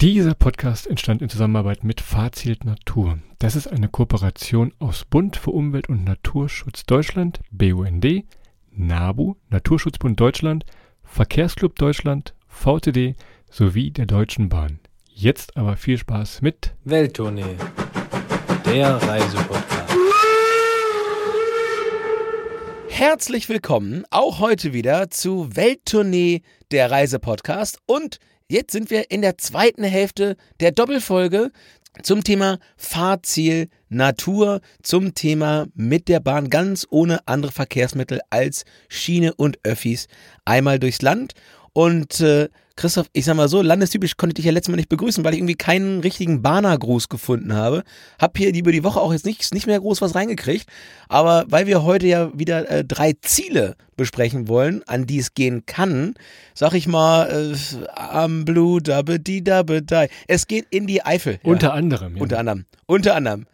Dieser 0.00 0.32
Podcast 0.34 0.86
entstand 0.86 1.20
in 1.20 1.28
Zusammenarbeit 1.28 1.84
mit 1.84 2.00
Fazilt 2.00 2.64
Natur. 2.64 3.18
Das 3.38 3.54
ist 3.54 3.66
eine 3.66 3.88
Kooperation 3.88 4.72
aus 4.78 5.04
Bund 5.04 5.36
für 5.36 5.50
Umwelt 5.50 5.90
und 5.90 6.04
Naturschutz 6.04 6.86
Deutschland, 6.86 7.40
BUND, 7.50 8.24
NABU, 8.70 9.34
Naturschutzbund 9.50 10.18
Deutschland, 10.18 10.64
Verkehrsclub 11.02 11.76
Deutschland, 11.76 12.34
VTD 12.48 13.14
sowie 13.50 13.90
der 13.90 14.06
Deutschen 14.06 14.48
Bahn. 14.48 14.80
Jetzt 15.12 15.58
aber 15.58 15.76
viel 15.76 15.98
Spaß 15.98 16.40
mit 16.40 16.72
Welttournee, 16.84 17.56
der 18.64 18.94
Reisepodcast. 19.02 19.94
Herzlich 22.88 23.50
willkommen 23.50 24.04
auch 24.10 24.38
heute 24.38 24.72
wieder 24.72 25.10
zu 25.10 25.54
Welttournee, 25.54 26.40
der 26.70 26.90
Reisepodcast 26.90 27.80
und 27.84 28.18
Jetzt 28.50 28.72
sind 28.72 28.90
wir 28.90 29.12
in 29.12 29.22
der 29.22 29.38
zweiten 29.38 29.84
Hälfte 29.84 30.36
der 30.58 30.72
Doppelfolge 30.72 31.52
zum 32.02 32.24
Thema 32.24 32.58
Fahrziel 32.76 33.68
Natur, 33.88 34.60
zum 34.82 35.14
Thema 35.14 35.68
mit 35.76 36.08
der 36.08 36.18
Bahn 36.18 36.50
ganz 36.50 36.84
ohne 36.90 37.20
andere 37.28 37.52
Verkehrsmittel 37.52 38.18
als 38.28 38.64
Schiene 38.88 39.34
und 39.34 39.60
Öffis 39.62 40.08
einmal 40.44 40.80
durchs 40.80 41.00
Land. 41.00 41.34
Und 41.74 42.20
äh, 42.22 42.48
Christoph, 42.76 43.08
ich 43.12 43.24
sag 43.24 43.36
mal 43.36 43.48
so, 43.48 43.62
landestypisch 43.62 44.16
konnte 44.16 44.32
ich 44.32 44.36
dich 44.36 44.44
ja 44.46 44.52
letztes 44.52 44.70
Mal 44.70 44.76
nicht 44.76 44.88
begrüßen, 44.88 45.24
weil 45.24 45.34
ich 45.34 45.40
irgendwie 45.40 45.54
keinen 45.54 46.00
richtigen 46.00 46.42
Bahnergruß 46.42 47.08
gefunden 47.08 47.52
habe. 47.54 47.82
Hab 48.18 48.38
hier 48.38 48.54
über 48.54 48.72
die 48.72 48.84
Woche 48.84 49.00
auch 49.00 49.12
jetzt 49.12 49.26
nicht, 49.26 49.52
nicht 49.52 49.66
mehr 49.66 49.80
groß 49.80 50.00
was 50.00 50.14
reingekriegt. 50.14 50.66
Aber 51.08 51.44
weil 51.48 51.66
wir 51.66 51.82
heute 51.82 52.06
ja 52.06 52.30
wieder 52.38 52.70
äh, 52.70 52.84
drei 52.84 53.14
Ziele 53.20 53.76
besprechen 53.96 54.48
wollen, 54.48 54.82
an 54.86 55.06
die 55.06 55.18
es 55.18 55.34
gehen 55.34 55.66
kann, 55.66 56.14
sag 56.54 56.72
ich 56.74 56.86
mal, 56.86 57.52
äh, 57.52 57.86
am 57.96 58.44
Blue 58.44 58.80
Dabbe 58.80 59.20
die 59.20 59.44
Dabbe 59.44 59.82
die. 59.82 60.06
Es 60.26 60.46
geht 60.46 60.66
in 60.70 60.86
die 60.86 61.04
Eifel. 61.04 61.34
Ja. 61.42 61.50
Unter 61.50 61.74
anderem. 61.74 62.16
Ja. 62.16 62.22
Unter 62.22 62.38
anderem. 62.38 62.64
Unter 62.86 63.14
anderem. 63.14 63.46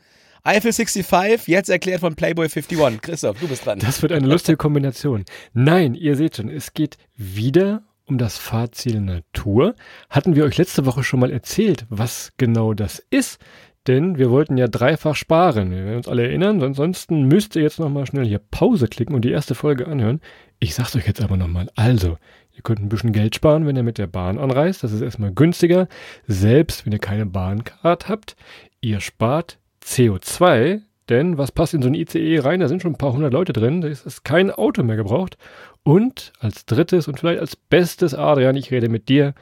Eiffel 0.47 0.73
65, 0.73 1.49
jetzt 1.49 1.69
erklärt 1.69 1.99
von 1.99 2.15
Playboy 2.15 2.45
51. 2.45 3.03
Christoph, 3.03 3.41
du 3.41 3.49
bist 3.49 3.67
dran. 3.67 3.81
Das 3.81 4.01
wird 4.01 4.13
eine 4.13 4.29
lustige 4.29 4.57
Kombination. 4.57 5.25
Nein, 5.55 5.95
ihr 5.97 6.15
seht 6.15 6.37
schon, 6.37 6.49
es 6.49 6.73
geht 6.73 6.99
wieder 7.17 7.83
um 8.07 8.19
das 8.19 8.39
Fahrziel 8.39 9.01
Natur. 9.01 9.75
Hatten 10.11 10.37
wir 10.37 10.45
euch 10.45 10.57
letzte 10.57 10.87
Woche 10.87 11.03
schon 11.03 11.21
mal 11.21 11.33
erzählt, 11.33 11.87
was 11.89 12.33
genau 12.37 12.75
das 12.75 13.05
ist? 13.11 13.39
Denn 13.87 14.19
wir 14.19 14.31
wollten 14.31 14.57
ja 14.57 14.67
dreifach 14.67 15.15
sparen. 15.15 15.71
Wir 15.71 15.85
werden 15.85 15.99
uns 15.99 16.09
alle 16.09 16.25
erinnern. 16.25 16.63
Ansonsten 16.63 17.29
müsst 17.29 17.55
ihr 17.55 17.63
jetzt 17.63 17.79
nochmal 17.79 18.07
schnell 18.07 18.27
hier 18.27 18.41
Pause 18.41 18.89
klicken 18.89 19.15
und 19.15 19.25
die 19.25 19.31
erste 19.31 19.55
Folge 19.55 19.87
anhören. 19.87 20.21
Ich 20.59 20.75
sag's 20.75 20.97
euch 20.97 21.07
jetzt 21.07 21.23
aber 21.23 21.37
nochmal. 21.37 21.69
Also, 21.77 22.19
ihr 22.53 22.63
könnt 22.63 22.81
ein 22.81 22.89
bisschen 22.89 23.13
Geld 23.13 23.37
sparen, 23.37 23.67
wenn 23.67 23.77
ihr 23.77 23.85
mit 23.85 23.99
der 23.99 24.09
Bahn 24.09 24.39
anreist. 24.39 24.83
Das 24.83 24.93
ist 24.93 25.03
erstmal 25.03 25.33
günstiger. 25.33 25.87
Selbst 26.27 26.85
wenn 26.85 26.93
ihr 26.93 26.99
keine 26.99 27.27
Bahncard 27.27 28.09
habt. 28.09 28.35
Ihr 28.81 29.01
spart 29.01 29.59
CO2, 29.85 30.81
denn 31.09 31.39
was 31.39 31.53
passt 31.53 31.75
in 31.75 31.83
so 31.83 31.89
ein 31.89 31.95
ICE 31.95 32.41
rein? 32.41 32.59
Da 32.59 32.67
sind 32.67 32.83
schon 32.83 32.93
ein 32.93 32.99
paar 32.99 33.13
hundert 33.13 33.33
Leute 33.33 33.53
drin. 33.53 33.83
Da 33.83 33.89
ist 33.89 34.25
kein 34.25 34.51
Auto 34.51 34.83
mehr 34.83 34.97
gebraucht. 34.97 35.39
Und 35.87 36.33
als 36.41 36.67
drittes 36.67 37.07
und 37.07 37.21
vielleicht 37.21 37.39
als 37.39 37.55
bestes, 37.55 38.13
Adrian, 38.13 38.57
ich 38.57 38.73
rede 38.73 38.89
mit 38.89 39.09
dir, 39.09 39.35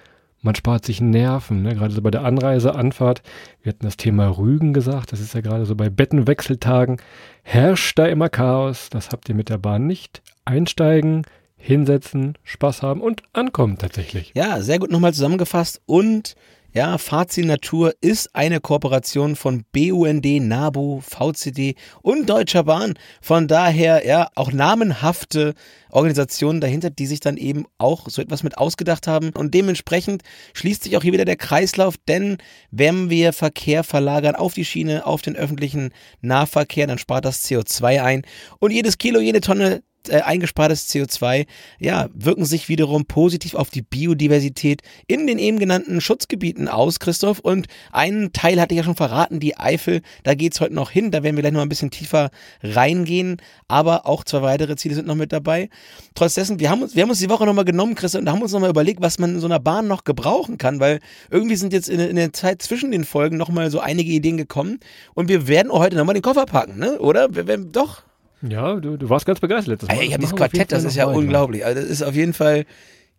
man 0.43 0.55
spart 0.55 0.85
sich 0.85 1.01
Nerven, 1.01 1.63
ne? 1.63 1.75
gerade 1.75 1.95
so 1.95 2.03
bei 2.03 2.11
der 2.11 2.23
Anreise, 2.23 2.75
Anfahrt. 2.75 3.23
Wir 3.63 3.73
hatten 3.73 3.87
das 3.87 3.97
Thema 3.97 4.29
Rügen 4.29 4.75
gesagt, 4.75 5.13
das 5.13 5.21
ist 5.21 5.33
ja 5.33 5.41
gerade 5.41 5.65
so 5.65 5.75
bei 5.75 5.89
Bettenwechseltagen, 5.89 6.99
herrscht 7.45 7.99
da 7.99 8.05
immer 8.05 8.29
Chaos, 8.29 8.91
das 8.91 9.09
habt 9.09 9.31
ihr 9.31 9.35
mit 9.35 9.49
der 9.49 9.57
Bahn 9.57 9.87
nicht. 9.87 10.21
Einsteigen, 10.45 11.23
hinsetzen, 11.57 12.37
Spaß 12.43 12.83
haben 12.83 13.01
und 13.01 13.23
ankommen 13.33 13.79
tatsächlich. 13.79 14.33
Ja, 14.35 14.61
sehr 14.61 14.79
gut 14.79 14.91
nochmal 14.91 15.15
zusammengefasst 15.15 15.81
und 15.87 16.35
ja, 16.75 16.99
Fazil 16.99 17.47
Natur 17.47 17.95
ist 18.01 18.35
eine 18.35 18.59
Kooperation 18.59 19.37
von 19.37 19.63
BUND, 19.73 20.25
NABU, 20.25 21.01
VCD 21.03 21.77
und 22.03 22.29
Deutscher 22.29 22.65
Bahn. 22.65 22.95
Von 23.23 23.47
daher 23.47 24.05
ja 24.05 24.29
auch 24.35 24.51
namenhafte 24.51 25.55
Organisationen 25.93 26.61
dahinter, 26.61 26.91
die 26.91 27.07
sich 27.07 27.21
dann 27.21 27.37
eben 27.37 27.67
auch 27.79 28.09
so 28.09 28.21
etwas 28.21 28.43
mit 28.43 28.59
ausgedacht 28.59 29.07
haben. 29.07 29.31
Und 29.31 29.55
dementsprechend 29.55 30.25
schließt 30.53 30.83
sich 30.83 30.97
auch 30.97 31.03
hier 31.05 31.13
wieder 31.13 31.25
der 31.25 31.37
Kreislauf, 31.37 31.95
denn 32.09 32.39
wenn 32.73 33.09
wir 33.09 33.33
Verkehr 33.33 33.85
verlagern 33.85 34.35
auf 34.35 34.55
die 34.55 34.65
Schiene, 34.65 35.07
auf 35.07 35.23
den 35.23 35.37
öffentlichen 35.37 35.91
Nahverkehr, 36.23 36.89
dann 36.89 36.99
spart 36.99 37.25
das 37.25 37.45
CO2 37.45 38.03
ein. 38.03 38.23
Und 38.59 38.73
jedes 38.73 38.99
Kilo, 38.99 39.21
jede 39.21 39.41
Tonne 39.41 39.85
äh, 40.09 40.21
eingespartes 40.21 40.89
CO2 40.89 41.47
ja, 41.79 42.09
wirken 42.15 42.45
sich 42.45 42.69
wiederum 42.69 43.07
positiv 43.07 43.55
auf 43.55 43.71
die 43.71 43.83
Biodiversität 43.83 44.83
in 45.07 45.27
den 45.27 45.39
eben 45.39 45.59
genannten 45.59 46.01
Schutzgebieten 46.01 46.69
aus, 46.69 47.01
Christoph. 47.01 47.39
Und 47.41 47.67
einen 47.93 48.33
Teil 48.33 48.61
hatte 48.61 48.75
ich 48.75 48.79
ja 48.79 48.85
schon 48.85 48.97
verraten, 48.97 49.41
die 49.41 49.57
Eifel, 49.57 50.03
da 50.23 50.35
geht's 50.35 50.61
heute 50.61 50.75
noch 50.75 50.91
hin, 50.91 51.11
da 51.11 51.23
werden 51.23 51.37
wir 51.37 51.43
gleich 51.43 51.53
noch 51.53 51.63
ein 51.63 51.69
bisschen 51.69 51.91
tiefer 51.91 52.31
reingehen, 52.63 53.39
aber 53.69 54.07
auch 54.07 54.25
zwei 54.25 54.43
weitere 54.43 54.77
Ziele 54.77 54.95
sind 54.95 55.07
noch 55.07 55.15
mit 55.15 55.33
dabei. 55.33 55.69
Trotz 56.15 56.37
wir 56.37 56.71
haben 56.71 56.83
uns, 56.83 56.95
wir 56.95 57.03
haben 57.03 57.11
uns 57.11 57.21
die 57.21 57.31
Woche 57.31 57.47
nochmal 57.47 57.65
genommen, 57.65 57.95
Christoph, 57.95 58.21
und 58.21 58.31
haben 58.31 58.43
uns 58.43 58.53
nochmal 58.53 58.71
überlegt, 58.71 59.01
was 59.01 59.19
man 59.19 59.35
in 59.35 59.41
so 59.41 59.47
einer 59.47 59.61
Bahn 59.61 59.87
noch 59.87 60.05
gebrauchen 60.05 60.59
kann, 60.59 60.81
weil 60.81 61.01
irgendwie 61.31 61.57
sind 61.57 61.73
jetzt 61.73 61.89
in, 61.89 62.01
in 62.01 62.17
der 62.17 62.33
Zeit 62.33 62.63
zwischen 62.63 62.91
den 62.91 63.05
Folgen 63.05 63.37
nochmal 63.37 63.71
so 63.71 63.81
einige 63.81 64.13
Ideen 64.13 64.37
gekommen 64.37 64.81
und 65.15 65.29
wir 65.29 65.49
werden 65.49 65.73
heute 65.73 65.97
nochmal 65.97 66.15
den 66.15 66.23
Koffer 66.23 66.47
packen, 66.47 66.79
ne? 66.79 66.99
Oder? 66.99 67.35
Wir, 67.35 67.47
wir, 67.47 67.59
doch. 67.59 68.03
Ja, 68.49 68.75
du, 68.77 68.97
du 68.97 69.09
warst 69.09 69.27
ganz 69.27 69.41
begeistert 69.41 69.69
letztes 69.69 69.89
Mal. 69.89 69.97
Ey, 69.97 70.07
ich 70.07 70.13
habe 70.13 70.21
dieses 70.21 70.37
Quartett, 70.37 70.73
das 70.73 70.85
ist 70.85 70.97
ja 70.97 71.07
weiter. 71.07 71.19
unglaublich. 71.19 71.65
Also 71.65 71.81
das 71.81 71.91
ist 71.91 72.03
auf 72.03 72.15
jeden 72.15 72.33
Fall. 72.33 72.67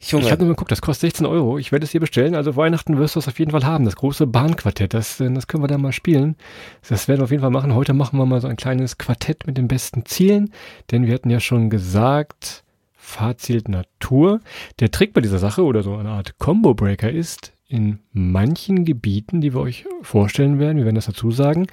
Junge. 0.02 0.26
Ich 0.26 0.32
habe 0.32 0.42
nur 0.42 0.50
mal 0.50 0.56
geguckt, 0.56 0.72
das 0.72 0.82
kostet 0.82 1.12
16 1.12 1.26
Euro. 1.26 1.58
Ich 1.58 1.72
werde 1.72 1.86
es 1.86 1.92
dir 1.92 2.02
bestellen. 2.02 2.36
Also 2.36 2.56
Weihnachten 2.58 2.98
wirst 2.98 3.16
du 3.16 3.20
es 3.20 3.28
auf 3.28 3.40
jeden 3.40 3.52
Fall 3.52 3.66
haben. 3.66 3.86
Das 3.86 3.96
große 3.96 4.28
Bahnquartett, 4.28 4.94
das, 4.94 5.20
äh, 5.22 5.32
das 5.32 5.48
können 5.48 5.64
wir 5.64 5.68
dann 5.68 5.82
mal 5.82 5.94
spielen. 5.94 6.36
Das 6.88 7.08
werden 7.08 7.22
wir 7.22 7.24
auf 7.24 7.32
jeden 7.32 7.42
Fall 7.42 7.50
machen. 7.50 7.74
Heute 7.74 7.94
machen 7.94 8.20
wir 8.20 8.26
mal 8.26 8.42
so 8.42 8.48
ein 8.48 8.58
kleines 8.58 8.98
Quartett 8.98 9.48
mit 9.48 9.58
den 9.58 9.68
besten 9.68 10.06
Zielen. 10.06 10.52
Denn 10.92 11.08
wir 11.08 11.14
hatten 11.14 11.30
ja 11.30 11.40
schon 11.40 11.70
gesagt, 11.70 12.64
Fahrziel 12.94 13.64
Natur. 13.68 14.42
Der 14.80 14.92
Trick 14.92 15.14
bei 15.14 15.22
dieser 15.22 15.40
Sache 15.40 15.64
oder 15.64 15.82
so 15.82 15.96
eine 15.96 16.10
Art 16.10 16.38
Combo 16.40 16.74
Breaker 16.74 17.10
ist, 17.10 17.54
in 17.68 18.00
manchen 18.12 18.86
Gebieten, 18.86 19.42
die 19.42 19.54
wir 19.54 19.62
euch 19.62 19.86
vorstellen 20.02 20.60
werden, 20.60 20.78
wir 20.78 20.86
werden 20.86 20.96
das 20.96 21.08
dazu 21.08 21.32
sagen, 21.32 21.68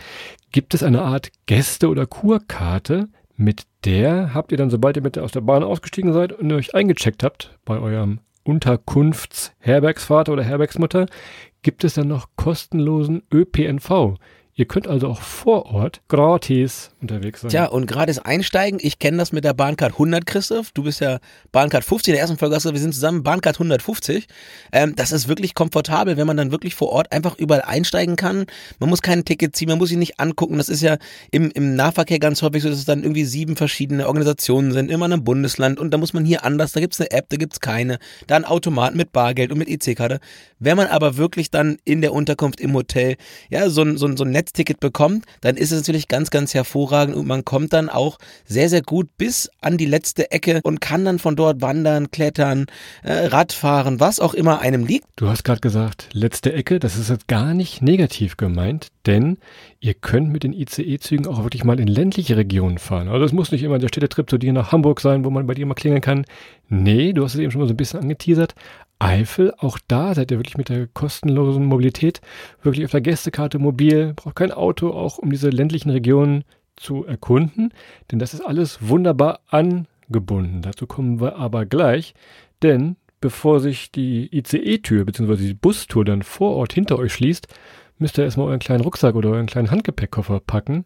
gibt 0.51 0.75
es 0.75 0.83
eine 0.83 1.03
Art 1.03 1.31
Gäste- 1.47 1.89
oder 1.89 2.07
Kurkarte, 2.07 3.09
mit 3.37 3.65
der 3.85 4.35
habt 4.35 4.53
ihr 4.53 4.59
dann, 4.59 4.71
sobald 4.71 4.97
ihr 4.97 5.03
mit 5.03 5.19
aus 5.19 5.33
der 5.33 5.41
Bahn 5.41 5.63
ausgestiegen 5.63 6.13
seid 6.13 6.33
und 6.33 6.53
euch 6.53 6.75
eingecheckt 6.75 7.23
habt 7.23 7.59
bei 7.65 7.79
eurem 7.79 8.21
Unterkunftsherbergsvater 8.45 10.33
oder 10.33 10.43
Herbergsmutter, 10.43 11.07
gibt 11.63 11.85
es 11.85 11.95
dann 11.95 12.09
noch 12.09 12.29
kostenlosen 12.37 13.23
ÖPNV. 13.33 14.19
Ihr 14.55 14.67
könnt 14.67 14.87
also 14.87 15.09
auch 15.09 15.23
vor 15.23 15.65
Ort 15.73 16.03
gratis 16.09 16.91
unterwegs 17.01 17.41
sein. 17.41 17.51
Tja, 17.51 17.67
und 17.67 17.87
gratis 17.87 18.19
einsteigen. 18.19 18.79
Ich 18.83 18.99
kenne 18.99 19.17
das 19.17 19.33
mit 19.33 19.45
der 19.45 19.55
Bahncard 19.55 19.93
100, 19.93 20.27
Christoph. 20.27 20.73
Du 20.73 20.83
bist 20.83 21.01
ja 21.01 21.21
Bahncard 21.53 21.85
50 21.85 22.09
in 22.09 22.13
der 22.13 22.21
ersten 22.21 22.37
Folge. 22.37 22.55
wir 22.55 22.79
sind 22.79 22.93
zusammen 22.93 23.23
Bahncard 23.23 23.57
150. 23.57 24.27
Ähm, 24.73 24.95
das 24.95 25.11
ist 25.11 25.27
wirklich 25.27 25.55
komfortabel, 25.55 26.19
wenn 26.19 26.27
man 26.27 26.37
dann 26.37 26.53
wirklich 26.53 26.75
vor 26.75 26.91
Ort 26.91 27.13
einfach 27.13 27.39
überall 27.39 27.63
einsteigen 27.63 28.17
kann. 28.17 28.45
Man 28.79 28.91
muss 28.91 29.01
kein 29.01 29.25
Ticket 29.25 29.57
ziehen, 29.57 29.69
man 29.69 29.79
muss 29.79 29.89
sich 29.89 29.97
nicht 29.97 30.21
angucken. 30.21 30.59
Das 30.59 30.69
ist 30.69 30.83
ja 30.83 30.99
im, 31.31 31.51
im 31.53 31.75
Nahverkehr 31.75 32.19
ganz 32.19 32.43
häufig 32.43 32.63
so, 32.63 32.69
dass 32.69 32.79
es 32.79 32.85
dann 32.85 33.05
irgendwie 33.05 33.25
sieben 33.25 33.57
verschiedene 33.57 34.07
Organisationen 34.07 34.73
sind, 34.73 34.91
immer 34.91 35.07
in 35.07 35.15
einem 35.15 35.25
Bundesland. 35.25 35.81
Und 35.81 35.93
da 35.95 35.97
muss 35.97 36.13
man 36.13 36.27
hier 36.27 36.45
anders. 36.45 36.73
Da 36.73 36.81
gibt 36.81 36.93
es 36.93 37.01
eine 37.01 37.11
App, 37.11 37.31
da 37.31 37.39
gibt 37.39 37.55
es 37.55 37.61
keine. 37.61 37.99
Da 38.27 38.37
ein 38.37 38.45
Automat 38.45 38.95
mit 38.95 39.13
Bargeld 39.13 39.51
und 39.51 39.57
mit 39.57 39.69
EC-Karte. 39.69 40.21
Wenn 40.59 40.77
man 40.77 40.89
aber 40.89 41.17
wirklich 41.17 41.51
dann 41.51 41.79
in 41.87 42.03
der 42.03 42.13
Unterkunft 42.13 42.61
im 42.61 42.75
Hotel, 42.75 43.17
ja, 43.49 43.71
so 43.71 43.81
ein, 43.81 43.97
so 43.97 44.07
ein, 44.07 44.19
so 44.19 44.25
Netzticket 44.43 44.81
bekommt, 44.81 45.25
dann 45.41 45.57
ist 45.57 45.71
es 45.71 45.79
natürlich 45.79 46.09
ganz, 46.09 46.31
ganz 46.31 46.53
hervorragend 46.53 47.15
und 47.15 47.29
man 47.29 47.45
kommt 47.45 47.73
dann 47.73 47.89
auch 47.89 48.19
sehr, 48.45 48.69
sehr 48.69 48.83
gut 48.83 49.09
bis 49.17 49.49
an 49.61 49.77
die 49.77 49.87
letzte 49.87 50.33
Ecke 50.33 50.61
und 50.65 50.81
kann 50.81 51.05
dann 51.05 51.21
von 51.21 51.37
dort 51.37 51.63
wandern, 51.63 52.11
klettern, 52.11 52.67
äh, 53.05 53.13
Radfahren, 53.27 54.01
was 54.01 54.19
auch 54.19 54.35
immer 54.35 54.61
einem 54.61 54.85
liegt. 54.85 55.07
Du 55.15 55.29
hast 55.29 55.45
gerade 55.45 55.61
gesagt, 55.61 56.09
letzte 56.13 56.53
Ecke, 56.53 56.81
das 56.81 56.97
ist 56.97 57.09
jetzt 57.09 57.29
gar 57.29 57.55
nicht 57.55 57.83
negativ 57.83 58.37
gemeint, 58.37 58.89
denn 59.07 59.39
ihr 59.79 59.95
könnt 59.95 60.31
mit 60.31 60.43
den 60.43 60.53
ICE-Zügen 60.53 61.29
auch 61.29 61.45
wirklich 61.45 61.63
mal 61.63 61.79
in 61.79 61.87
ländliche 61.87 62.37
Regionen 62.37 62.79
fahren. 62.79 63.09
Also 63.09 63.25
es 63.25 63.33
muss 63.33 63.53
nicht 63.53 63.63
immer 63.63 63.79
der 63.79 63.89
Städtetrip 63.89 64.29
zu 64.29 64.39
dir 64.39 64.53
nach 64.53 64.73
Hamburg 64.73 65.01
sein, 65.01 65.25
wo 65.25 65.31
man 65.31 65.47
bei 65.47 65.55
dir 65.55 65.67
mal 65.67 65.75
klingeln 65.75 66.03
kann. 66.03 66.25
Nee, 66.69 67.13
du 67.13 67.23
hast 67.23 67.35
es 67.35 67.41
eben 67.41 67.53
schon 67.53 67.61
mal 67.61 67.69
so 67.69 67.75
ein 67.75 67.77
bisschen 67.77 68.01
angeteasert. 68.01 68.55
Eifel, 69.03 69.53
auch 69.59 69.79
da 69.89 70.15
seid 70.15 70.31
ihr 70.31 70.39
wirklich 70.39 70.57
mit 70.57 70.69
der 70.69 70.87
kostenlosen 70.87 71.65
Mobilität 71.65 72.21
wirklich 72.63 72.85
auf 72.85 72.93
der 72.93 73.01
Gästekarte 73.01 73.59
mobil, 73.59 74.15
braucht 74.15 74.37
kein 74.37 74.53
Auto, 74.53 74.91
auch 74.91 75.19
um 75.19 75.31
diese 75.31 75.51
ländlichen 75.51 75.91
Regionen 75.91 76.45
zu 76.77 77.05
erkunden, 77.05 77.73
denn 78.11 78.19
das 78.19 78.35
ist 78.35 78.41
alles 78.41 78.79
wunderbar 78.81 79.41
angebunden. 79.49 80.63
Dazu 80.63 80.87
kommen 80.87 81.21
wir 81.21 81.37
aber 81.37 81.67
gleich, 81.67 82.15
denn 82.63 82.97
bevor 83.21 83.61
sich 83.61 83.91
die 83.91 84.29
ICE-Tür 84.37 85.05
bzw. 85.05 85.37
die 85.37 85.55
Bustour 85.55 86.05
dann 86.05 86.23
vor 86.23 86.57
Ort 86.57 86.73
hinter 86.73 86.99
euch 86.99 87.13
schließt, 87.13 87.49
müsst 87.99 88.19
ihr 88.19 88.25
erstmal 88.25 88.49
euren 88.49 88.59
kleinen 88.59 88.83
Rucksack 88.83 89.15
oder 89.15 89.31
euren 89.31 89.47
kleinen 89.47 89.71
Handgepäckkoffer 89.71 90.41
packen, 90.41 90.85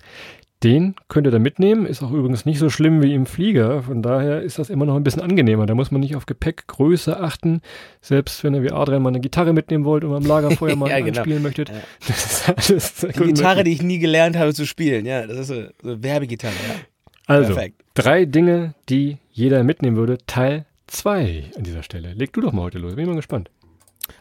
Den 0.64 0.94
könnt 1.08 1.26
ihr 1.26 1.30
da 1.30 1.38
mitnehmen, 1.38 1.84
ist 1.84 2.02
auch 2.02 2.12
übrigens 2.12 2.46
nicht 2.46 2.58
so 2.58 2.70
schlimm 2.70 3.02
wie 3.02 3.12
im 3.12 3.26
Flieger, 3.26 3.82
von 3.82 4.00
daher 4.00 4.40
ist 4.40 4.58
das 4.58 4.70
immer 4.70 4.86
noch 4.86 4.96
ein 4.96 5.04
bisschen 5.04 5.20
angenehmer. 5.20 5.66
Da 5.66 5.74
muss 5.74 5.90
man 5.90 6.00
nicht 6.00 6.16
auf 6.16 6.24
Gepäckgröße 6.24 7.20
achten, 7.20 7.60
selbst 8.00 8.42
wenn 8.42 8.54
ihr 8.54 8.62
wie 8.62 8.72
Adrian 8.72 9.02
mal 9.02 9.10
eine 9.10 9.20
Gitarre 9.20 9.52
mitnehmen 9.52 9.84
wollt 9.84 10.02
und 10.04 10.14
am 10.14 10.24
Lagerfeuer 10.24 10.74
mal 10.76 10.88
Ja, 10.88 11.00
genau. 11.00 11.20
spielen 11.20 11.42
möchtet. 11.42 11.68
Ja. 11.68 11.74
Das 12.08 12.70
ist 12.70 13.04
alles 13.04 13.12
Die 13.18 13.24
Gitarre, 13.34 13.56
möglich. 13.58 13.64
die 13.64 13.72
ich 13.72 13.82
nie 13.86 13.98
gelernt 13.98 14.36
habe 14.36 14.54
zu 14.54 14.64
spielen. 14.66 15.04
Ja, 15.04 15.26
das 15.26 15.50
ist 15.50 15.72
so 15.82 16.02
Werbegitarre. 16.02 16.54
Ja. 16.68 16.74
Also, 17.26 17.52
perfekt. 17.54 17.82
drei 17.94 18.24
Dinge, 18.24 18.74
die 18.88 19.18
jeder 19.32 19.62
mitnehmen 19.62 19.96
würde, 19.96 20.16
Teil 20.26 20.64
2 20.86 21.44
an 21.56 21.64
dieser 21.64 21.82
Stelle. 21.82 22.14
Leg 22.14 22.32
du 22.32 22.40
doch 22.40 22.52
mal 22.52 22.62
heute 22.62 22.78
los, 22.78 22.94
bin 22.94 23.02
ich 23.04 23.08
mal 23.10 23.16
gespannt. 23.16 23.50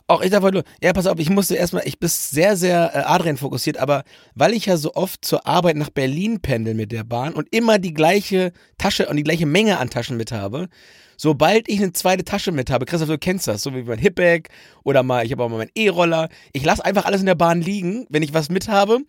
Auch 0.07 0.21
ich 0.21 0.31
darf 0.31 0.43
ja, 0.81 0.93
pass 0.93 1.07
auf, 1.07 1.19
ich 1.19 1.29
musste 1.29 1.55
erstmal, 1.55 1.83
ich 1.85 1.99
bin 1.99 2.09
sehr, 2.09 2.55
sehr 2.55 2.91
äh, 2.93 2.99
Adrian 2.99 3.37
fokussiert, 3.37 3.77
aber 3.77 4.03
weil 4.35 4.53
ich 4.53 4.65
ja 4.67 4.77
so 4.77 4.93
oft 4.93 5.25
zur 5.25 5.47
Arbeit 5.47 5.77
nach 5.77 5.89
Berlin 5.89 6.39
pendel 6.41 6.73
mit 6.73 6.91
der 6.91 7.03
Bahn 7.03 7.33
und 7.33 7.47
immer 7.53 7.79
die 7.79 7.93
gleiche 7.93 8.51
Tasche 8.77 9.07
und 9.07 9.17
die 9.17 9.23
gleiche 9.23 9.45
Menge 9.45 9.79
an 9.79 9.89
Taschen 9.89 10.17
mit 10.17 10.31
habe, 10.31 10.69
sobald 11.17 11.67
ich 11.69 11.81
eine 11.81 11.93
zweite 11.93 12.23
Tasche 12.23 12.51
mit 12.51 12.69
habe, 12.69 12.85
Christoph, 12.85 13.09
du 13.09 13.17
kennst 13.17 13.47
das, 13.47 13.61
so 13.61 13.73
wie 13.73 13.83
mein 13.83 13.99
Hipbag 13.99 14.49
oder 14.83 15.03
mal, 15.03 15.25
ich 15.25 15.31
habe 15.31 15.43
auch 15.43 15.49
mal 15.49 15.57
meinen 15.57 15.71
E-Roller, 15.75 16.29
ich 16.53 16.63
lasse 16.63 16.83
einfach 16.83 17.05
alles 17.05 17.21
in 17.21 17.27
der 17.27 17.35
Bahn 17.35 17.61
liegen, 17.61 18.05
wenn 18.09 18.23
ich 18.23 18.33
was 18.33 18.49
mit 18.49 18.67
habe. 18.67 18.99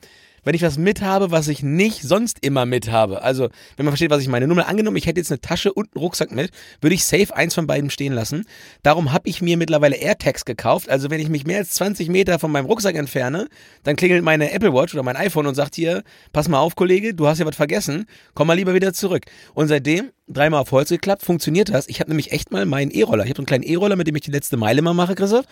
Wenn 0.47 0.55
ich 0.55 0.63
was 0.63 0.79
mit 0.79 1.03
habe, 1.03 1.33
was 1.33 1.49
ich 1.49 1.65
nicht 1.65 2.03
sonst 2.03 2.39
immer 2.41 2.67
mit 2.67 2.89
habe. 2.89 3.23
Also, 3.23 3.49
wenn 3.77 3.85
man 3.85 3.91
versteht, 3.91 4.11
was 4.11 4.23
ich 4.23 4.29
meine. 4.29 4.47
Nur 4.47 4.55
mal 4.55 4.63
angenommen, 4.63 4.97
ich 4.97 5.07
hätte 5.07 5.19
jetzt 5.19 5.33
eine 5.33 5.41
Tasche 5.41 5.73
und 5.73 5.89
einen 5.93 6.01
Rucksack 6.01 6.31
mit, 6.31 6.53
würde 6.81 6.95
ich 6.95 7.05
safe 7.05 7.35
eins 7.35 7.53
von 7.53 7.67
beiden 7.67 7.91
stehen 7.91 8.13
lassen. 8.13 8.45
Darum 8.85 9.13
habe 9.13 9.29
ich 9.29 9.43
mir 9.43 9.57
mittlerweile 9.57 9.97
AirTags 9.97 10.45
gekauft. 10.45 10.89
Also, 10.89 11.11
wenn 11.11 11.21
ich 11.21 11.29
mich 11.29 11.47
mehr 11.47 11.59
als 11.59 11.71
20 11.71 12.11
Meter 12.11 12.39
von 12.39 12.53
meinem 12.53 12.67
Rucksack 12.67 12.95
entferne, 12.95 13.49
dann 13.83 13.97
klingelt 13.97 14.23
meine 14.23 14.53
Apple 14.53 14.73
Watch 14.73 14.95
oder 14.95 15.03
mein 15.03 15.17
iPhone 15.17 15.49
und 15.49 15.57
sagt 15.57 15.75
hier, 15.75 16.05
pass 16.33 16.49
mal 16.49 16.61
auf, 16.61 16.77
Kollege, 16.77 17.13
du 17.13 17.27
hast 17.27 17.41
ja 17.41 17.45
was 17.45 17.57
vergessen, 17.57 18.07
komm 18.35 18.47
mal 18.47 18.55
lieber 18.55 18.73
wieder 18.73 18.93
zurück. 18.93 19.25
Und 19.53 19.67
seitdem, 19.67 20.13
dreimal 20.29 20.61
auf 20.61 20.71
Holz 20.71 20.91
geklappt, 20.91 21.23
funktioniert 21.23 21.71
das. 21.71 21.89
Ich 21.89 21.99
habe 21.99 22.11
nämlich 22.11 22.31
echt 22.31 22.53
mal 22.53 22.67
meinen 22.67 22.93
E-Roller. 22.93 23.25
Ich 23.25 23.31
habe 23.31 23.39
so 23.39 23.43
einen 23.43 23.47
kleinen 23.47 23.65
E-Roller, 23.65 23.97
mit 23.97 24.07
dem 24.07 24.15
ich 24.15 24.23
die 24.23 24.31
letzte 24.31 24.57
Meile 24.57 24.81
mal 24.81 24.95
mache, 24.95 25.17
Christoph. 25.17 25.47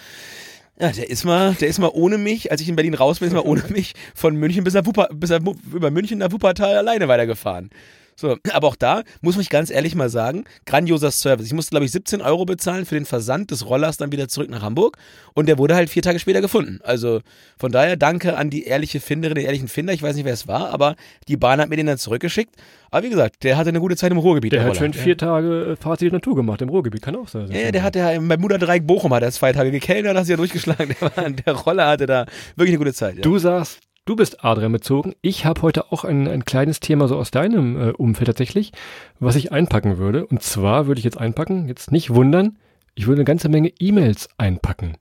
Ja, 0.81 0.91
der 0.91 1.09
ist 1.09 1.25
mal, 1.25 1.55
der 1.55 1.69
ist 1.69 1.79
mal 1.79 1.91
ohne 1.93 2.19
mich, 2.19 2.50
als 2.50 2.61
ich 2.61 2.69
in 2.69 2.75
Berlin 2.75 2.94
raus 2.94 3.21
bin, 3.21 3.29
ist 3.29 3.35
mal 3.35 3.41
ohne 3.41 3.62
mich 3.69 3.94
von 4.15 4.37
München 4.37 4.65
bis 4.65 4.75
nach 4.75 4.87
Wupper, 4.87 5.09
bis 5.12 5.31
nach, 5.31 5.41
über 5.73 5.91
München 5.91 6.19
nach 6.19 6.32
Wuppertal 6.32 6.76
alleine 6.76 7.06
weitergefahren. 7.09 7.71
So, 8.16 8.37
aber 8.52 8.69
auch 8.69 8.76
da 8.76 9.02
muss 9.20 9.37
ich 9.37 9.50
ganz 9.50 9.70
ehrlich 9.70 9.94
mal 9.94 10.08
sagen, 10.08 10.44
grandioser 10.66 11.11
Service. 11.11 11.46
Ich 11.46 11.52
musste, 11.52 11.70
glaube 11.70 11.84
ich, 11.84 11.93
17 11.93 12.20
Euro 12.20 12.44
bezahlen 12.44 12.87
für 12.87 12.94
den 12.94 13.05
Versand 13.06 13.50
des 13.50 13.66
Rollers 13.66 13.96
dann 13.96 14.12
wieder 14.12 14.28
zurück 14.28 14.50
nach 14.50 14.62
Hamburg 14.62 14.96
und 15.34 15.46
der 15.49 15.58
wurde 15.58 15.75
halt 15.75 15.90
vier 15.90 16.02
Tage 16.02 16.19
später 16.19 16.40
gefunden. 16.40 16.81
Also 16.84 17.20
von 17.58 17.72
daher 17.72 17.96
danke 17.96 18.37
an 18.37 18.50
die 18.50 18.64
ehrliche 18.64 19.00
Finderin, 19.00 19.34
den 19.34 19.46
ehrlichen 19.46 19.69
Finder. 19.69 19.93
Ich 19.93 20.02
weiß 20.02 20.14
nicht, 20.16 20.25
wer 20.25 20.32
es 20.32 20.46
war, 20.46 20.70
aber 20.70 20.96
die 21.28 21.37
Bahn 21.37 21.61
hat 21.61 21.69
mir 21.69 21.76
den 21.76 21.87
dann 21.87 21.99
zurückgeschickt. 21.99 22.55
Aber 22.90 23.05
wie 23.05 23.11
gesagt, 23.11 23.43
der 23.43 23.56
hatte 23.56 23.70
eine 23.70 23.81
gute 23.81 23.96
Zeit 23.96 24.12
im 24.12 24.19
Ruhrgebiet. 24.19 24.52
Der 24.52 24.61
hat 24.61 24.69
Roller. 24.69 24.78
schon 24.78 24.93
vier 24.93 25.19
Tage 25.19 25.72
äh, 25.72 25.76
Fazit 25.76 26.12
Natur 26.12 26.37
gemacht 26.37 26.62
im 26.62 26.69
Ruhrgebiet, 26.69 27.02
kann 27.02 27.16
auch 27.16 27.26
sein. 27.26 27.50
Ja, 27.50 27.72
der 27.72 27.82
hat 27.82 27.96
ja 27.96 28.19
beim 28.20 28.40
Muderdreieck 28.40 28.87
Bochum 28.87 29.12
hat 29.12 29.25
er 29.25 29.32
zwei 29.32 29.52
Tage 29.52 29.72
gekellnert, 29.72 30.16
hat 30.16 30.26
sich 30.26 30.31
ja 30.31 30.37
durchgeschlagen. 30.37 30.94
Der, 31.00 31.16
war, 31.16 31.31
der 31.31 31.52
Roller 31.55 31.88
hatte 31.88 32.06
da 32.06 32.26
wirklich 32.56 32.75
eine 32.75 32.78
gute 32.78 32.94
Zeit. 32.94 33.16
Ja. 33.16 33.22
Du 33.22 33.38
sagst, 33.38 33.81
du 34.05 34.17
bist 34.17 34.45
Adrian 34.45 34.73
bezogen. 34.73 35.15
Ich 35.23 35.45
habe 35.45 35.62
heute 35.62 35.93
auch 35.93 36.05
ein, 36.05 36.29
ein 36.29 36.45
kleines 36.45 36.81
Thema 36.81 37.09
so 37.09 37.17
aus 37.17 37.31
deinem 37.31 37.81
äh, 37.81 37.91
Umfeld 37.93 38.27
tatsächlich, 38.27 38.73
was 39.19 39.37
ich 39.37 39.53
einpacken 39.53 39.99
würde. 39.99 40.27
Und 40.27 40.43
zwar 40.43 40.87
würde 40.87 40.99
ich 40.99 41.05
jetzt 41.05 41.19
einpacken, 41.19 41.69
jetzt 41.69 41.93
nicht 41.93 42.11
wundern, 42.11 42.59
ich 42.95 43.06
würde 43.06 43.21
eine 43.21 43.25
ganze 43.25 43.49
Menge 43.49 43.73
E-Mails 43.79 44.29
einpacken. 44.39 44.97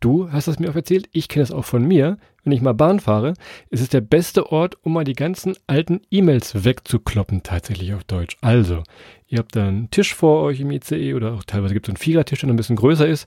Du 0.00 0.30
hast 0.30 0.46
das 0.46 0.60
mir 0.60 0.70
auch 0.70 0.76
erzählt, 0.76 1.08
ich 1.12 1.28
kenne 1.28 1.42
es 1.42 1.50
auch 1.50 1.64
von 1.64 1.84
mir. 1.84 2.18
Wenn 2.44 2.52
ich 2.52 2.60
mal 2.60 2.72
Bahn 2.72 3.00
fahre, 3.00 3.34
ist 3.68 3.80
es 3.80 3.88
der 3.88 4.00
beste 4.00 4.52
Ort, 4.52 4.76
um 4.82 4.92
mal 4.92 5.04
die 5.04 5.14
ganzen 5.14 5.56
alten 5.66 6.02
E-Mails 6.10 6.64
wegzukloppen, 6.64 7.42
tatsächlich 7.42 7.94
auf 7.94 8.04
Deutsch. 8.04 8.36
Also, 8.40 8.84
ihr 9.26 9.38
habt 9.38 9.56
da 9.56 9.66
einen 9.66 9.90
Tisch 9.90 10.14
vor 10.14 10.42
euch 10.42 10.60
im 10.60 10.70
ICE 10.70 11.14
oder 11.14 11.32
auch 11.34 11.42
teilweise 11.42 11.74
gibt 11.74 11.88
es 11.88 11.90
einen 11.90 11.96
Vierertisch, 11.96 12.40
der 12.40 12.48
ein 12.48 12.56
bisschen 12.56 12.76
größer 12.76 13.08
ist. 13.08 13.26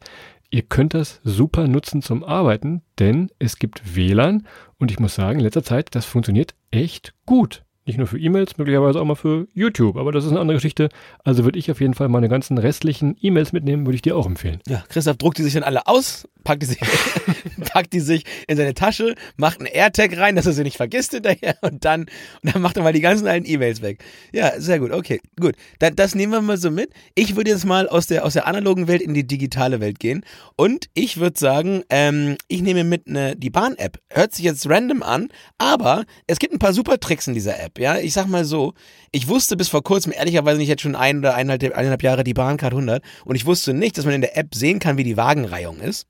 Ihr 0.53 0.63
könnt 0.63 0.93
das 0.93 1.21
super 1.23 1.69
nutzen 1.69 2.01
zum 2.01 2.25
Arbeiten, 2.25 2.81
denn 2.99 3.31
es 3.39 3.57
gibt 3.57 3.95
WLAN 3.95 4.45
und 4.77 4.91
ich 4.91 4.99
muss 4.99 5.15
sagen, 5.15 5.39
in 5.39 5.45
letzter 5.45 5.63
Zeit, 5.63 5.95
das 5.95 6.05
funktioniert 6.05 6.55
echt 6.71 7.13
gut. 7.25 7.63
Nicht 7.91 7.97
nur 7.97 8.07
für 8.07 8.17
E-Mails, 8.17 8.57
möglicherweise 8.57 9.01
auch 9.01 9.03
mal 9.03 9.15
für 9.15 9.49
YouTube, 9.53 9.97
aber 9.97 10.13
das 10.13 10.23
ist 10.23 10.31
eine 10.31 10.39
andere 10.39 10.55
Geschichte. 10.55 10.87
Also 11.25 11.43
würde 11.43 11.59
ich 11.59 11.69
auf 11.69 11.81
jeden 11.81 11.93
Fall 11.93 12.07
meine 12.07 12.29
ganzen 12.29 12.57
restlichen 12.57 13.17
E-Mails 13.19 13.51
mitnehmen, 13.51 13.85
würde 13.85 13.95
ich 13.95 14.01
dir 14.01 14.15
auch 14.15 14.25
empfehlen. 14.25 14.61
Ja, 14.65 14.81
Christoph 14.87 15.17
druckt 15.17 15.39
die 15.39 15.43
sich 15.43 15.55
dann 15.55 15.63
alle 15.63 15.87
aus, 15.87 16.25
packt 16.45 16.61
die 16.61 16.67
sich, 16.67 16.79
packt 17.65 17.91
die 17.91 17.99
sich 17.99 18.23
in 18.47 18.55
seine 18.55 18.75
Tasche, 18.75 19.15
macht 19.35 19.59
einen 19.59 19.67
AirTag 19.67 20.17
rein, 20.17 20.37
dass 20.37 20.45
er 20.45 20.53
sie 20.53 20.63
nicht 20.63 20.77
vergisst 20.77 21.11
hinterher 21.11 21.57
und 21.59 21.83
dann, 21.83 22.03
und 22.43 22.55
dann 22.55 22.61
macht 22.61 22.77
er 22.77 22.83
mal 22.83 22.93
die 22.93 23.01
ganzen 23.01 23.27
alten 23.27 23.45
E-Mails 23.45 23.81
weg. 23.81 24.01
Ja, 24.31 24.57
sehr 24.57 24.79
gut, 24.79 24.91
okay, 24.91 25.19
gut. 25.37 25.55
Dann, 25.79 25.97
das 25.97 26.15
nehmen 26.15 26.31
wir 26.31 26.41
mal 26.41 26.57
so 26.57 26.71
mit. 26.71 26.91
Ich 27.13 27.35
würde 27.35 27.51
jetzt 27.51 27.65
mal 27.65 27.89
aus 27.89 28.07
der, 28.07 28.23
aus 28.23 28.33
der 28.33 28.47
analogen 28.47 28.87
Welt 28.87 29.01
in 29.01 29.13
die 29.13 29.27
digitale 29.27 29.81
Welt 29.81 29.99
gehen 29.99 30.23
und 30.55 30.87
ich 30.93 31.19
würde 31.19 31.37
sagen, 31.37 31.83
ähm, 31.89 32.37
ich 32.47 32.61
nehme 32.61 32.85
mit 32.85 33.09
ne, 33.09 33.35
die 33.35 33.49
Bahn-App. 33.49 33.99
Hört 34.09 34.33
sich 34.33 34.45
jetzt 34.45 34.69
random 34.69 35.03
an, 35.03 35.27
aber 35.57 36.05
es 36.27 36.39
gibt 36.39 36.53
ein 36.53 36.59
paar 36.59 36.71
super 36.71 37.01
Tricks 37.01 37.27
in 37.27 37.33
dieser 37.33 37.59
App, 37.59 37.77
ja. 37.81 37.97
Ich 37.97 38.13
sag 38.13 38.27
mal 38.27 38.45
so, 38.45 38.73
ich 39.11 39.27
wusste 39.27 39.57
bis 39.57 39.67
vor 39.67 39.83
kurzem 39.83 40.13
ehrlicherweise 40.13 40.57
nicht, 40.57 40.69
jetzt 40.69 40.81
schon 40.81 40.95
ein 40.95 41.19
oder 41.19 41.35
eineinhalb, 41.35 42.03
Jahre 42.03 42.23
die 42.23 42.33
Bahncard 42.33 42.73
100 42.73 43.03
und 43.25 43.35
ich 43.35 43.45
wusste 43.45 43.73
nicht, 43.73 43.97
dass 43.97 44.05
man 44.05 44.13
in 44.13 44.21
der 44.21 44.37
App 44.37 44.55
sehen 44.55 44.79
kann, 44.79 44.97
wie 44.97 45.03
die 45.03 45.17
Wagenreihung 45.17 45.79
ist. 45.79 46.07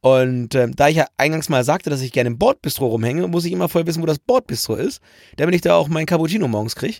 Und 0.00 0.54
ähm, 0.54 0.74
da 0.76 0.88
ich 0.88 0.96
ja 0.96 1.06
eingangs 1.16 1.48
mal 1.48 1.64
sagte, 1.64 1.90
dass 1.90 2.00
ich 2.00 2.12
gerne 2.12 2.28
im 2.28 2.38
Bordbistro 2.38 2.86
rumhänge, 2.86 3.26
muss 3.28 3.44
ich 3.44 3.52
immer 3.52 3.68
vorher 3.68 3.86
wissen, 3.86 4.02
wo 4.02 4.06
das 4.06 4.18
Bordbistro 4.18 4.74
ist, 4.74 5.00
damit 5.36 5.54
ich 5.54 5.60
da 5.62 5.74
auch 5.74 5.88
meinen 5.88 6.06
Cappuccino 6.06 6.46
morgens 6.48 6.76
kriege 6.76 6.98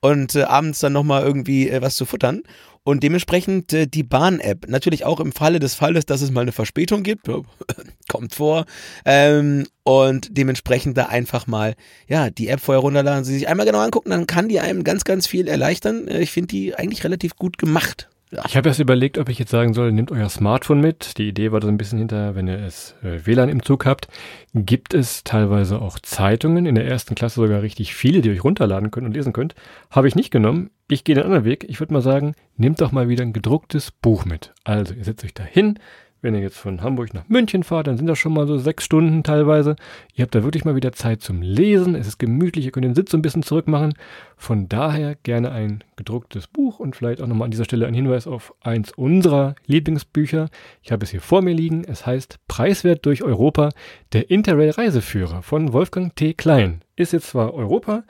und 0.00 0.34
äh, 0.34 0.42
abends 0.42 0.80
dann 0.80 0.92
nochmal 0.92 1.22
irgendwie 1.22 1.68
äh, 1.68 1.82
was 1.82 1.96
zu 1.96 2.06
futtern. 2.06 2.42
Und 2.84 3.02
dementsprechend 3.02 3.72
äh, 3.74 3.86
die 3.86 4.02
Bahn-App. 4.02 4.66
Natürlich 4.68 5.04
auch 5.04 5.20
im 5.20 5.32
Falle 5.32 5.58
des 5.58 5.74
Falles, 5.74 6.06
dass 6.06 6.22
es 6.22 6.30
mal 6.30 6.40
eine 6.40 6.52
Verspätung 6.52 7.02
gibt. 7.02 7.28
Kommt 8.08 8.34
vor. 8.34 8.64
Ähm, 9.04 9.66
und 9.82 10.28
dementsprechend 10.30 10.96
da 10.96 11.06
einfach 11.06 11.46
mal, 11.46 11.74
ja, 12.08 12.30
die 12.30 12.48
App 12.48 12.60
vorher 12.60 12.80
runterladen, 12.80 13.24
sie 13.24 13.34
sich 13.34 13.48
einmal 13.48 13.66
genau 13.66 13.80
angucken, 13.80 14.10
dann 14.10 14.26
kann 14.26 14.48
die 14.48 14.60
einem 14.60 14.84
ganz, 14.84 15.04
ganz 15.04 15.26
viel 15.26 15.48
erleichtern. 15.48 16.08
Äh, 16.08 16.20
ich 16.20 16.30
finde 16.30 16.48
die 16.48 16.74
eigentlich 16.74 17.04
relativ 17.04 17.36
gut 17.36 17.58
gemacht. 17.58 18.08
Ich 18.46 18.56
habe 18.56 18.68
erst 18.68 18.80
überlegt, 18.80 19.16
ob 19.16 19.30
ich 19.30 19.38
jetzt 19.38 19.50
sagen 19.50 19.72
soll, 19.72 19.90
nehmt 19.90 20.10
euer 20.10 20.28
Smartphone 20.28 20.80
mit. 20.80 21.16
Die 21.16 21.28
Idee 21.28 21.50
war 21.50 21.62
so 21.62 21.68
ein 21.68 21.78
bisschen 21.78 21.98
hinter, 21.98 22.34
wenn 22.34 22.46
ihr 22.46 22.58
es 22.58 22.94
äh, 23.02 23.24
WLAN 23.24 23.48
im 23.48 23.62
Zug 23.62 23.86
habt, 23.86 24.08
gibt 24.52 24.92
es 24.92 25.24
teilweise 25.24 25.80
auch 25.80 25.98
Zeitungen, 25.98 26.66
in 26.66 26.74
der 26.74 26.86
ersten 26.86 27.14
Klasse 27.14 27.36
sogar 27.36 27.62
richtig 27.62 27.94
viele, 27.94 28.20
die 28.20 28.28
ihr 28.28 28.34
euch 28.34 28.44
runterladen 28.44 28.90
könnt 28.90 29.06
und 29.06 29.14
lesen 29.14 29.32
könnt. 29.32 29.54
Habe 29.90 30.08
ich 30.08 30.14
nicht 30.14 30.30
genommen. 30.30 30.70
Ich 30.88 31.04
gehe 31.04 31.14
den 31.14 31.24
anderen 31.24 31.44
Weg. 31.44 31.64
Ich 31.68 31.80
würde 31.80 31.94
mal 31.94 32.02
sagen, 32.02 32.34
nehmt 32.56 32.80
doch 32.82 32.92
mal 32.92 33.08
wieder 33.08 33.22
ein 33.22 33.32
gedrucktes 33.32 33.90
Buch 33.92 34.26
mit. 34.26 34.52
Also, 34.62 34.92
ihr 34.94 35.04
setzt 35.04 35.24
euch 35.24 35.34
da 35.34 35.44
hin. 35.44 35.78
Wenn 36.20 36.34
ihr 36.34 36.40
jetzt 36.40 36.56
von 36.56 36.82
Hamburg 36.82 37.14
nach 37.14 37.28
München 37.28 37.62
fahrt, 37.62 37.86
dann 37.86 37.96
sind 37.96 38.08
das 38.08 38.18
schon 38.18 38.32
mal 38.32 38.48
so 38.48 38.58
sechs 38.58 38.84
Stunden 38.84 39.22
teilweise. 39.22 39.76
Ihr 40.14 40.24
habt 40.24 40.34
da 40.34 40.42
wirklich 40.42 40.64
mal 40.64 40.74
wieder 40.74 40.90
Zeit 40.90 41.22
zum 41.22 41.42
Lesen. 41.42 41.94
Es 41.94 42.08
ist 42.08 42.18
gemütlich, 42.18 42.64
ihr 42.64 42.72
könnt 42.72 42.84
den 42.84 42.96
Sitz 42.96 43.12
so 43.12 43.16
ein 43.16 43.22
bisschen 43.22 43.44
zurückmachen. 43.44 43.94
Von 44.36 44.68
daher 44.68 45.14
gerne 45.14 45.52
ein 45.52 45.84
gedrucktes 45.94 46.48
Buch 46.48 46.80
und 46.80 46.96
vielleicht 46.96 47.22
auch 47.22 47.28
nochmal 47.28 47.46
an 47.46 47.50
dieser 47.52 47.64
Stelle 47.64 47.86
ein 47.86 47.94
Hinweis 47.94 48.26
auf 48.26 48.52
eins 48.60 48.90
unserer 48.90 49.54
Lieblingsbücher. 49.66 50.48
Ich 50.82 50.90
habe 50.90 51.04
es 51.04 51.10
hier 51.10 51.20
vor 51.20 51.40
mir 51.40 51.54
liegen. 51.54 51.84
Es 51.84 52.04
heißt 52.04 52.40
Preiswert 52.48 53.06
durch 53.06 53.22
Europa, 53.22 53.70
der 54.12 54.28
Interrail-Reiseführer 54.28 55.42
von 55.42 55.72
Wolfgang 55.72 56.16
T. 56.16 56.34
Klein. 56.34 56.82
Ist 56.96 57.12
jetzt 57.12 57.28
zwar 57.28 57.54
Europa, 57.54 58.02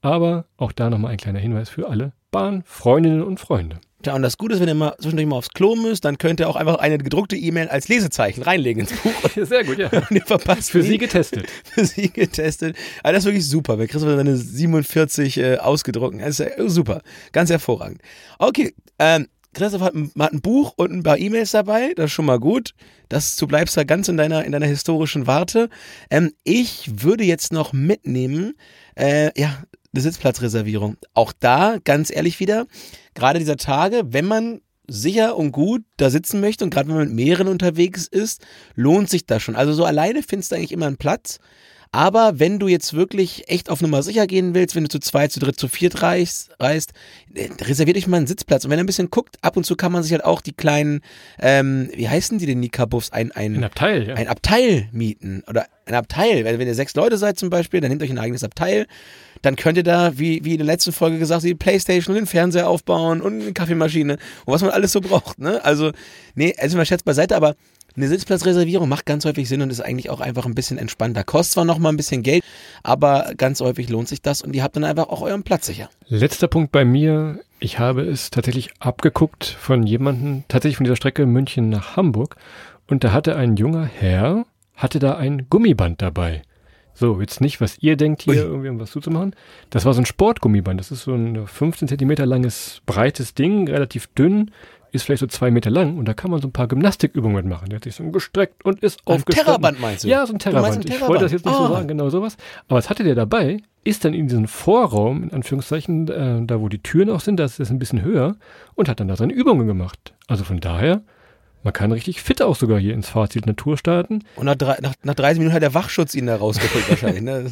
aber 0.00 0.46
auch 0.56 0.72
da 0.72 0.90
nochmal 0.90 1.12
ein 1.12 1.18
kleiner 1.18 1.38
Hinweis 1.38 1.68
für 1.68 1.88
alle 1.88 2.12
Bahnfreundinnen 2.32 3.22
und 3.22 3.38
Freunde. 3.38 3.78
Tja, 4.02 4.14
und 4.14 4.22
das 4.22 4.36
Gute 4.36 4.54
ist, 4.54 4.60
wenn 4.60 4.68
ihr 4.68 4.74
mal 4.74 4.94
zwischendurch 4.98 5.28
mal 5.28 5.36
aufs 5.36 5.50
Klo 5.50 5.76
müsst, 5.76 6.04
dann 6.04 6.18
könnt 6.18 6.40
ihr 6.40 6.48
auch 6.48 6.56
einfach 6.56 6.76
eine 6.76 6.98
gedruckte 6.98 7.36
E-Mail 7.36 7.68
als 7.68 7.88
Lesezeichen 7.88 8.42
reinlegen 8.42 8.80
ins 8.86 8.92
Buch 9.00 9.12
Sehr 9.46 9.64
gut, 9.64 9.78
ja. 9.78 9.88
und 9.92 10.10
ihr 10.10 10.24
verpasst 10.24 10.70
Für 10.72 10.78
nie. 10.78 10.88
Sie 10.88 10.98
getestet. 10.98 11.46
für 11.64 11.86
sie 11.86 12.10
getestet. 12.10 12.76
Aber 13.02 13.12
das 13.12 13.22
ist 13.22 13.26
wirklich 13.26 13.48
super. 13.48 13.78
Wir 13.78 13.86
Christoph 13.86 14.10
hat 14.10 14.16
seine 14.16 14.36
47 14.36 15.38
äh, 15.38 15.56
ausgedruckt. 15.58 16.20
Das 16.20 16.40
ist 16.40 16.40
ja 16.40 16.68
super. 16.68 17.02
Ganz 17.32 17.50
hervorragend. 17.50 18.00
Okay, 18.38 18.74
ähm, 18.98 19.28
Christoph 19.54 19.82
hat 19.82 19.94
ein, 19.94 20.10
hat 20.18 20.32
ein 20.32 20.40
Buch 20.40 20.72
und 20.76 20.92
ein 20.92 21.02
paar 21.02 21.18
E-Mails 21.18 21.50
dabei. 21.50 21.92
Das 21.94 22.06
ist 22.06 22.12
schon 22.12 22.24
mal 22.24 22.40
gut. 22.40 22.74
Das, 23.08 23.36
du 23.36 23.46
bleibst 23.46 23.76
da 23.76 23.84
ganz 23.84 24.08
in 24.08 24.16
deiner, 24.16 24.44
in 24.44 24.52
deiner 24.52 24.66
historischen 24.66 25.26
Warte. 25.26 25.68
Ähm, 26.10 26.32
ich 26.42 26.90
würde 27.02 27.24
jetzt 27.24 27.52
noch 27.52 27.72
mitnehmen, 27.72 28.54
äh, 28.96 29.30
ja, 29.38 29.62
eine 29.92 30.02
Sitzplatzreservierung. 30.02 30.96
Auch 31.14 31.32
da, 31.38 31.76
ganz 31.84 32.10
ehrlich 32.10 32.40
wieder, 32.40 32.66
gerade 33.14 33.38
dieser 33.38 33.56
Tage, 33.56 34.02
wenn 34.06 34.26
man 34.26 34.60
sicher 34.88 35.36
und 35.36 35.52
gut 35.52 35.82
da 35.96 36.10
sitzen 36.10 36.40
möchte 36.40 36.64
und 36.64 36.70
gerade 36.70 36.88
wenn 36.88 36.96
man 36.96 37.06
mit 37.06 37.14
mehreren 37.14 37.48
unterwegs 37.48 38.06
ist, 38.06 38.44
lohnt 38.74 39.08
sich 39.08 39.26
das 39.26 39.42
schon. 39.42 39.56
Also 39.56 39.72
so 39.72 39.84
alleine 39.84 40.22
findest 40.22 40.52
du 40.52 40.56
eigentlich 40.56 40.72
immer 40.72 40.86
einen 40.86 40.96
Platz. 40.96 41.38
Aber 41.94 42.40
wenn 42.40 42.58
du 42.58 42.68
jetzt 42.68 42.94
wirklich 42.94 43.50
echt 43.50 43.68
auf 43.68 43.82
Nummer 43.82 44.02
sicher 44.02 44.26
gehen 44.26 44.54
willst, 44.54 44.74
wenn 44.74 44.84
du 44.84 44.88
zu 44.88 44.98
zweit, 44.98 45.30
zu 45.30 45.40
dritt, 45.40 45.60
zu 45.60 45.68
viert 45.68 46.00
reist, 46.00 46.50
reist 46.58 46.94
äh, 47.34 47.50
reserviert 47.60 47.98
euch 47.98 48.06
mal 48.06 48.16
einen 48.16 48.26
Sitzplatz. 48.26 48.64
Und 48.64 48.70
wenn 48.70 48.78
ihr 48.78 48.84
ein 48.84 48.86
bisschen 48.86 49.10
guckt, 49.10 49.36
ab 49.42 49.58
und 49.58 49.64
zu 49.64 49.76
kann 49.76 49.92
man 49.92 50.02
sich 50.02 50.12
halt 50.12 50.24
auch 50.24 50.40
die 50.40 50.54
kleinen, 50.54 51.02
ähm, 51.38 51.90
wie 51.94 52.08
heißen 52.08 52.38
die 52.38 52.46
denn, 52.46 52.62
die 52.62 52.70
Kabuffs? 52.70 53.12
Ein, 53.12 53.30
ein, 53.32 53.56
Ein 53.56 53.64
Abteil, 53.64 54.08
ja. 54.08 54.14
ein 54.14 54.26
Abteil 54.26 54.88
mieten. 54.90 55.44
Oder 55.46 55.66
ein 55.84 55.94
Abteil. 55.94 56.46
Wenn, 56.46 56.58
wenn 56.58 56.66
ihr 56.66 56.74
sechs 56.74 56.94
Leute 56.94 57.18
seid 57.18 57.38
zum 57.38 57.50
Beispiel, 57.50 57.82
dann 57.82 57.90
nehmt 57.90 58.02
euch 58.02 58.10
ein 58.10 58.18
eigenes 58.18 58.42
Abteil. 58.42 58.86
Dann 59.42 59.56
könnt 59.56 59.76
ihr 59.76 59.82
da, 59.82 60.18
wie, 60.18 60.44
wie 60.44 60.52
in 60.52 60.58
der 60.58 60.66
letzten 60.66 60.92
Folge 60.92 61.18
gesagt, 61.18 61.42
die 61.42 61.54
Playstation 61.54 62.14
und 62.14 62.22
den 62.22 62.26
Fernseher 62.26 62.68
aufbauen 62.68 63.20
und 63.20 63.42
eine 63.42 63.52
Kaffeemaschine 63.52 64.14
und 64.44 64.54
was 64.54 64.62
man 64.62 64.70
alles 64.70 64.92
so 64.92 65.00
braucht. 65.00 65.38
Ne? 65.38 65.62
Also, 65.64 65.92
nee, 66.34 66.54
also 66.58 66.76
mal 66.76 66.86
Scherz 66.86 67.02
beiseite, 67.02 67.36
aber 67.36 67.56
eine 67.94 68.08
Sitzplatzreservierung 68.08 68.88
macht 68.88 69.04
ganz 69.04 69.24
häufig 69.24 69.48
Sinn 69.48 69.60
und 69.60 69.70
ist 69.70 69.80
eigentlich 69.80 70.08
auch 70.08 70.20
einfach 70.20 70.46
ein 70.46 70.54
bisschen 70.54 70.78
entspannter. 70.78 71.24
Kostet 71.24 71.54
zwar 71.54 71.64
noch 71.64 71.78
mal 71.78 71.90
ein 71.90 71.96
bisschen 71.96 72.22
Geld, 72.22 72.42
aber 72.82 73.32
ganz 73.36 73.60
häufig 73.60 73.90
lohnt 73.90 74.08
sich 74.08 74.22
das 74.22 74.40
und 74.40 74.56
ihr 74.56 74.62
habt 74.62 74.76
dann 74.76 74.84
einfach 74.84 75.08
auch 75.08 75.20
euren 75.20 75.42
Platz 75.42 75.66
sicher. 75.66 75.90
Letzter 76.08 76.48
Punkt 76.48 76.72
bei 76.72 76.84
mir. 76.84 77.40
Ich 77.60 77.78
habe 77.78 78.02
es 78.02 78.30
tatsächlich 78.30 78.70
abgeguckt 78.80 79.44
von 79.44 79.82
jemandem, 79.82 80.44
tatsächlich 80.48 80.78
von 80.78 80.84
dieser 80.84 80.96
Strecke 80.96 81.26
München 81.26 81.68
nach 81.68 81.96
Hamburg. 81.96 82.36
Und 82.88 83.04
da 83.04 83.12
hatte 83.12 83.36
ein 83.36 83.56
junger 83.56 83.84
Herr, 83.84 84.46
hatte 84.74 84.98
da 84.98 85.16
ein 85.16 85.46
Gummiband 85.50 86.00
dabei. 86.00 86.42
So, 87.02 87.20
jetzt 87.20 87.40
nicht, 87.40 87.60
was 87.60 87.78
ihr 87.82 87.96
denkt, 87.96 88.22
hier 88.22 88.34
Ui. 88.34 88.38
irgendwie 88.42 88.68
um 88.68 88.78
was 88.78 88.92
zuzumachen. 88.92 89.34
Das 89.70 89.84
war 89.84 89.92
so 89.92 90.00
ein 90.00 90.06
Sportgummiband. 90.06 90.78
Das 90.78 90.92
ist 90.92 91.02
so 91.02 91.12
ein 91.12 91.48
15 91.48 91.88
Zentimeter 91.88 92.26
langes, 92.26 92.80
breites 92.86 93.34
Ding, 93.34 93.68
relativ 93.68 94.06
dünn, 94.14 94.52
ist 94.92 95.02
vielleicht 95.02 95.18
so 95.18 95.26
zwei 95.26 95.50
Meter 95.50 95.68
lang 95.68 95.98
und 95.98 96.04
da 96.06 96.14
kann 96.14 96.30
man 96.30 96.40
so 96.40 96.46
ein 96.46 96.52
paar 96.52 96.68
Gymnastikübungen 96.68 97.34
mitmachen. 97.34 97.70
Der 97.70 97.78
hat 97.78 97.82
sich 97.84 97.96
so 97.96 98.04
gestreckt 98.12 98.64
und 98.64 98.84
ist 98.84 99.00
Ein 99.04 99.14
aufgestanden. 99.16 99.46
Terraband 99.46 99.80
meinst 99.80 100.04
du? 100.04 100.08
Ja, 100.08 100.24
so 100.24 100.32
ein 100.32 100.38
Terraband. 100.38 100.76
ein 100.76 100.82
Ich 100.92 101.00
wollte 101.00 101.24
das 101.24 101.32
jetzt 101.32 101.44
nicht 101.44 101.56
so 101.56 101.64
Ah. 101.64 101.72
sagen, 101.72 101.88
genau 101.88 102.08
sowas. 102.08 102.36
Aber 102.68 102.78
was 102.78 102.88
hatte 102.88 103.02
der 103.02 103.16
dabei? 103.16 103.56
Ist 103.82 104.04
dann 104.04 104.14
in 104.14 104.28
diesen 104.28 104.46
Vorraum, 104.46 105.24
in 105.24 105.32
Anführungszeichen, 105.32 106.06
äh, 106.06 106.46
da 106.46 106.60
wo 106.60 106.68
die 106.68 106.84
Türen 106.84 107.10
auch 107.10 107.18
sind, 107.20 107.40
das 107.40 107.58
ist 107.58 107.70
ein 107.72 107.80
bisschen 107.80 108.02
höher 108.02 108.36
und 108.76 108.88
hat 108.88 109.00
dann 109.00 109.08
da 109.08 109.16
seine 109.16 109.32
Übungen 109.32 109.66
gemacht. 109.66 110.14
Also 110.28 110.44
von 110.44 110.60
daher, 110.60 111.02
man 111.62 111.72
kann 111.72 111.92
richtig 111.92 112.20
fit 112.20 112.42
auch 112.42 112.56
sogar 112.56 112.78
hier 112.78 112.94
ins 112.94 113.08
Fazit 113.08 113.46
Natur 113.46 113.76
starten. 113.76 114.24
Und 114.36 114.46
nach, 114.46 114.56
drei, 114.56 114.78
nach, 114.80 114.94
nach 115.02 115.14
30 115.14 115.38
Minuten 115.38 115.54
hat 115.54 115.62
der 115.62 115.74
Wachschutz 115.74 116.14
ihn 116.14 116.26
da 116.26 116.36
rausgeholt 116.36 116.88
wahrscheinlich. 116.90 117.22
Ne? 117.22 117.48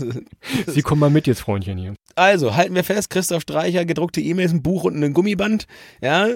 Sie 0.67 0.83
kommen 0.83 1.01
mal 1.01 1.11
mit 1.11 1.27
jetzt, 1.27 1.41
Freundchen 1.41 1.79
hier. 1.79 1.95
Also, 2.17 2.57
halten 2.57 2.75
wir 2.75 2.85
fest, 2.85 3.11
Christoph 3.11 3.43
Streicher, 3.43 3.85
gedruckte 3.85 4.21
E-Mails, 4.21 4.53
ein 4.53 4.63
Buch 4.63 4.85
und 4.85 5.03
ein 5.03 5.13
Gummiband. 5.13 5.67
Ja, 6.03 6.29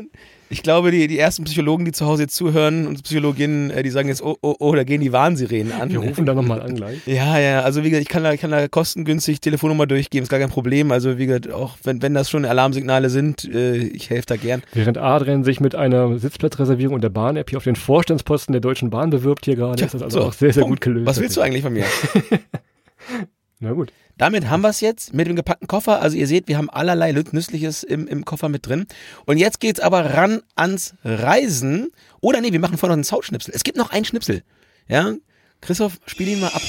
ich 0.50 0.62
glaube, 0.62 0.90
die, 0.90 1.06
die 1.08 1.18
ersten 1.18 1.44
Psychologen, 1.44 1.84
die 1.84 1.92
zu 1.92 2.06
Hause 2.06 2.22
jetzt 2.22 2.34
zuhören 2.36 2.86
und 2.86 3.02
Psychologinnen, 3.02 3.70
äh, 3.70 3.82
die 3.82 3.90
sagen 3.90 4.08
jetzt, 4.08 4.22
oh, 4.22 4.36
oh, 4.42 4.54
oh, 4.58 4.74
da 4.74 4.84
gehen 4.84 5.00
die 5.00 5.12
Warnsirenen 5.12 5.72
an. 5.72 5.90
Wir 5.90 5.98
rufen 6.00 6.26
da 6.26 6.34
nochmal 6.34 6.60
an 6.62 6.74
gleich. 6.74 6.98
Ja, 7.06 7.38
ja, 7.38 7.60
also 7.62 7.82
wie 7.84 7.90
gesagt, 7.90 8.02
ich 8.02 8.08
kann 8.08 8.22
da, 8.22 8.32
ich 8.32 8.40
kann 8.40 8.50
da 8.50 8.68
kostengünstig 8.68 9.40
Telefonnummer 9.40 9.86
durchgeben, 9.86 10.22
ist 10.22 10.28
gar 10.28 10.40
kein 10.40 10.50
Problem. 10.50 10.92
Also 10.92 11.18
wie 11.18 11.26
gesagt, 11.26 11.50
auch 11.52 11.76
wenn, 11.82 12.02
wenn 12.02 12.14
das 12.14 12.30
schon 12.30 12.44
Alarmsignale 12.44 13.10
sind, 13.10 13.44
äh, 13.44 13.76
ich 13.76 14.10
helfe 14.10 14.26
da 14.26 14.36
gern. 14.36 14.62
Während 14.72 14.98
Adrian 14.98 15.44
sich 15.44 15.60
mit 15.60 15.74
einer 15.74 16.18
Sitzplatzreservierung 16.18 16.94
und 16.94 17.02
der 17.04 17.08
Bahn-App 17.10 17.50
hier 17.50 17.56
auf 17.56 17.64
den 17.64 17.76
Vorstandsposten 17.76 18.52
der 18.52 18.60
Deutschen 18.60 18.90
Bahn 18.90 19.10
bewirbt 19.10 19.44
hier 19.46 19.56
gerade, 19.56 19.82
ist 19.84 19.94
das 19.94 20.02
also 20.02 20.20
So, 20.20 20.26
auch 20.26 20.32
sehr, 20.32 20.52
sehr 20.52 20.62
Punkt. 20.64 20.82
gut 20.82 20.92
gelöst. 20.92 21.06
Was 21.06 21.20
willst 21.20 21.36
du 21.36 21.40
eigentlich 21.40 21.62
von 21.62 21.72
mir? 21.72 21.84
Na 23.64 23.72
gut. 23.72 23.94
Damit 24.18 24.50
haben 24.50 24.60
wir 24.60 24.68
es 24.68 24.82
jetzt 24.82 25.14
mit 25.14 25.26
dem 25.26 25.36
gepackten 25.36 25.66
Koffer. 25.66 26.02
Also 26.02 26.18
ihr 26.18 26.26
seht, 26.26 26.48
wir 26.48 26.58
haben 26.58 26.68
allerlei 26.68 27.12
Nützliches 27.12 27.82
im, 27.82 28.06
im 28.06 28.26
Koffer 28.26 28.50
mit 28.50 28.66
drin. 28.66 28.86
Und 29.24 29.38
jetzt 29.38 29.58
geht's 29.58 29.80
aber 29.80 30.12
ran 30.12 30.42
ans 30.54 30.94
Reisen. 31.02 31.90
Oder 32.20 32.42
nee, 32.42 32.52
wir 32.52 32.60
machen 32.60 32.76
vorher 32.76 32.90
noch 32.90 32.98
einen 32.98 33.04
Soundschnipsel. 33.04 33.54
Es 33.54 33.64
gibt 33.64 33.78
noch 33.78 33.90
einen 33.90 34.04
Schnipsel. 34.04 34.42
Ja, 34.86 35.14
Christoph, 35.62 35.98
spiel 36.04 36.28
ihn 36.28 36.40
mal 36.40 36.48
ab. 36.48 36.60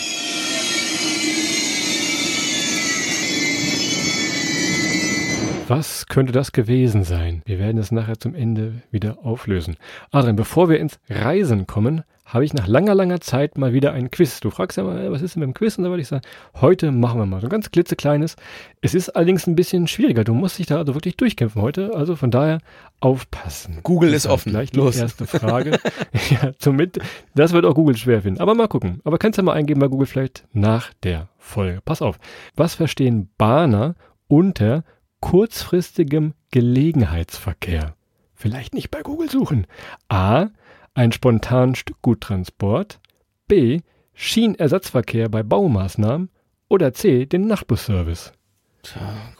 Was 5.68 6.06
könnte 6.08 6.32
das 6.32 6.54
gewesen 6.54 7.04
sein? 7.04 7.42
Wir 7.46 7.60
werden 7.60 7.78
es 7.78 7.92
nachher 7.92 8.20
zum 8.20 8.36
Ende 8.36 8.84
wieder 8.90 9.18
auflösen. 9.26 9.76
Adrian, 10.12 10.38
bevor 10.38 10.70
wir 10.70 10.80
ins 10.80 10.98
Reisen 11.10 11.68
kommen, 11.68 12.04
habe 12.26 12.44
ich 12.44 12.56
nach 12.56 12.66
langer, 12.66 12.96
langer 12.96 13.22
Zeit 13.22 13.56
mal 13.56 13.72
wieder 13.72 13.94
ein 13.94 14.10
Quiz. 14.10 14.40
Du 14.40 14.50
fragst 14.50 14.78
ja 14.78 14.84
mal, 14.84 15.12
was 15.12 15.22
ist 15.22 15.36
denn 15.36 15.42
mit 15.42 15.48
dem 15.48 15.54
Quiz? 15.54 15.78
Und 15.78 15.84
da 15.84 15.92
würde 15.92 16.02
ich 16.02 16.08
sagen, 16.08 16.26
heute 16.60 16.92
machen 16.92 17.20
wir 17.20 17.28
mal 17.28 17.40
so 17.40 17.46
ein 17.46 17.52
ganz 17.52 17.70
klitzekleines. 17.70 18.36
Es 18.82 18.96
ist 18.96 19.10
allerdings 19.10 19.46
ein 19.46 19.56
bisschen 19.56 19.88
schwieriger. 19.88 20.24
Du 20.24 20.34
musst 20.34 20.58
dich 20.58 20.66
da 20.66 20.78
also 20.78 20.96
wirklich 20.96 21.18
durchkämpfen 21.18 21.62
heute. 21.62 21.94
Also 21.94 22.16
von 22.16 22.32
daher 22.32 22.58
aufpassen. 23.00 23.80
Google 23.84 24.10
ist 24.10 24.24
Deshalb 24.24 24.34
offen. 24.34 24.52
Gleich 24.54 24.72
die 24.72 24.78
Los. 24.78 24.98
erste 24.98 25.28
Frage. 25.28 25.80
ja, 26.32 26.52
zum 26.58 26.78
Mit 26.78 27.00
das 27.36 27.54
wird 27.54 27.64
auch 27.64 27.76
Google 27.76 27.96
schwer 27.96 28.24
finden. 28.24 28.42
Aber 28.42 28.56
mal 28.56 28.68
gucken. 28.68 29.02
Aber 29.04 29.20
kannst 29.20 29.38
du 29.38 29.44
mal 29.44 29.54
eingeben 29.54 29.80
bei 29.80 29.88
Google 29.88 30.08
vielleicht 30.08 30.46
nach 30.52 30.94
der 31.04 31.30
Folge. 31.38 31.82
Pass 31.86 32.02
auf. 32.02 32.18
Was 32.56 32.74
verstehen 32.74 33.30
Bahner 33.38 33.94
unter 34.28 34.84
kurzfristigem 35.20 36.34
Gelegenheitsverkehr? 36.50 37.96
Vielleicht 38.34 38.74
nicht 38.74 38.90
bei 38.90 39.02
Google 39.04 39.30
suchen. 39.30 39.68
A. 40.10 40.48
Ein 40.96 41.12
spontanen 41.12 41.76
Stückguttransport. 41.76 43.00
B. 43.48 43.82
Schienenersatzverkehr 44.14 45.28
bei 45.28 45.44
Baumaßnahmen. 45.44 46.30
Oder 46.70 46.94
C. 46.94 47.26
Den 47.26 47.48
Nachtbusservice. 47.48 48.32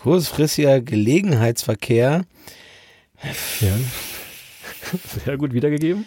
Kurzfristiger 0.02 0.82
Gelegenheitsverkehr. 0.82 2.26
Ja. 3.62 3.78
Sehr 5.24 5.38
gut 5.38 5.54
wiedergegeben. 5.54 6.06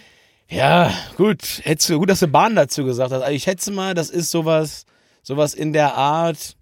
Ja, 0.50 0.92
gut. 1.16 1.60
Hättest 1.64 1.88
du, 1.88 1.98
gut, 1.98 2.10
dass 2.10 2.20
du 2.20 2.28
Bahn 2.28 2.54
dazu 2.54 2.84
gesagt 2.84 3.10
hast. 3.10 3.22
Also 3.22 3.34
ich 3.34 3.44
schätze 3.44 3.70
mal, 3.70 3.94
das 3.94 4.10
ist 4.10 4.30
sowas, 4.30 4.84
sowas 5.22 5.54
in 5.54 5.72
der 5.72 5.94
Art. 5.94 6.56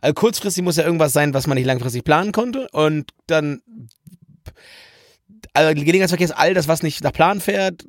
Also 0.00 0.14
kurzfristig 0.14 0.62
muss 0.62 0.76
ja 0.76 0.84
irgendwas 0.84 1.12
sein, 1.12 1.34
was 1.34 1.48
man 1.48 1.56
nicht 1.56 1.66
langfristig 1.66 2.04
planen 2.04 2.30
konnte. 2.30 2.68
Und 2.70 3.10
dann. 3.26 3.60
Also 5.52 5.74
Gelegenheitsverkehr 5.74 6.26
ist 6.26 6.36
all 6.36 6.54
das, 6.54 6.68
was 6.68 6.84
nicht 6.84 7.02
nach 7.02 7.12
Plan 7.12 7.40
fährt. 7.40 7.84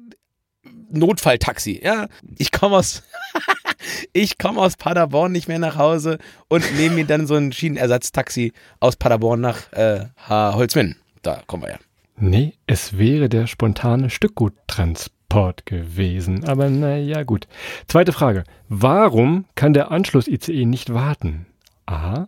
Notfalltaxi, 0.92 1.82
ja. 1.84 2.08
Ich 2.38 2.52
komme 2.52 2.78
aus. 2.78 3.04
ich 4.14 4.38
komme 4.38 4.62
aus 4.62 4.78
Paderborn 4.78 5.32
nicht 5.32 5.48
mehr 5.48 5.60
nach 5.60 5.78
Hause 5.78 6.20
und 6.50 6.76
nehme 6.78 6.96
mir 6.96 7.06
dann 7.06 7.28
so 7.28 7.36
ein 7.36 7.52
Schienenersatztaxi 7.52 8.54
aus 8.80 8.96
Paderborn 8.96 9.42
nach 9.42 9.72
äh, 9.74 10.06
Holzminden. 10.30 10.98
Da 11.22 11.42
kommen 11.48 11.64
wir 11.64 11.72
ja. 11.72 11.80
Nee, 12.18 12.54
es 12.68 12.98
wäre 12.98 13.30
der 13.30 13.48
spontane 13.48 14.12
Stückguttransport 14.12 15.66
gewesen. 15.66 16.44
Aber 16.46 16.70
naja, 16.70 17.24
gut. 17.24 17.48
Zweite 17.88 18.12
Frage. 18.12 18.44
Warum 18.70 19.46
kann 19.56 19.74
der 19.74 19.90
Anschluss-ICE 19.92 20.66
nicht 20.66 20.94
warten? 20.94 21.48
A. 21.88 22.28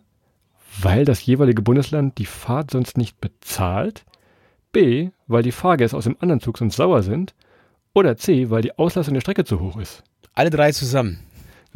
Weil 0.80 1.04
das 1.04 1.24
jeweilige 1.24 1.62
Bundesland 1.62 2.18
die 2.18 2.26
Fahrt 2.26 2.72
sonst 2.72 2.98
nicht 2.98 3.20
bezahlt. 3.20 4.04
B. 4.72 5.10
Weil 5.28 5.44
die 5.44 5.52
Fahrgäste 5.52 5.96
aus 5.96 6.04
dem 6.04 6.16
anderen 6.18 6.40
Zug 6.40 6.58
sonst 6.58 6.74
sauer 6.74 7.04
sind. 7.04 7.34
Oder 7.94 8.16
C. 8.16 8.50
Weil 8.50 8.62
die 8.62 8.76
Auslastung 8.78 9.14
der 9.14 9.20
Strecke 9.20 9.44
zu 9.44 9.60
hoch 9.60 9.78
ist. 9.78 10.02
Alle 10.34 10.50
drei 10.50 10.72
zusammen. 10.72 11.20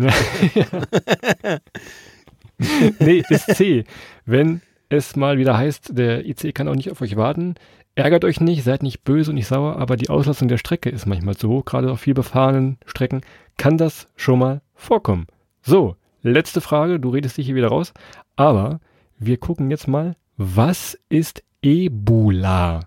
nee, 2.99 3.23
ist 3.29 3.57
C. 3.57 3.85
Wenn 4.27 4.61
es 4.89 5.17
mal 5.17 5.39
wieder 5.39 5.57
heißt, 5.57 5.97
der 5.97 6.27
ICE 6.27 6.53
kann 6.53 6.69
auch 6.69 6.75
nicht 6.75 6.91
auf 6.91 7.01
euch 7.01 7.17
warten, 7.17 7.55
ärgert 7.95 8.25
euch 8.25 8.41
nicht, 8.41 8.65
seid 8.65 8.83
nicht 8.83 9.05
böse 9.05 9.31
und 9.31 9.37
nicht 9.37 9.49
sauer, 9.49 9.77
aber 9.77 9.97
die 9.97 10.09
Auslastung 10.09 10.49
der 10.49 10.59
Strecke 10.59 10.89
ist 10.89 11.07
manchmal 11.07 11.37
zu 11.37 11.49
hoch, 11.49 11.65
gerade 11.65 11.91
auf 11.91 12.01
viel 12.01 12.15
befahrenen 12.15 12.79
Strecken 12.87 13.23
kann 13.57 13.77
das 13.77 14.07
schon 14.17 14.39
mal 14.39 14.63
vorkommen. 14.75 15.27
So, 15.63 15.97
letzte 16.23 16.61
Frage, 16.61 17.01
du 17.01 17.11
redest 17.11 17.37
dich 17.37 17.47
hier 17.47 17.57
wieder 17.57 17.69
raus, 17.69 17.93
aber 18.37 18.81
wir 19.19 19.37
gucken 19.37 19.71
jetzt 19.71 19.89
mal, 19.89 20.17
was 20.37 20.99
ist 21.09 21.43
Ebola? 21.61 22.81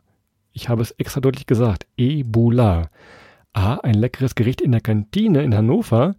Ich 0.54 0.70
habe 0.70 0.82
es 0.82 0.92
extra 0.92 1.20
deutlich 1.20 1.46
gesagt, 1.46 1.86
Ebola. 1.98 2.90
A, 3.54 3.76
ein 3.76 3.96
leckeres 3.96 4.36
Gericht 4.36 4.62
in 4.62 4.72
der 4.72 4.82
Kantine 4.82 5.44
in 5.44 5.56
Hannover. 5.56 6.16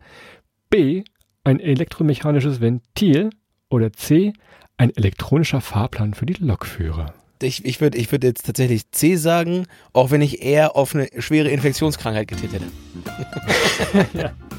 B, 0.70 1.04
ein 1.44 1.60
elektromechanisches 1.60 2.60
Ventil. 2.60 3.30
Oder 3.68 3.92
C, 3.92 4.34
ein 4.76 4.94
elektronischer 4.94 5.62
Fahrplan 5.62 6.12
für 6.12 6.26
die 6.26 6.34
Lokführer. 6.34 7.14
Ich, 7.40 7.64
ich 7.64 7.80
würde 7.80 7.98
ich 7.98 8.12
würd 8.12 8.22
jetzt 8.22 8.46
tatsächlich 8.46 8.90
C 8.90 9.16
sagen, 9.16 9.66
auch 9.92 10.10
wenn 10.10 10.20
ich 10.20 10.42
eher 10.42 10.76
auf 10.76 10.94
eine 10.94 11.08
schwere 11.18 11.48
Infektionskrankheit 11.48 12.28
getippt 12.28 12.52
hätte. 12.52 14.34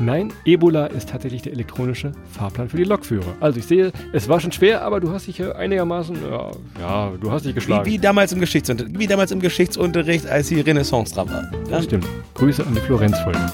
Nein, 0.00 0.32
Ebola 0.44 0.86
ist 0.86 1.10
tatsächlich 1.10 1.42
der 1.42 1.52
elektronische 1.52 2.12
Fahrplan 2.30 2.68
für 2.68 2.76
die 2.76 2.84
Lokführer. 2.84 3.34
Also 3.40 3.58
ich 3.58 3.66
sehe, 3.66 3.92
es 4.12 4.28
war 4.28 4.40
schon 4.40 4.52
schwer, 4.52 4.82
aber 4.82 5.00
du 5.00 5.10
hast 5.10 5.26
dich 5.26 5.42
einigermaßen, 5.42 6.16
ja, 6.30 6.50
ja 6.80 7.12
du 7.20 7.30
hast 7.30 7.44
dich 7.44 7.52
Wie, 7.52 7.54
geschlagen. 7.54 7.86
wie, 7.86 7.98
damals 7.98 8.32
im 8.32 8.40
Geschichtsunterricht, 8.40 8.98
wie 8.98 9.06
damals 9.06 9.30
im 9.30 9.40
Geschichtsunterricht, 9.40 10.26
als 10.26 10.48
die 10.48 10.60
Renaissance 10.60 11.14
dran 11.14 11.28
war. 11.30 11.42
Ja? 11.42 11.70
Das 11.70 11.84
stimmt. 11.84 12.06
Grüße 12.34 12.66
an 12.66 12.74
die 12.74 12.80
Florenz-Folge. 12.80 13.52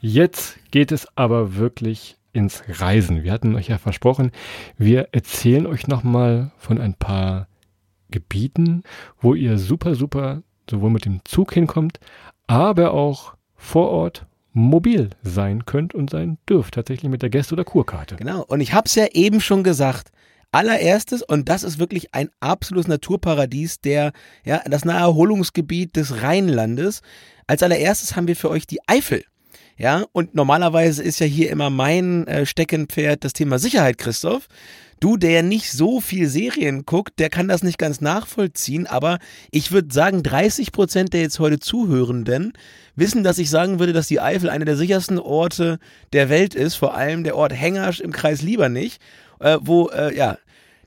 Jetzt 0.00 0.58
geht 0.70 0.92
es 0.92 1.08
aber 1.16 1.56
wirklich 1.56 2.16
ins 2.32 2.62
Reisen. 2.68 3.24
Wir 3.24 3.32
hatten 3.32 3.56
euch 3.56 3.68
ja 3.68 3.78
versprochen, 3.78 4.30
wir 4.76 5.08
erzählen 5.12 5.66
euch 5.66 5.88
nochmal 5.88 6.52
von 6.56 6.80
ein 6.80 6.94
paar 6.94 7.47
Gebieten, 8.10 8.82
wo 9.20 9.34
ihr 9.34 9.58
super, 9.58 9.94
super 9.94 10.42
sowohl 10.68 10.90
mit 10.90 11.04
dem 11.04 11.20
Zug 11.24 11.54
hinkommt, 11.54 12.00
aber 12.46 12.92
auch 12.92 13.34
vor 13.54 13.90
Ort 13.90 14.26
mobil 14.52 15.10
sein 15.22 15.66
könnt 15.66 15.94
und 15.94 16.10
sein 16.10 16.38
dürft, 16.48 16.74
tatsächlich 16.74 17.10
mit 17.10 17.22
der 17.22 17.30
Gäste- 17.30 17.54
oder 17.54 17.64
Kurkarte. 17.64 18.16
Genau. 18.16 18.44
Und 18.44 18.60
ich 18.60 18.72
habe 18.72 18.86
es 18.86 18.94
ja 18.94 19.06
eben 19.12 19.40
schon 19.40 19.62
gesagt. 19.62 20.10
Allererstes, 20.50 21.22
und 21.22 21.48
das 21.48 21.62
ist 21.62 21.78
wirklich 21.78 22.14
ein 22.14 22.30
absolutes 22.40 22.88
Naturparadies, 22.88 23.80
der, 23.80 24.12
ja, 24.44 24.62
das 24.64 24.84
Naherholungsgebiet 24.84 25.94
des 25.94 26.22
Rheinlandes. 26.22 27.02
Als 27.46 27.62
allererstes 27.62 28.16
haben 28.16 28.28
wir 28.28 28.36
für 28.36 28.50
euch 28.50 28.66
die 28.66 28.80
Eifel. 28.86 29.24
Ja, 29.76 30.06
und 30.12 30.34
normalerweise 30.34 31.02
ist 31.02 31.20
ja 31.20 31.26
hier 31.26 31.50
immer 31.50 31.70
mein 31.70 32.26
äh, 32.26 32.46
Steckenpferd 32.46 33.24
das 33.24 33.32
Thema 33.32 33.58
Sicherheit, 33.58 33.98
Christoph. 33.98 34.48
Du, 35.00 35.16
der 35.16 35.42
nicht 35.42 35.70
so 35.70 36.00
viel 36.00 36.28
Serien 36.28 36.84
guckt, 36.84 37.18
der 37.18 37.30
kann 37.30 37.48
das 37.48 37.62
nicht 37.62 37.78
ganz 37.78 38.00
nachvollziehen, 38.00 38.86
aber 38.86 39.18
ich 39.50 39.70
würde 39.70 39.92
sagen, 39.92 40.22
30 40.22 40.72
Prozent 40.72 41.12
der 41.12 41.20
jetzt 41.20 41.38
heute 41.38 41.60
Zuhörenden 41.60 42.52
wissen, 42.96 43.22
dass 43.22 43.38
ich 43.38 43.48
sagen 43.48 43.78
würde, 43.78 43.92
dass 43.92 44.08
die 44.08 44.20
Eifel 44.20 44.50
einer 44.50 44.64
der 44.64 44.76
sichersten 44.76 45.18
Orte 45.18 45.78
der 46.12 46.28
Welt 46.28 46.54
ist, 46.54 46.74
vor 46.74 46.94
allem 46.94 47.22
der 47.22 47.36
Ort 47.36 47.52
Hengersch 47.52 48.00
im 48.00 48.12
Kreis 48.12 48.42
Liebernich, 48.42 48.98
äh, 49.40 49.58
wo, 49.60 49.88
äh, 49.88 50.16
ja, 50.16 50.38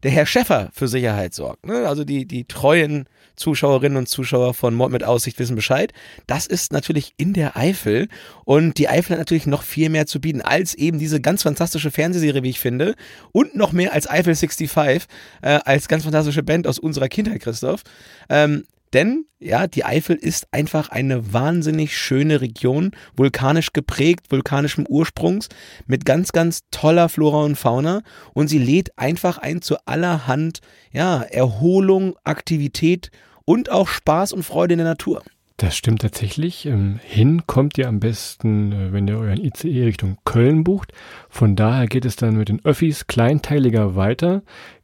der 0.03 0.11
Herr 0.11 0.25
Schäffer 0.25 0.69
für 0.73 0.87
Sicherheit 0.87 1.33
sorgt. 1.33 1.65
Ne? 1.65 1.87
Also 1.87 2.03
die, 2.03 2.25
die 2.25 2.45
treuen 2.45 3.07
Zuschauerinnen 3.35 3.97
und 3.97 4.07
Zuschauer 4.07 4.53
von 4.53 4.73
Mord 4.73 4.91
mit 4.91 5.03
Aussicht 5.03 5.39
wissen 5.39 5.55
Bescheid. 5.55 5.93
Das 6.27 6.45
ist 6.45 6.71
natürlich 6.71 7.13
in 7.17 7.33
der 7.33 7.57
Eifel 7.57 8.07
und 8.45 8.77
die 8.77 8.89
Eifel 8.89 9.13
hat 9.13 9.19
natürlich 9.19 9.47
noch 9.47 9.63
viel 9.63 9.89
mehr 9.89 10.05
zu 10.05 10.19
bieten 10.19 10.41
als 10.41 10.73
eben 10.75 10.99
diese 10.99 11.21
ganz 11.21 11.43
fantastische 11.43 11.91
Fernsehserie, 11.91 12.43
wie 12.43 12.49
ich 12.49 12.59
finde 12.59 12.95
und 13.31 13.55
noch 13.55 13.71
mehr 13.71 13.93
als 13.93 14.09
Eifel 14.09 14.35
65 14.35 15.07
äh, 15.41 15.59
als 15.65 15.87
ganz 15.87 16.03
fantastische 16.03 16.43
Band 16.43 16.67
aus 16.67 16.79
unserer 16.79 17.07
Kindheit, 17.07 17.41
Christoph. 17.41 17.81
Ähm, 18.29 18.65
denn, 18.93 19.25
ja, 19.39 19.67
die 19.67 19.85
Eifel 19.85 20.15
ist 20.15 20.47
einfach 20.51 20.89
eine 20.89 21.33
wahnsinnig 21.33 21.97
schöne 21.97 22.41
Region, 22.41 22.91
vulkanisch 23.15 23.73
geprägt, 23.73 24.27
vulkanischem 24.29 24.85
Ursprungs, 24.87 25.49
mit 25.87 26.05
ganz, 26.05 26.31
ganz 26.31 26.61
toller 26.71 27.09
Flora 27.09 27.43
und 27.43 27.55
Fauna. 27.55 28.01
Und 28.33 28.47
sie 28.49 28.59
lädt 28.59 28.97
einfach 28.97 29.37
ein 29.37 29.61
zu 29.61 29.77
allerhand, 29.85 30.61
ja, 30.91 31.21
Erholung, 31.21 32.15
Aktivität 32.23 33.11
und 33.45 33.71
auch 33.71 33.87
Spaß 33.87 34.33
und 34.33 34.43
Freude 34.43 34.73
in 34.73 34.79
der 34.79 34.87
Natur. 34.87 35.23
Das 35.57 35.77
stimmt 35.77 36.01
tatsächlich. 36.01 36.65
Ähm, 36.65 36.99
hin 37.03 37.43
kommt 37.45 37.77
ihr 37.77 37.87
am 37.87 37.99
besten, 37.99 38.71
äh, 38.71 38.93
wenn 38.93 39.07
ihr 39.07 39.17
euren 39.17 39.37
ICE 39.37 39.83
Richtung 39.85 40.17
Köln 40.25 40.63
bucht. 40.63 40.91
Von 41.29 41.55
daher 41.55 41.85
geht 41.85 42.05
es 42.05 42.15
dann 42.15 42.35
mit 42.35 42.49
den 42.49 42.65
Öffis 42.65 43.05
kleinteiliger 43.05 43.95
weiter. 43.95 44.41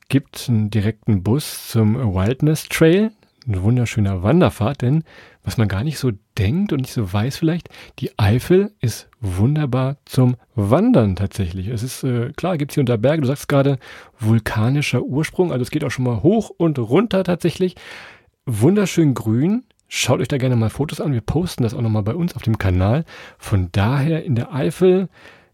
Gibt 0.08 0.46
einen 0.48 0.70
direkten 0.70 1.24
Bus 1.24 1.68
zum 1.68 1.96
Wildness 1.96 2.70
Trail 2.70 3.12
ein 3.48 3.62
wunderschöner 3.62 4.24
Wanderpfad, 4.24 4.82
denn 4.82 5.04
was 5.44 5.58
man 5.58 5.68
gar 5.68 5.84
nicht 5.84 5.98
so 5.98 6.12
denkt 6.38 6.74
und 6.74 6.82
nicht 6.82 6.92
so 6.92 7.12
weiß 7.12 7.38
vielleicht, 7.38 7.70
die 8.00 8.18
Eifel 8.20 8.74
ist 8.82 9.10
wunderbar 9.22 9.98
zum 10.06 10.36
Wandern 10.56 11.16
tatsächlich. 11.16 11.68
Es 11.68 11.84
ist 11.84 12.04
äh, 12.04 12.34
klar, 12.34 12.58
gibt 12.58 12.72
es 12.72 12.76
hier 12.76 12.82
unter 12.82 12.98
Berge, 12.98 13.22
du 13.22 13.28
sagst 13.28 13.48
gerade 13.48 13.80
vulkanischer 14.20 15.02
Ursprung, 15.02 15.52
also 15.52 15.62
es 15.62 15.72
geht 15.72 15.84
auch 15.84 15.92
schon 15.92 16.06
mal 16.06 16.22
hoch 16.24 16.52
und 16.58 16.78
runter 16.78 17.24
tatsächlich. 17.24 17.76
Wunderschön 18.46 19.14
grün. 19.14 19.64
Schaut 19.90 20.20
euch 20.20 20.28
da 20.28 20.38
gerne 20.38 20.58
mal 20.58 20.70
Fotos 20.70 21.00
an. 21.00 21.14
Wir 21.14 21.22
posten 21.22 21.64
das 21.64 21.74
auch 21.74 21.82
nochmal 21.82 22.04
bei 22.04 22.16
uns 22.16 22.36
auf 22.36 22.42
dem 22.42 22.58
Kanal. 22.58 23.06
Von 23.38 23.70
daher 23.72 24.24
in 24.24 24.36
der 24.36 24.54
Eifel 24.54 25.08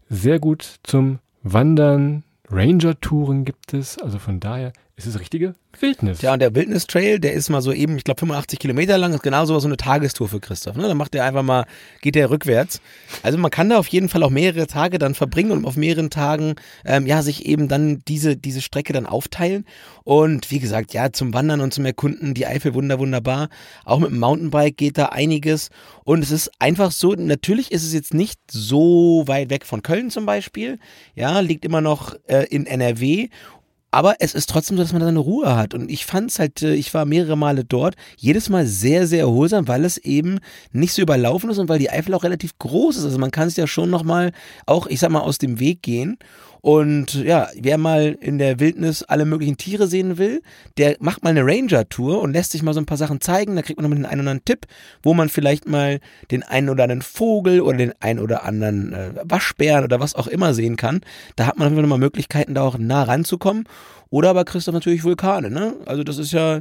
sehr 0.08 0.40
gut 0.40 0.78
zum 0.82 1.20
Wandern. 1.42 2.24
Ranger-Touren 2.50 3.44
gibt 3.44 3.74
es. 3.74 3.98
Also 3.98 4.18
von 4.18 4.40
daher 4.40 4.72
ist 4.96 5.06
es 5.06 5.18
richtige 5.18 5.56
Wildnis. 5.80 6.22
Ja, 6.22 6.32
und 6.32 6.38
der 6.38 6.54
Wildnis 6.54 6.86
Trail, 6.86 7.18
der 7.18 7.32
ist 7.32 7.50
mal 7.50 7.60
so 7.60 7.72
eben, 7.72 7.96
ich 7.96 8.04
glaube, 8.04 8.20
85 8.20 8.60
Kilometer 8.60 8.96
lang, 8.96 9.12
ist 9.12 9.24
genau 9.24 9.44
so 9.44 9.58
eine 9.58 9.76
Tagestour 9.76 10.28
für 10.28 10.38
Christoph. 10.38 10.76
Ne? 10.76 10.86
Dann 10.86 10.96
macht 10.96 11.16
er 11.16 11.24
einfach 11.24 11.42
mal, 11.42 11.66
geht 12.00 12.14
er 12.14 12.30
rückwärts. 12.30 12.80
Also 13.24 13.36
man 13.38 13.50
kann 13.50 13.68
da 13.68 13.78
auf 13.78 13.88
jeden 13.88 14.08
Fall 14.08 14.22
auch 14.22 14.30
mehrere 14.30 14.68
Tage 14.68 15.00
dann 15.00 15.16
verbringen 15.16 15.50
und 15.50 15.64
auf 15.64 15.76
mehreren 15.76 16.10
Tagen, 16.10 16.54
ähm, 16.84 17.06
ja, 17.06 17.22
sich 17.22 17.44
eben 17.46 17.66
dann 17.66 18.02
diese, 18.06 18.36
diese 18.36 18.62
Strecke 18.62 18.92
dann 18.92 19.06
aufteilen. 19.06 19.64
Und 20.04 20.52
wie 20.52 20.60
gesagt, 20.60 20.92
ja, 20.94 21.12
zum 21.12 21.34
Wandern 21.34 21.60
und 21.60 21.74
zum 21.74 21.84
Erkunden, 21.84 22.34
die 22.34 22.46
Eifel 22.46 22.74
wunder, 22.74 23.00
wunderbar. 23.00 23.48
Auch 23.84 23.98
mit 23.98 24.10
dem 24.10 24.20
Mountainbike 24.20 24.76
geht 24.76 24.96
da 24.96 25.06
einiges. 25.06 25.70
Und 26.04 26.22
es 26.22 26.30
ist 26.30 26.52
einfach 26.60 26.92
so, 26.92 27.14
natürlich 27.14 27.72
ist 27.72 27.82
es 27.82 27.92
jetzt 27.92 28.14
nicht 28.14 28.38
so 28.48 29.24
weit 29.26 29.50
weg 29.50 29.66
von 29.66 29.82
Köln 29.82 30.10
zum 30.10 30.24
Beispiel. 30.24 30.78
Ja, 31.16 31.40
liegt 31.40 31.64
immer 31.64 31.80
noch 31.80 32.14
äh, 32.28 32.44
in 32.44 32.66
NRW. 32.66 33.28
Aber 33.94 34.16
es 34.18 34.34
ist 34.34 34.50
trotzdem 34.50 34.76
so, 34.76 34.82
dass 34.82 34.92
man 34.92 35.02
da 35.02 35.06
eine 35.06 35.20
Ruhe 35.20 35.54
hat. 35.54 35.72
Und 35.72 35.88
ich 35.88 36.04
fand 36.04 36.28
es 36.28 36.40
halt, 36.40 36.62
äh, 36.62 36.74
ich 36.74 36.92
war 36.94 37.04
mehrere 37.04 37.36
Male 37.36 37.64
dort, 37.64 37.94
jedes 38.16 38.48
Mal 38.48 38.66
sehr, 38.66 39.06
sehr 39.06 39.20
erholsam, 39.20 39.68
weil 39.68 39.84
es 39.84 39.98
eben 39.98 40.40
nicht 40.72 40.94
so 40.94 41.00
überlaufen 41.00 41.48
ist 41.48 41.58
und 41.58 41.68
weil 41.68 41.78
die 41.78 41.90
Eifel 41.90 42.12
auch 42.14 42.24
relativ 42.24 42.58
groß 42.58 42.96
ist. 42.96 43.04
Also 43.04 43.18
man 43.18 43.30
kann 43.30 43.46
es 43.46 43.54
ja 43.54 43.68
schon 43.68 43.90
nochmal 43.90 44.32
auch, 44.66 44.88
ich 44.88 44.98
sag 44.98 45.10
mal, 45.10 45.20
aus 45.20 45.38
dem 45.38 45.60
Weg 45.60 45.82
gehen. 45.82 46.18
Und 46.64 47.12
ja, 47.12 47.48
wer 47.60 47.76
mal 47.76 48.16
in 48.22 48.38
der 48.38 48.58
Wildnis 48.58 49.02
alle 49.02 49.26
möglichen 49.26 49.58
Tiere 49.58 49.86
sehen 49.86 50.16
will, 50.16 50.40
der 50.78 50.96
macht 50.98 51.22
mal 51.22 51.28
eine 51.28 51.44
Ranger-Tour 51.44 52.22
und 52.22 52.32
lässt 52.32 52.52
sich 52.52 52.62
mal 52.62 52.72
so 52.72 52.80
ein 52.80 52.86
paar 52.86 52.96
Sachen 52.96 53.20
zeigen. 53.20 53.54
Da 53.54 53.60
kriegt 53.60 53.78
man 53.78 53.82
noch 53.82 53.90
mal 53.90 53.96
den 53.96 54.06
einen 54.06 54.20
oder 54.22 54.30
anderen 54.30 54.46
Tipp, 54.46 54.66
wo 55.02 55.12
man 55.12 55.28
vielleicht 55.28 55.68
mal 55.68 56.00
den 56.30 56.42
einen 56.42 56.70
oder 56.70 56.84
anderen 56.84 57.02
Vogel 57.02 57.60
oder 57.60 57.76
den 57.76 57.92
einen 58.00 58.18
oder 58.18 58.44
anderen 58.44 58.94
äh, 58.94 59.10
Waschbären 59.24 59.84
oder 59.84 60.00
was 60.00 60.14
auch 60.14 60.26
immer 60.26 60.54
sehen 60.54 60.76
kann. 60.76 61.02
Da 61.36 61.44
hat 61.44 61.58
man 61.58 61.66
auf 61.66 61.72
jeden 61.72 61.76
Fall 61.76 61.82
nochmal 61.82 61.98
Möglichkeiten, 61.98 62.54
da 62.54 62.62
auch 62.62 62.78
nah 62.78 63.02
ranzukommen. 63.02 63.68
Oder 64.08 64.30
aber 64.30 64.46
Christoph 64.46 64.72
natürlich 64.72 65.04
Vulkane, 65.04 65.50
ne? 65.50 65.74
Also 65.84 66.02
das 66.02 66.16
ist 66.16 66.32
ja 66.32 66.60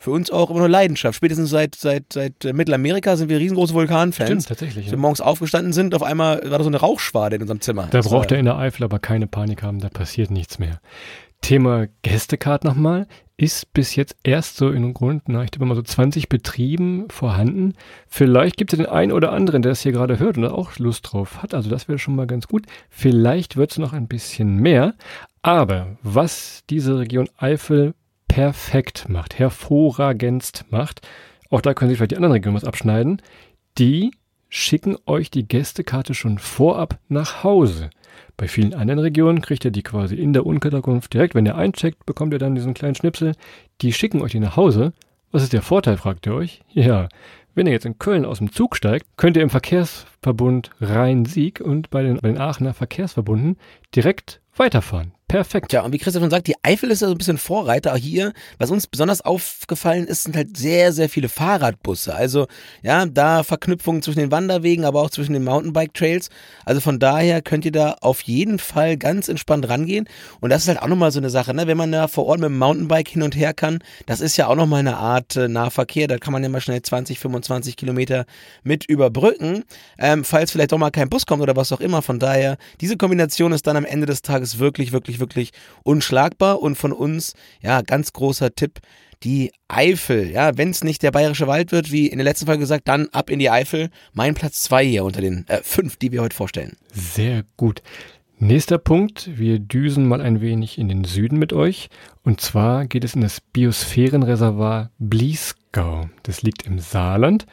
für 0.00 0.10
uns 0.10 0.30
auch 0.30 0.50
immer 0.50 0.60
eine 0.60 0.68
Leidenschaft. 0.68 1.14
Spätestens 1.16 1.50
seit, 1.50 1.74
seit, 1.74 2.12
seit 2.12 2.44
äh, 2.44 2.54
Mittelamerika 2.54 3.16
sind 3.16 3.28
wir 3.28 3.38
riesengroße 3.38 3.74
Vulkanfans. 3.74 4.28
Stimmt, 4.28 4.48
tatsächlich. 4.48 4.86
Als 4.86 4.92
wir 4.92 4.98
morgens 4.98 5.20
aufgestanden 5.20 5.74
sind, 5.74 5.94
auf 5.94 6.02
einmal 6.02 6.40
war 6.50 6.58
da 6.58 6.64
so 6.64 6.70
eine 6.70 6.78
Rauchschwade 6.78 7.36
in 7.36 7.42
unserem 7.42 7.60
Zimmer. 7.60 7.88
Da 7.90 8.00
braucht 8.00 8.32
er 8.32 8.38
in 8.38 8.46
der 8.46 8.56
Eifel 8.56 8.84
aber 8.84 8.98
keine 8.98 9.26
Panik 9.26 9.62
haben, 9.62 9.78
da 9.78 9.90
passiert 9.90 10.30
nichts 10.30 10.58
mehr. 10.58 10.80
Thema 11.42 11.86
Gästecard 12.02 12.64
nochmal. 12.64 13.06
Ist 13.36 13.72
bis 13.72 13.96
jetzt 13.96 14.16
erst 14.22 14.58
so 14.58 14.68
in 14.68 14.92
Grund, 14.92 15.22
na, 15.26 15.44
ich 15.44 15.50
glaube 15.50 15.64
mal 15.64 15.74
so 15.74 15.80
20 15.80 16.28
Betrieben 16.28 17.08
vorhanden. 17.08 17.72
Vielleicht 18.06 18.58
gibt 18.58 18.74
es 18.74 18.78
den 18.78 18.86
einen 18.86 19.12
oder 19.12 19.32
anderen, 19.32 19.62
der 19.62 19.72
das 19.72 19.80
hier 19.80 19.92
gerade 19.92 20.18
hört 20.18 20.36
und 20.36 20.44
auch 20.44 20.76
Lust 20.78 21.10
drauf 21.10 21.42
hat. 21.42 21.54
Also 21.54 21.70
das 21.70 21.88
wäre 21.88 21.98
schon 21.98 22.16
mal 22.16 22.26
ganz 22.26 22.48
gut. 22.48 22.66
Vielleicht 22.90 23.56
wird 23.56 23.70
es 23.70 23.78
noch 23.78 23.94
ein 23.94 24.08
bisschen 24.08 24.56
mehr. 24.56 24.94
Aber 25.40 25.96
was 26.02 26.64
diese 26.68 26.98
Region 26.98 27.30
Eifel 27.38 27.94
perfekt 28.30 29.08
macht, 29.08 29.40
hervorragendst 29.40 30.66
macht, 30.70 31.06
auch 31.50 31.60
da 31.60 31.74
können 31.74 31.88
sich 31.88 31.98
vielleicht 31.98 32.12
die 32.12 32.16
anderen 32.16 32.34
Regionen 32.34 32.56
was 32.56 32.64
abschneiden, 32.64 33.20
die 33.76 34.12
schicken 34.48 34.96
euch 35.06 35.32
die 35.32 35.48
Gästekarte 35.48 36.14
schon 36.14 36.38
vorab 36.38 37.00
nach 37.08 37.42
Hause. 37.42 37.90
Bei 38.36 38.46
vielen 38.46 38.72
anderen 38.72 39.00
Regionen 39.00 39.40
kriegt 39.40 39.64
ihr 39.64 39.72
die 39.72 39.82
quasi 39.82 40.14
in 40.14 40.32
der 40.32 40.46
Unterkunft 40.46 41.12
direkt. 41.12 41.34
Wenn 41.34 41.44
ihr 41.44 41.56
eincheckt, 41.56 42.06
bekommt 42.06 42.32
ihr 42.32 42.38
dann 42.38 42.54
diesen 42.54 42.72
kleinen 42.72 42.94
Schnipsel. 42.94 43.34
Die 43.80 43.92
schicken 43.92 44.22
euch 44.22 44.30
die 44.30 44.40
nach 44.40 44.56
Hause. 44.56 44.92
Was 45.32 45.42
ist 45.42 45.52
der 45.52 45.62
Vorteil, 45.62 45.96
fragt 45.96 46.26
ihr 46.26 46.34
euch? 46.34 46.62
Ja, 46.68 47.08
wenn 47.56 47.66
ihr 47.66 47.72
jetzt 47.72 47.86
in 47.86 47.98
Köln 47.98 48.24
aus 48.24 48.38
dem 48.38 48.52
Zug 48.52 48.76
steigt, 48.76 49.06
könnt 49.16 49.36
ihr 49.36 49.42
im 49.42 49.50
Verkehrsverbund 50.22 50.70
Rhein-Sieg 50.80 51.60
und 51.60 51.88
bei 51.88 52.02
den, 52.02 52.18
bei 52.18 52.28
den 52.28 52.38
Aachener 52.38 52.74
Verkehrsverbunden 52.74 53.56
direkt 53.94 54.42
weiterfahren. 54.54 55.12
Perfekt. 55.30 55.72
Ja, 55.72 55.82
und 55.82 55.92
wie 55.92 55.98
Christoph 55.98 56.22
schon 56.22 56.30
sagt, 56.30 56.48
die 56.48 56.56
Eifel 56.64 56.90
ist 56.90 57.02
ja 57.02 57.06
so 57.06 57.14
ein 57.14 57.18
bisschen 57.18 57.38
Vorreiter 57.38 57.94
hier. 57.94 58.32
Was 58.58 58.72
uns 58.72 58.88
besonders 58.88 59.20
aufgefallen 59.20 60.08
ist, 60.08 60.24
sind 60.24 60.34
halt 60.34 60.56
sehr, 60.56 60.92
sehr 60.92 61.08
viele 61.08 61.28
Fahrradbusse. 61.28 62.12
Also, 62.12 62.48
ja, 62.82 63.06
da 63.06 63.44
Verknüpfungen 63.44 64.02
zwischen 64.02 64.18
den 64.18 64.32
Wanderwegen, 64.32 64.84
aber 64.84 65.00
auch 65.00 65.10
zwischen 65.10 65.32
den 65.34 65.44
Mountainbike-Trails. 65.44 66.30
Also 66.64 66.80
von 66.80 66.98
daher 66.98 67.42
könnt 67.42 67.64
ihr 67.64 67.70
da 67.70 67.92
auf 68.00 68.22
jeden 68.22 68.58
Fall 68.58 68.96
ganz 68.96 69.28
entspannt 69.28 69.68
rangehen. 69.68 70.08
Und 70.40 70.50
das 70.50 70.62
ist 70.62 70.68
halt 70.68 70.82
auch 70.82 70.88
nochmal 70.88 71.12
so 71.12 71.20
eine 71.20 71.30
Sache, 71.30 71.54
ne? 71.54 71.68
Wenn 71.68 71.76
man 71.76 71.92
da 71.92 72.08
vor 72.08 72.26
Ort 72.26 72.40
mit 72.40 72.48
dem 72.48 72.58
Mountainbike 72.58 73.08
hin 73.08 73.22
und 73.22 73.36
her 73.36 73.54
kann, 73.54 73.78
das 74.06 74.20
ist 74.20 74.36
ja 74.36 74.48
auch 74.48 74.56
nochmal 74.56 74.80
eine 74.80 74.96
Art 74.96 75.36
äh, 75.36 75.46
Nahverkehr. 75.46 76.08
Da 76.08 76.18
kann 76.18 76.32
man 76.32 76.42
ja 76.42 76.48
mal 76.48 76.60
schnell 76.60 76.82
20, 76.82 77.20
25 77.20 77.76
Kilometer 77.76 78.24
mit 78.64 78.84
überbrücken. 78.84 79.62
Ähm, 80.10 80.24
falls 80.24 80.50
vielleicht 80.50 80.72
doch 80.72 80.78
mal 80.78 80.90
kein 80.90 81.08
Bus 81.08 81.26
kommt 81.26 81.42
oder 81.42 81.56
was 81.56 81.72
auch 81.72 81.80
immer. 81.80 82.02
Von 82.02 82.18
daher, 82.18 82.56
diese 82.80 82.96
Kombination 82.96 83.52
ist 83.52 83.66
dann 83.66 83.76
am 83.76 83.84
Ende 83.84 84.06
des 84.06 84.22
Tages 84.22 84.58
wirklich, 84.58 84.92
wirklich 84.92 85.20
wirklich 85.20 85.50
unschlagbar 85.84 86.60
und 86.60 86.76
von 86.76 86.92
uns, 86.92 87.34
ja, 87.62 87.82
ganz 87.82 88.12
großer 88.12 88.54
Tipp, 88.54 88.80
die 89.22 89.52
Eifel. 89.68 90.30
Ja, 90.30 90.56
wenn 90.56 90.70
es 90.70 90.82
nicht 90.82 91.02
der 91.02 91.10
bayerische 91.10 91.46
Wald 91.46 91.72
wird, 91.72 91.92
wie 91.92 92.06
in 92.06 92.18
der 92.18 92.24
letzten 92.24 92.46
Folge 92.46 92.60
gesagt, 92.60 92.88
dann 92.88 93.08
ab 93.12 93.30
in 93.30 93.38
die 93.38 93.50
Eifel. 93.50 93.90
Mein 94.12 94.34
Platz 94.34 94.62
zwei 94.62 94.84
hier 94.84 95.04
unter 95.04 95.20
den 95.20 95.46
äh, 95.48 95.60
fünf, 95.62 95.96
die 95.96 96.12
wir 96.12 96.22
heute 96.22 96.36
vorstellen. 96.36 96.76
Sehr 96.92 97.44
gut. 97.56 97.82
Nächster 98.38 98.78
Punkt, 98.78 99.38
wir 99.38 99.58
düsen 99.58 100.08
mal 100.08 100.22
ein 100.22 100.40
wenig 100.40 100.78
in 100.78 100.88
den 100.88 101.04
Süden 101.04 101.38
mit 101.38 101.52
euch. 101.52 101.90
Und 102.22 102.40
zwar 102.40 102.86
geht 102.86 103.04
es 103.04 103.14
in 103.14 103.20
das 103.20 103.42
Biosphärenreservoir 103.42 104.90
Bliesgau. 104.98 106.08
Das 106.22 106.40
liegt 106.40 106.66
im 106.66 106.78
Saarland. 106.78 107.46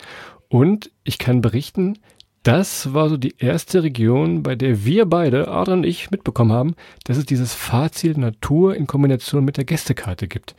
Und 0.47 0.91
ich 1.03 1.17
kann 1.17 1.41
berichten, 1.41 1.99
das 2.47 2.93
war 2.93 3.09
so 3.09 3.17
die 3.17 3.35
erste 3.39 3.83
Region, 3.83 4.41
bei 4.41 4.55
der 4.55 4.85
wir 4.85 5.05
beide, 5.05 5.49
Adrian 5.49 5.79
und 5.79 5.85
ich, 5.85 6.11
mitbekommen 6.11 6.53
haben, 6.53 6.75
dass 7.03 7.17
es 7.17 7.25
dieses 7.25 7.53
Fahrziel 7.53 8.17
Natur 8.17 8.73
in 8.73 8.87
Kombination 8.87 9.43
mit 9.43 9.57
der 9.57 9.65
Gästekarte 9.65 10.29
gibt. 10.29 10.55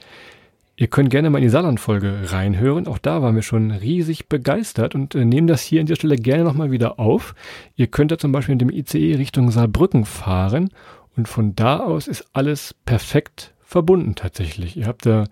Ihr 0.77 0.89
könnt 0.89 1.09
gerne 1.09 1.31
mal 1.31 1.39
in 1.39 1.45
die 1.45 1.49
Saarland-Folge 1.49 2.31
reinhören. 2.31 2.87
Auch 2.89 2.99
da 2.99 3.23
waren 3.23 3.35
wir 3.35 3.43
schon 3.43 3.71
riesig 3.71 4.29
begeistert 4.29 4.95
und 4.95 5.15
äh, 5.15 5.25
nehmen 5.25 5.47
das 5.47 5.63
hier 5.63 5.81
an 5.81 5.87
dieser 5.87 5.97
Stelle 5.97 6.17
gerne 6.17 6.45
nochmal 6.45 6.71
wieder 6.71 7.01
auf. 7.01 7.35
Ihr 7.75 7.87
könnt 7.87 8.13
da 8.13 8.19
zum 8.19 8.33
Beispiel 8.33 8.57
mit 8.57 8.61
dem 8.61 8.71
ICE 8.71 9.17
Richtung 9.17 9.51
Saarbrücken 9.51 10.05
fahren 10.05 10.69
und 11.17 11.27
von 11.27 11.57
da 11.57 11.81
aus 11.81 12.07
ist 12.07 12.27
alles 12.35 12.75
perfekt 12.85 13.55
verbunden 13.63 14.15
tatsächlich. 14.15 14.77
Ihr 14.77 14.87
habt 14.87 15.07
da 15.07 15.25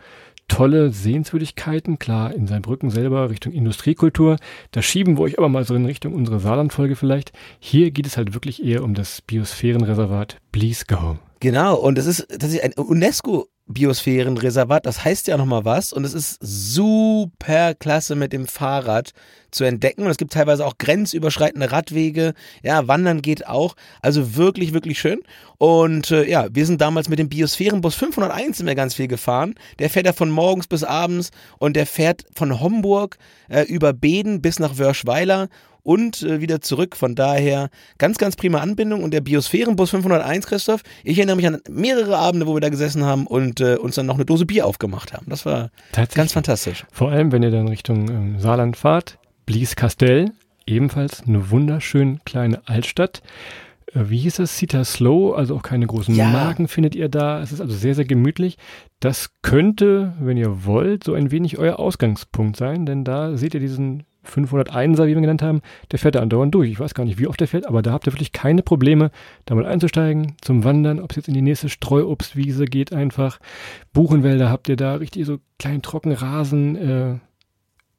tolle 0.48 0.90
Sehenswürdigkeiten, 0.90 1.98
klar 1.98 2.34
in 2.34 2.46
Saarbrücken 2.46 2.90
selber 2.90 3.30
Richtung 3.30 3.52
Industriekultur. 3.52 4.36
Da 4.70 4.82
schieben 4.82 5.18
wir 5.18 5.22
euch 5.22 5.38
aber 5.38 5.48
mal 5.48 5.64
so 5.64 5.74
in 5.74 5.86
Richtung 5.86 6.14
unserer 6.14 6.40
Saarland-Folge 6.40 6.96
vielleicht. 6.96 7.32
Hier 7.58 7.90
geht 7.90 8.06
es 8.06 8.16
halt 8.16 8.34
wirklich 8.34 8.64
eher 8.64 8.84
um 8.84 8.94
das 8.94 9.22
Biosphärenreservat 9.22 10.38
Bliesgau. 10.52 11.18
Genau, 11.40 11.76
und 11.76 11.98
es 11.98 12.06
ist 12.06 12.26
tatsächlich 12.28 12.64
ein 12.64 12.72
UNESCO 12.72 13.48
Biosphärenreservat, 13.68 14.86
das 14.86 15.04
heißt 15.04 15.26
ja 15.26 15.36
nochmal 15.36 15.64
was. 15.64 15.92
Und 15.92 16.04
es 16.04 16.14
ist 16.14 16.38
super 16.40 17.74
klasse 17.74 18.14
mit 18.14 18.32
dem 18.32 18.46
Fahrrad 18.46 19.12
zu 19.50 19.64
entdecken. 19.64 20.02
Und 20.02 20.10
es 20.10 20.18
gibt 20.18 20.32
teilweise 20.32 20.64
auch 20.64 20.78
grenzüberschreitende 20.78 21.72
Radwege, 21.72 22.34
ja, 22.62 22.86
wandern 22.86 23.22
geht 23.22 23.46
auch, 23.46 23.74
also 24.02 24.36
wirklich, 24.36 24.72
wirklich 24.72 24.98
schön. 24.98 25.20
Und 25.58 26.10
äh, 26.10 26.28
ja, 26.28 26.48
wir 26.52 26.66
sind 26.66 26.80
damals 26.80 27.08
mit 27.08 27.18
dem 27.18 27.28
Biosphärenbus 27.28 27.94
501 27.96 28.58
sind 28.58 28.66
wir 28.66 28.74
ganz 28.74 28.94
viel 28.94 29.08
gefahren, 29.08 29.54
der 29.78 29.90
fährt 29.90 30.06
ja 30.06 30.12
von 30.12 30.30
morgens 30.30 30.68
bis 30.68 30.84
abends. 30.84 31.30
Und 31.58 31.74
der 31.74 31.86
fährt 31.86 32.24
von 32.34 32.60
Homburg 32.60 33.18
äh, 33.48 33.62
über 33.62 33.92
Beden 33.92 34.42
bis 34.42 34.58
nach 34.58 34.78
Wörschweiler 34.78 35.48
und 35.86 36.22
äh, 36.22 36.40
wieder 36.40 36.60
zurück. 36.60 36.96
Von 36.96 37.14
daher 37.14 37.70
ganz, 37.98 38.18
ganz 38.18 38.34
prima 38.34 38.58
Anbindung. 38.58 39.04
Und 39.04 39.12
der 39.12 39.20
Biosphärenbus 39.20 39.90
501, 39.90 40.46
Christoph, 40.46 40.82
ich 41.04 41.16
erinnere 41.16 41.36
mich 41.36 41.46
an 41.46 41.60
mehrere 41.70 42.18
Abende, 42.18 42.46
wo 42.46 42.54
wir 42.54 42.60
da 42.60 42.68
gesessen 42.68 43.04
haben 43.04 43.26
und 43.26 43.60
äh, 43.60 43.76
uns 43.76 43.94
dann 43.94 44.06
noch 44.06 44.16
eine 44.16 44.24
Dose 44.24 44.46
Bier 44.46 44.66
aufgemacht 44.66 45.12
haben. 45.12 45.26
Das 45.28 45.46
war 45.46 45.70
ganz 46.14 46.32
fantastisch. 46.32 46.84
Vor 46.90 47.10
allem, 47.10 47.30
wenn 47.30 47.42
ihr 47.42 47.52
dann 47.52 47.68
Richtung 47.68 48.08
ähm, 48.10 48.40
Saarland 48.40 48.76
fahrt, 48.76 49.18
Blieskastell, 49.46 50.32
ebenfalls 50.66 51.22
eine 51.24 51.50
wunderschön 51.50 52.20
kleine 52.24 52.66
Altstadt. 52.66 53.22
Äh, 53.94 54.08
wie 54.08 54.18
hieß 54.18 54.40
es? 54.40 54.58
Sita 54.58 54.84
Slow, 54.84 55.34
also 55.36 55.54
auch 55.54 55.62
keine 55.62 55.86
großen 55.86 56.16
ja. 56.16 56.28
Marken 56.28 56.66
findet 56.66 56.96
ihr 56.96 57.08
da. 57.08 57.40
Es 57.40 57.52
ist 57.52 57.60
also 57.60 57.76
sehr, 57.76 57.94
sehr 57.94 58.06
gemütlich. 58.06 58.58
Das 58.98 59.30
könnte, 59.42 60.14
wenn 60.18 60.36
ihr 60.36 60.64
wollt, 60.64 61.04
so 61.04 61.14
ein 61.14 61.30
wenig 61.30 61.58
euer 61.58 61.78
Ausgangspunkt 61.78 62.56
sein, 62.56 62.86
denn 62.86 63.04
da 63.04 63.36
seht 63.36 63.54
ihr 63.54 63.60
diesen 63.60 64.02
501er, 64.26 65.04
wie 65.04 65.14
wir 65.14 65.20
genannt 65.20 65.42
haben, 65.42 65.60
der 65.90 65.98
fährt 65.98 66.14
da 66.14 66.20
andauernd 66.20 66.54
durch. 66.54 66.70
Ich 66.70 66.80
weiß 66.80 66.94
gar 66.94 67.04
nicht, 67.04 67.18
wie 67.18 67.26
oft 67.26 67.40
der 67.40 67.48
fährt, 67.48 67.66
aber 67.66 67.82
da 67.82 67.92
habt 67.92 68.06
ihr 68.06 68.12
wirklich 68.12 68.32
keine 68.32 68.62
Probleme, 68.62 69.10
da 69.44 69.54
mal 69.54 69.66
einzusteigen, 69.66 70.36
zum 70.40 70.64
Wandern, 70.64 71.00
ob 71.00 71.10
es 71.10 71.16
jetzt 71.16 71.28
in 71.28 71.34
die 71.34 71.42
nächste 71.42 71.68
Streuobstwiese 71.68 72.66
geht 72.66 72.92
einfach. 72.92 73.38
Buchenwälder 73.92 74.50
habt 74.50 74.68
ihr 74.68 74.76
da, 74.76 74.96
richtig 74.96 75.26
so 75.26 75.38
kleinen 75.58 75.82
Trockenrasen, 75.82 76.76
äh, 76.76 77.18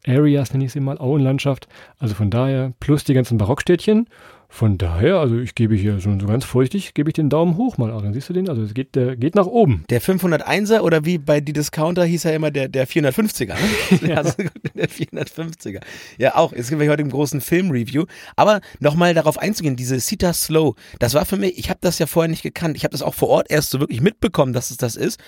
Areas 0.08 0.54
nenne 0.54 0.66
ich 0.66 0.72
sie 0.72 0.80
mal, 0.80 0.98
Auenlandschaft. 0.98 1.68
Also 2.00 2.16
von 2.16 2.30
daher, 2.30 2.74
plus 2.80 3.04
die 3.04 3.14
ganzen 3.14 3.38
Barockstädtchen 3.38 4.08
von 4.50 4.78
daher, 4.78 5.18
also 5.18 5.38
ich 5.38 5.56
gebe 5.56 5.76
hier 5.76 6.00
schon 6.00 6.20
so 6.20 6.26
ganz 6.26 6.46
feuchtig, 6.46 6.94
gebe 6.94 7.10
ich 7.10 7.14
den 7.14 7.30
Daumen 7.30 7.58
hoch 7.58 7.78
mal. 7.78 7.92
Dann 7.92 8.14
siehst 8.14 8.30
du 8.30 8.34
den? 8.34 8.50
Also 8.50 8.62
es 8.62 8.74
geht, 8.74 8.96
der 8.96 9.18
geht 9.18 9.36
nach 9.36 9.46
oben. 9.46 9.84
Der 9.90 10.02
501er 10.02 10.80
oder 10.80 11.06
wie 11.06 11.18
bei 11.18 11.42
die 11.42 11.54
Discounter 11.54 12.06
hieß 12.06 12.26
er 12.26 12.34
immer 12.34 12.50
der, 12.50 12.70
der 12.70 12.88
450er. 12.88 13.56
Ne? 14.02 14.08
ja. 14.10 14.24
der 14.24 14.90
450er. 14.90 15.82
Ja, 16.18 16.36
auch. 16.36 16.54
Jetzt 16.54 16.68
sind 16.68 16.80
wir 16.80 16.90
heute 16.90 17.02
im 17.02 17.12
großen 17.12 17.42
Film-Review. 17.42 18.06
Aber 18.36 18.62
nochmal 18.80 19.14
darauf 19.14 19.38
einzugehen, 19.38 19.76
diese 19.76 20.00
Sita 20.00 20.34
Slow, 20.34 20.76
das 21.00 21.14
war 21.14 21.26
für 21.26 21.38
mich, 21.38 21.58
ich 21.58 21.70
habe 21.70 21.80
das 21.82 22.00
ja 22.00 22.08
vorher 22.08 22.30
nicht 22.30 22.44
gekannt. 22.44 22.78
Ich 22.78 22.84
habe 22.84 22.94
das 22.94 23.02
auch 23.02 23.14
vor 23.14 23.28
Ort 23.28 23.52
erst 23.52 23.70
so 23.70 23.80
wirklich 23.82 24.02
mitbekommen, 24.02 24.54
dass 24.54 24.72
es 24.72 24.78
das 24.78 24.96
ist. 24.96 25.20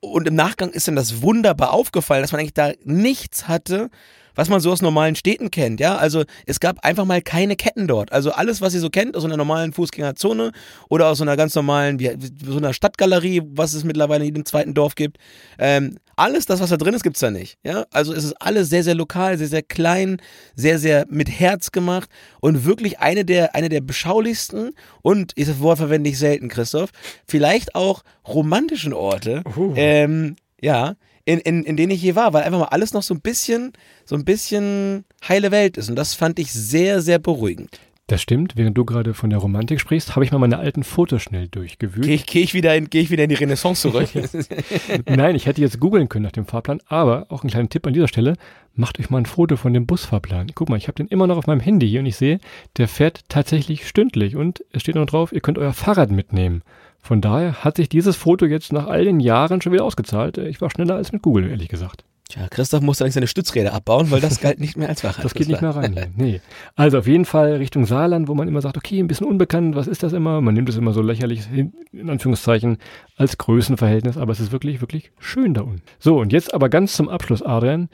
Und 0.00 0.26
im 0.26 0.34
Nachgang 0.34 0.70
ist 0.70 0.88
dann 0.88 0.96
das 0.96 1.22
wunderbar 1.22 1.72
aufgefallen, 1.72 2.22
dass 2.22 2.32
man 2.32 2.40
eigentlich 2.40 2.54
da 2.54 2.72
nichts 2.84 3.46
hatte, 3.46 3.90
was 4.38 4.48
man 4.48 4.60
so 4.60 4.70
aus 4.70 4.82
normalen 4.82 5.16
Städten 5.16 5.50
kennt, 5.50 5.80
ja. 5.80 5.96
Also 5.96 6.22
es 6.46 6.60
gab 6.60 6.84
einfach 6.84 7.04
mal 7.04 7.20
keine 7.20 7.56
Ketten 7.56 7.88
dort. 7.88 8.12
Also 8.12 8.30
alles, 8.30 8.60
was 8.60 8.72
ihr 8.72 8.78
so 8.78 8.88
kennt 8.88 9.16
aus 9.16 9.24
einer 9.24 9.36
normalen 9.36 9.72
Fußgängerzone 9.72 10.52
oder 10.88 11.08
aus 11.08 11.18
so 11.18 11.24
einer 11.24 11.36
ganz 11.36 11.56
normalen, 11.56 11.98
wie, 11.98 12.16
so 12.46 12.56
einer 12.56 12.72
Stadtgalerie, 12.72 13.42
was 13.44 13.74
es 13.74 13.82
mittlerweile 13.82 14.20
in 14.20 14.26
jedem 14.26 14.44
zweiten 14.44 14.74
Dorf 14.74 14.94
gibt, 14.94 15.18
ähm, 15.58 15.96
alles 16.14 16.46
das, 16.46 16.60
was 16.60 16.70
da 16.70 16.76
drin 16.76 16.94
ist, 16.94 17.02
gibt's 17.02 17.18
da 17.18 17.32
nicht. 17.32 17.58
Ja, 17.64 17.86
also 17.90 18.14
es 18.14 18.22
ist 18.22 18.34
alles 18.40 18.70
sehr, 18.70 18.84
sehr 18.84 18.94
lokal, 18.94 19.38
sehr, 19.38 19.48
sehr 19.48 19.62
klein, 19.62 20.18
sehr, 20.54 20.78
sehr 20.78 21.06
mit 21.10 21.28
Herz 21.28 21.72
gemacht 21.72 22.08
und 22.40 22.64
wirklich 22.64 23.00
eine 23.00 23.24
der, 23.24 23.56
eine 23.56 23.68
der 23.68 23.80
beschaulichsten 23.80 24.70
und, 25.02 25.36
dieses 25.36 25.58
Wort 25.58 25.78
verwende 25.78 26.10
ich 26.10 26.18
selten, 26.18 26.46
Christoph, 26.46 26.90
vielleicht 27.26 27.74
auch 27.74 28.04
romantischen 28.24 28.92
Orte, 28.92 29.42
uh. 29.56 29.72
ähm, 29.74 30.36
ja, 30.60 30.94
in, 31.28 31.40
in, 31.40 31.62
in 31.64 31.76
denen 31.76 31.92
ich 31.92 32.00
hier 32.00 32.16
war, 32.16 32.32
weil 32.32 32.44
einfach 32.44 32.58
mal 32.58 32.66
alles 32.66 32.94
noch 32.94 33.02
so 33.02 33.12
ein 33.12 33.20
bisschen, 33.20 33.74
so 34.06 34.16
ein 34.16 34.24
bisschen 34.24 35.04
heile 35.28 35.50
Welt 35.50 35.76
ist. 35.76 35.90
Und 35.90 35.96
das 35.96 36.14
fand 36.14 36.38
ich 36.38 36.50
sehr, 36.50 37.02
sehr 37.02 37.18
beruhigend. 37.18 37.78
Das 38.06 38.22
stimmt. 38.22 38.56
Während 38.56 38.78
du 38.78 38.86
gerade 38.86 39.12
von 39.12 39.28
der 39.28 39.38
Romantik 39.38 39.78
sprichst, 39.78 40.16
habe 40.16 40.24
ich 40.24 40.32
mal 40.32 40.38
meine 40.38 40.56
alten 40.56 40.84
Fotos 40.84 41.20
schnell 41.20 41.48
durchgewühlt. 41.48 42.06
Gehe 42.06 42.14
ich, 42.14 42.24
geh 42.24 42.40
ich, 42.40 42.54
wieder 42.54 42.74
in, 42.74 42.88
geh 42.88 43.00
ich 43.00 43.10
wieder 43.10 43.24
in 43.24 43.28
die 43.28 43.34
Renaissance 43.34 43.82
zurück? 43.82 44.08
Nein, 45.06 45.36
ich 45.36 45.44
hätte 45.44 45.60
jetzt 45.60 45.78
googeln 45.78 46.08
können 46.08 46.24
nach 46.24 46.32
dem 46.32 46.46
Fahrplan, 46.46 46.80
aber 46.86 47.26
auch 47.28 47.44
ein 47.44 47.50
kleiner 47.50 47.68
Tipp 47.68 47.86
an 47.86 47.92
dieser 47.92 48.08
Stelle, 48.08 48.32
macht 48.72 48.98
euch 48.98 49.10
mal 49.10 49.18
ein 49.18 49.26
Foto 49.26 49.56
von 49.56 49.74
dem 49.74 49.84
Busfahrplan. 49.84 50.52
Guck 50.54 50.70
mal, 50.70 50.76
ich 50.76 50.88
habe 50.88 50.94
den 50.94 51.08
immer 51.08 51.26
noch 51.26 51.36
auf 51.36 51.46
meinem 51.46 51.60
Handy 51.60 51.86
hier 51.86 52.00
und 52.00 52.06
ich 52.06 52.16
sehe, 52.16 52.40
der 52.78 52.88
fährt 52.88 53.28
tatsächlich 53.28 53.86
stündlich 53.86 54.34
und 54.34 54.64
es 54.72 54.80
steht 54.80 54.94
noch 54.94 55.04
drauf, 55.04 55.30
ihr 55.30 55.42
könnt 55.42 55.58
euer 55.58 55.74
Fahrrad 55.74 56.10
mitnehmen. 56.10 56.62
Von 57.00 57.20
daher 57.20 57.64
hat 57.64 57.76
sich 57.76 57.88
dieses 57.88 58.16
Foto 58.16 58.44
jetzt 58.44 58.72
nach 58.72 58.86
all 58.86 59.04
den 59.04 59.20
Jahren 59.20 59.60
schon 59.60 59.72
wieder 59.72 59.84
ausgezahlt. 59.84 60.38
Ich 60.38 60.60
war 60.60 60.70
schneller 60.70 60.96
als 60.96 61.12
mit 61.12 61.22
Google, 61.22 61.48
ehrlich 61.48 61.68
gesagt. 61.68 62.04
Tja, 62.28 62.46
Christoph 62.50 62.82
musste 62.82 63.04
eigentlich 63.04 63.14
seine 63.14 63.26
Stützräder 63.26 63.72
abbauen, 63.72 64.10
weil 64.10 64.20
das 64.20 64.40
galt 64.42 64.60
nicht 64.60 64.76
mehr 64.76 64.90
als 64.90 65.00
Fahrrad. 65.00 65.24
Das 65.24 65.32
geht 65.32 65.48
nicht 65.48 65.62
mehr 65.62 65.74
rein 65.74 65.94
hier. 65.94 66.08
Nee. 66.14 66.40
Also 66.76 66.98
auf 66.98 67.06
jeden 67.06 67.24
Fall 67.24 67.54
Richtung 67.54 67.86
Saarland, 67.86 68.28
wo 68.28 68.34
man 68.34 68.48
immer 68.48 68.60
sagt, 68.60 68.76
okay, 68.76 68.98
ein 68.98 69.06
bisschen 69.06 69.26
unbekannt, 69.26 69.74
was 69.76 69.86
ist 69.86 70.02
das 70.02 70.12
immer? 70.12 70.42
Man 70.42 70.52
nimmt 70.52 70.68
es 70.68 70.76
immer 70.76 70.92
so 70.92 71.00
lächerlich, 71.00 71.48
in 71.50 72.10
Anführungszeichen, 72.10 72.76
als 73.16 73.38
Größenverhältnis, 73.38 74.18
aber 74.18 74.32
es 74.32 74.40
ist 74.40 74.52
wirklich, 74.52 74.82
wirklich 74.82 75.10
schön 75.18 75.54
da 75.54 75.62
unten. 75.62 75.80
So, 75.98 76.20
und 76.20 76.34
jetzt 76.34 76.52
aber 76.52 76.68
ganz 76.68 76.92
zum 76.94 77.08
Abschluss, 77.08 77.42
Adrian. 77.42 77.88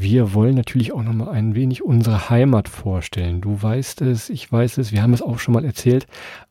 Wir 0.00 0.32
wollen 0.32 0.54
natürlich 0.54 0.92
auch 0.92 1.02
nochmal 1.02 1.30
ein 1.30 1.56
wenig 1.56 1.82
unsere 1.82 2.30
Heimat 2.30 2.68
vorstellen. 2.68 3.40
Du 3.40 3.60
weißt 3.60 4.02
es, 4.02 4.30
ich 4.30 4.50
weiß 4.50 4.78
es, 4.78 4.92
wir 4.92 5.02
haben 5.02 5.12
es 5.12 5.22
auch 5.22 5.40
schon 5.40 5.54
mal 5.54 5.64
erzählt, 5.64 6.06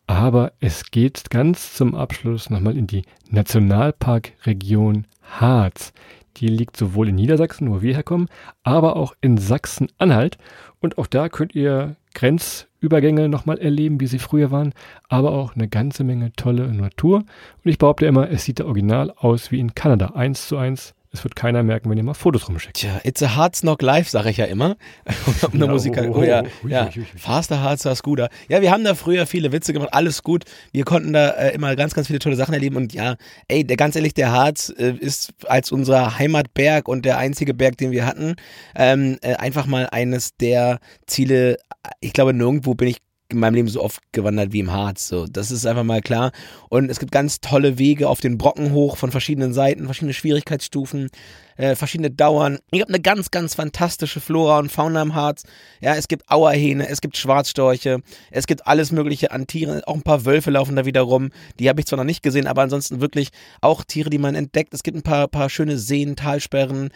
aber 0.05 0.51
es 0.59 0.91
geht 0.91 1.29
ganz 1.29 1.73
zum 1.73 1.95
Abschluss 1.95 2.49
nochmal 2.49 2.77
in 2.77 2.87
die 2.87 3.03
Nationalparkregion 3.29 5.07
Harz. 5.21 5.93
Die 6.35 6.47
liegt 6.47 6.75
sowohl 6.75 7.07
in 7.07 7.15
Niedersachsen, 7.15 7.71
wo 7.71 7.81
wir 7.81 7.93
herkommen, 7.93 8.27
aber 8.63 8.97
auch 8.97 9.15
in 9.21 9.37
Sachsen-Anhalt. 9.37 10.37
Und 10.81 10.97
auch 10.97 11.07
da 11.07 11.29
könnt 11.29 11.55
ihr 11.55 11.95
Grenzübergänge 12.15 13.29
nochmal 13.29 13.59
erleben, 13.59 14.01
wie 14.01 14.07
sie 14.07 14.19
früher 14.19 14.51
waren, 14.51 14.73
aber 15.07 15.31
auch 15.31 15.55
eine 15.55 15.69
ganze 15.69 16.03
Menge 16.03 16.33
tolle 16.33 16.67
Natur. 16.73 17.19
Und 17.19 17.71
ich 17.71 17.77
behaupte 17.77 18.07
immer, 18.07 18.29
es 18.29 18.43
sieht 18.43 18.59
da 18.59 18.65
original 18.65 19.13
aus 19.15 19.51
wie 19.51 19.59
in 19.61 19.73
Kanada, 19.73 20.07
eins 20.15 20.49
zu 20.49 20.57
eins 20.57 20.96
es 21.11 21.23
wird 21.23 21.35
keiner 21.35 21.63
merken, 21.63 21.89
wenn 21.89 21.97
ihr 21.97 22.03
mal 22.03 22.13
Fotos 22.13 22.47
rumschickt. 22.47 22.77
Tja, 22.77 22.99
it's 23.03 23.23
a 23.23 23.35
hard 23.35 23.55
knock 23.57 23.81
live, 23.81 24.09
sage 24.09 24.29
ich 24.29 24.37
ja 24.37 24.45
immer. 24.45 24.75
um 25.51 25.59
ja, 25.59 25.67
Musik, 25.67 25.97
oh, 25.97 26.05
oh, 26.09 26.17
oh, 26.19 26.23
ja, 26.23 26.43
oh, 26.63 26.67
ja. 26.67 26.89
Faster, 27.17 27.61
harder, 27.61 27.95
scooter. 27.95 28.29
Ja, 28.49 28.61
wir 28.61 28.71
haben 28.71 28.83
da 28.83 28.93
früher 28.93 29.25
viele 29.25 29.51
Witze 29.51 29.73
gemacht, 29.73 29.93
alles 29.93 30.23
gut. 30.23 30.43
Wir 30.71 30.83
konnten 30.83 31.13
da 31.13 31.29
äh, 31.29 31.53
immer 31.53 31.75
ganz, 31.75 31.93
ganz 31.93 32.07
viele 32.07 32.19
tolle 32.19 32.35
Sachen 32.35 32.53
erleben 32.53 32.75
und 32.75 32.93
ja, 32.93 33.15
ey, 33.47 33.63
der, 33.63 33.77
ganz 33.77 33.95
ehrlich, 33.95 34.13
der 34.13 34.31
Harz 34.31 34.73
äh, 34.77 34.91
ist 34.91 35.33
als 35.47 35.71
unser 35.71 36.17
Heimatberg 36.19 36.87
und 36.87 37.05
der 37.05 37.17
einzige 37.17 37.53
Berg, 37.53 37.77
den 37.77 37.91
wir 37.91 38.05
hatten, 38.05 38.35
ähm, 38.75 39.17
äh, 39.21 39.35
einfach 39.35 39.65
mal 39.65 39.87
eines 39.91 40.35
der 40.37 40.79
Ziele. 41.05 41.57
Ich 42.01 42.13
glaube, 42.13 42.33
nirgendwo 42.33 42.75
bin 42.75 42.89
ich 42.89 42.97
in 43.29 43.39
meinem 43.39 43.55
Leben 43.55 43.67
so 43.67 43.83
oft 43.83 44.01
gewandert 44.11 44.53
wie 44.53 44.59
im 44.59 44.71
Harz. 44.71 45.07
So, 45.07 45.25
das 45.27 45.51
ist 45.51 45.65
einfach 45.65 45.83
mal 45.83 46.01
klar. 46.01 46.31
Und 46.69 46.89
es 46.89 46.99
gibt 46.99 47.11
ganz 47.11 47.41
tolle 47.41 47.77
Wege 47.77 48.07
auf 48.07 48.21
den 48.21 48.37
Brocken 48.37 48.71
hoch 48.71 48.97
von 48.97 49.11
verschiedenen 49.11 49.53
Seiten, 49.53 49.85
verschiedene 49.85 50.13
Schwierigkeitsstufen 50.13 51.09
äh, 51.57 51.75
verschiedene 51.75 52.11
Dauern. 52.11 52.59
Ich 52.71 52.81
habe 52.81 52.89
eine 52.89 53.01
ganz, 53.01 53.31
ganz 53.31 53.55
fantastische 53.55 54.19
Flora 54.19 54.59
und 54.59 54.71
Fauna 54.71 55.01
im 55.01 55.15
Harz. 55.15 55.43
Ja, 55.81 55.95
es 55.95 56.07
gibt 56.07 56.29
Auerhähne, 56.29 56.87
es 56.87 57.01
gibt 57.01 57.17
Schwarzstorche, 57.17 58.01
es 58.31 58.47
gibt 58.47 58.65
alles 58.67 58.91
mögliche 58.91 59.31
an 59.31 59.47
Tieren. 59.47 59.83
Auch 59.83 59.95
ein 59.95 60.03
paar 60.03 60.25
Wölfe 60.25 60.51
laufen 60.51 60.75
da 60.75 60.85
wieder 60.85 61.01
rum. 61.01 61.29
Die 61.59 61.69
habe 61.69 61.79
ich 61.79 61.87
zwar 61.87 61.97
noch 61.97 62.03
nicht 62.03 62.23
gesehen, 62.23 62.47
aber 62.47 62.61
ansonsten 62.61 63.01
wirklich 63.01 63.29
auch 63.61 63.83
Tiere, 63.83 64.09
die 64.09 64.17
man 64.17 64.35
entdeckt. 64.35 64.73
Es 64.73 64.83
gibt 64.83 64.97
ein 64.97 65.03
paar, 65.03 65.27
paar 65.27 65.49
schöne 65.49 65.77
Seen, 65.77 66.15
Talsperren. 66.15 66.89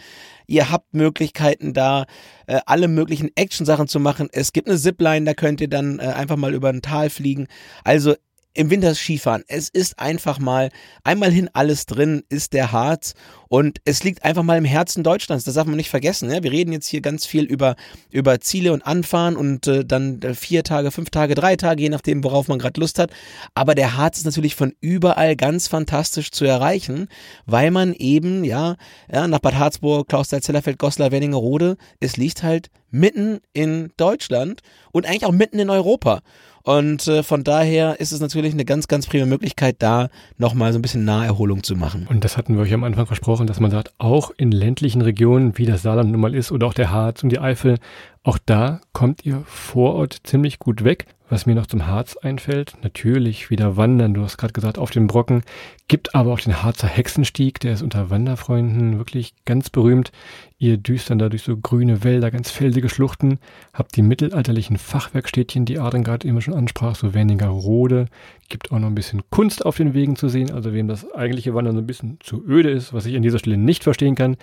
Ihr 0.46 0.70
habt 0.70 0.94
Möglichkeiten 0.94 1.72
da, 1.72 2.06
äh, 2.46 2.60
alle 2.66 2.88
möglichen 2.88 3.30
Action-Sachen 3.34 3.88
zu 3.88 4.00
machen. 4.00 4.28
Es 4.32 4.52
gibt 4.52 4.68
eine 4.68 4.78
Zipline, 4.78 5.24
da 5.24 5.34
könnt 5.34 5.60
ihr 5.60 5.68
dann 5.68 5.98
äh, 5.98 6.02
einfach 6.02 6.36
mal 6.36 6.54
über 6.54 6.68
ein 6.68 6.82
Tal 6.82 7.10
fliegen. 7.10 7.46
Also 7.84 8.14
im 8.54 8.70
Winter 8.70 8.94
Skifahren. 8.94 9.44
Es 9.48 9.68
ist 9.68 9.98
einfach 9.98 10.38
mal, 10.38 10.70
einmal 11.04 11.30
hin 11.30 11.48
alles 11.52 11.86
drin, 11.86 12.22
ist 12.28 12.52
der 12.52 12.72
Harz 12.72 13.14
und 13.48 13.80
es 13.84 14.04
liegt 14.04 14.24
einfach 14.24 14.42
mal 14.42 14.58
im 14.58 14.64
Herzen 14.64 15.02
Deutschlands. 15.02 15.44
Das 15.44 15.54
darf 15.54 15.66
man 15.66 15.76
nicht 15.76 15.90
vergessen. 15.90 16.30
Ja? 16.30 16.42
Wir 16.42 16.52
reden 16.52 16.72
jetzt 16.72 16.86
hier 16.86 17.00
ganz 17.00 17.26
viel 17.26 17.44
über, 17.44 17.76
über 18.10 18.40
Ziele 18.40 18.72
und 18.72 18.82
Anfahren 18.82 19.36
und 19.36 19.66
äh, 19.66 19.84
dann 19.84 20.20
äh, 20.22 20.34
vier 20.34 20.64
Tage, 20.64 20.90
fünf 20.90 21.10
Tage, 21.10 21.34
drei 21.34 21.56
Tage, 21.56 21.82
je 21.82 21.88
nachdem, 21.88 22.24
worauf 22.24 22.48
man 22.48 22.58
gerade 22.58 22.80
Lust 22.80 22.98
hat. 22.98 23.10
Aber 23.54 23.74
der 23.74 23.96
Harz 23.96 24.18
ist 24.18 24.24
natürlich 24.24 24.54
von 24.54 24.74
überall 24.80 25.36
ganz 25.36 25.68
fantastisch 25.68 26.30
zu 26.30 26.44
erreichen, 26.44 27.08
weil 27.46 27.70
man 27.70 27.94
eben, 27.94 28.44
ja, 28.44 28.76
ja 29.10 29.26
nach 29.28 29.40
Bad 29.40 29.54
Harzburg, 29.54 30.08
Klausthal, 30.08 30.42
Zellerfeld, 30.42 30.78
Goslar, 30.78 31.10
Wernigerode, 31.10 31.76
es 32.00 32.16
liegt 32.16 32.42
halt 32.42 32.70
mitten 32.90 33.40
in 33.52 33.90
Deutschland 33.96 34.60
und 34.92 35.06
eigentlich 35.06 35.24
auch 35.24 35.32
mitten 35.32 35.58
in 35.58 35.70
Europa. 35.70 36.20
Und 36.64 37.08
äh, 37.08 37.22
von 37.22 37.44
daher 37.44 38.00
ist 38.00 38.12
es 38.12 38.20
natürlich 38.20 38.52
eine 38.52 38.64
ganz, 38.64 38.88
ganz 38.88 39.06
prima 39.06 39.26
Möglichkeit, 39.26 39.76
da 39.80 40.08
nochmal 40.38 40.72
so 40.72 40.78
ein 40.78 40.82
bisschen 40.82 41.04
Naherholung 41.04 41.62
zu 41.62 41.74
machen. 41.74 42.06
Und 42.08 42.24
das 42.24 42.36
hatten 42.36 42.54
wir 42.54 42.62
euch 42.62 42.72
am 42.72 42.84
Anfang 42.84 43.06
versprochen, 43.06 43.46
dass 43.46 43.60
man 43.60 43.70
sagt, 43.70 43.92
auch 43.98 44.30
in 44.36 44.52
ländlichen 44.52 45.02
Regionen, 45.02 45.58
wie 45.58 45.66
das 45.66 45.82
Saarland 45.82 46.10
nun 46.12 46.20
mal 46.20 46.34
ist, 46.34 46.52
oder 46.52 46.66
auch 46.66 46.74
der 46.74 46.90
Harz 46.90 47.22
und 47.22 47.30
die 47.30 47.40
Eifel, 47.40 47.78
auch 48.24 48.38
da 48.38 48.80
kommt 48.92 49.26
ihr 49.26 49.42
vor 49.46 49.94
Ort 49.94 50.20
ziemlich 50.24 50.58
gut 50.58 50.84
weg. 50.84 51.06
Was 51.28 51.46
mir 51.46 51.54
noch 51.54 51.66
zum 51.66 51.86
Harz 51.86 52.18
einfällt, 52.18 52.74
natürlich 52.82 53.48
wieder 53.48 53.78
wandern, 53.78 54.12
du 54.12 54.22
hast 54.22 54.36
gerade 54.36 54.52
gesagt, 54.52 54.76
auf 54.76 54.90
dem 54.90 55.06
Brocken, 55.06 55.44
gibt 55.88 56.14
aber 56.14 56.30
auch 56.30 56.40
den 56.40 56.62
Harzer 56.62 56.88
Hexenstieg, 56.88 57.58
der 57.58 57.72
ist 57.72 57.80
unter 57.80 58.10
Wanderfreunden 58.10 58.98
wirklich 58.98 59.32
ganz 59.46 59.70
berühmt. 59.70 60.12
Ihr 60.58 60.76
düst 60.76 61.08
dann 61.08 61.18
da 61.18 61.30
durch 61.30 61.42
so 61.42 61.56
grüne 61.56 62.04
Wälder, 62.04 62.30
ganz 62.30 62.50
felsige 62.50 62.90
Schluchten, 62.90 63.38
habt 63.72 63.96
die 63.96 64.02
mittelalterlichen 64.02 64.76
Fachwerkstädtchen, 64.76 65.64
die 65.64 65.78
Adrian 65.78 66.04
gerade 66.04 66.28
immer 66.28 66.42
schon 66.42 66.52
ansprach, 66.52 66.96
so 66.96 67.14
Wernigerode, 67.14 68.08
gibt 68.50 68.70
auch 68.70 68.78
noch 68.78 68.88
ein 68.88 68.94
bisschen 68.94 69.22
Kunst 69.30 69.64
auf 69.64 69.78
den 69.78 69.94
Wegen 69.94 70.16
zu 70.16 70.28
sehen, 70.28 70.50
also 70.50 70.74
wem 70.74 70.86
das 70.86 71.10
eigentliche 71.14 71.54
Wandern 71.54 71.76
so 71.76 71.80
ein 71.80 71.86
bisschen 71.86 72.18
zu 72.20 72.44
öde 72.46 72.70
ist, 72.70 72.92
was 72.92 73.06
ich 73.06 73.16
an 73.16 73.22
dieser 73.22 73.38
Stelle 73.38 73.56
nicht 73.56 73.84
verstehen 73.84 74.16
kann, 74.16 74.36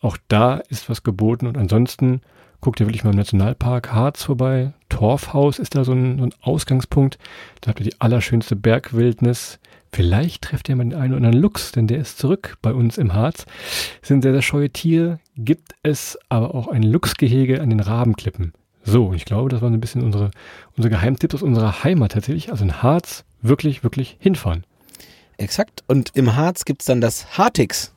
auch 0.00 0.18
da 0.28 0.56
ist 0.68 0.90
was 0.90 1.04
geboten. 1.04 1.46
Und 1.46 1.56
ansonsten 1.56 2.20
guckt 2.64 2.80
ihr 2.80 2.86
wirklich 2.86 3.04
mal 3.04 3.10
im 3.10 3.16
Nationalpark 3.16 3.92
Harz 3.92 4.22
vorbei. 4.22 4.72
Torfhaus 4.88 5.58
ist 5.58 5.74
da 5.74 5.84
so 5.84 5.92
ein, 5.92 6.16
so 6.16 6.24
ein 6.24 6.34
Ausgangspunkt. 6.40 7.18
Da 7.60 7.68
habt 7.68 7.80
ihr 7.80 7.84
die 7.84 8.00
allerschönste 8.00 8.56
Bergwildnis. 8.56 9.58
Vielleicht 9.92 10.44
trefft 10.44 10.70
ihr 10.70 10.76
mal 10.76 10.84
den 10.84 10.94
einen 10.94 11.12
oder 11.12 11.26
anderen 11.26 11.42
Luchs, 11.42 11.72
denn 11.72 11.88
der 11.88 11.98
ist 11.98 12.18
zurück 12.18 12.56
bei 12.62 12.72
uns 12.72 12.96
im 12.96 13.12
Harz. 13.12 13.44
sind 14.00 14.22
sehr, 14.22 14.32
sehr 14.32 14.40
scheue 14.40 14.70
Tiere. 14.70 15.20
Gibt 15.36 15.74
es 15.82 16.18
aber 16.30 16.54
auch 16.54 16.68
ein 16.68 16.82
Luchsgehege 16.82 17.60
an 17.60 17.68
den 17.68 17.80
Rabenklippen. 17.80 18.54
So, 18.82 19.12
ich 19.12 19.26
glaube, 19.26 19.50
das 19.50 19.60
waren 19.60 19.74
ein 19.74 19.80
bisschen 19.80 20.02
unsere, 20.02 20.30
unsere 20.74 20.90
Geheimtipps 20.90 21.34
aus 21.34 21.42
unserer 21.42 21.84
Heimat 21.84 22.12
tatsächlich. 22.12 22.50
Also 22.50 22.64
in 22.64 22.82
Harz 22.82 23.24
wirklich, 23.42 23.84
wirklich 23.84 24.16
hinfahren. 24.20 24.64
Exakt. 25.36 25.84
Und 25.86 26.12
im 26.14 26.34
Harz 26.34 26.64
gibt 26.64 26.80
es 26.80 26.86
dann 26.86 27.02
das 27.02 27.36
Hartix. 27.36 27.93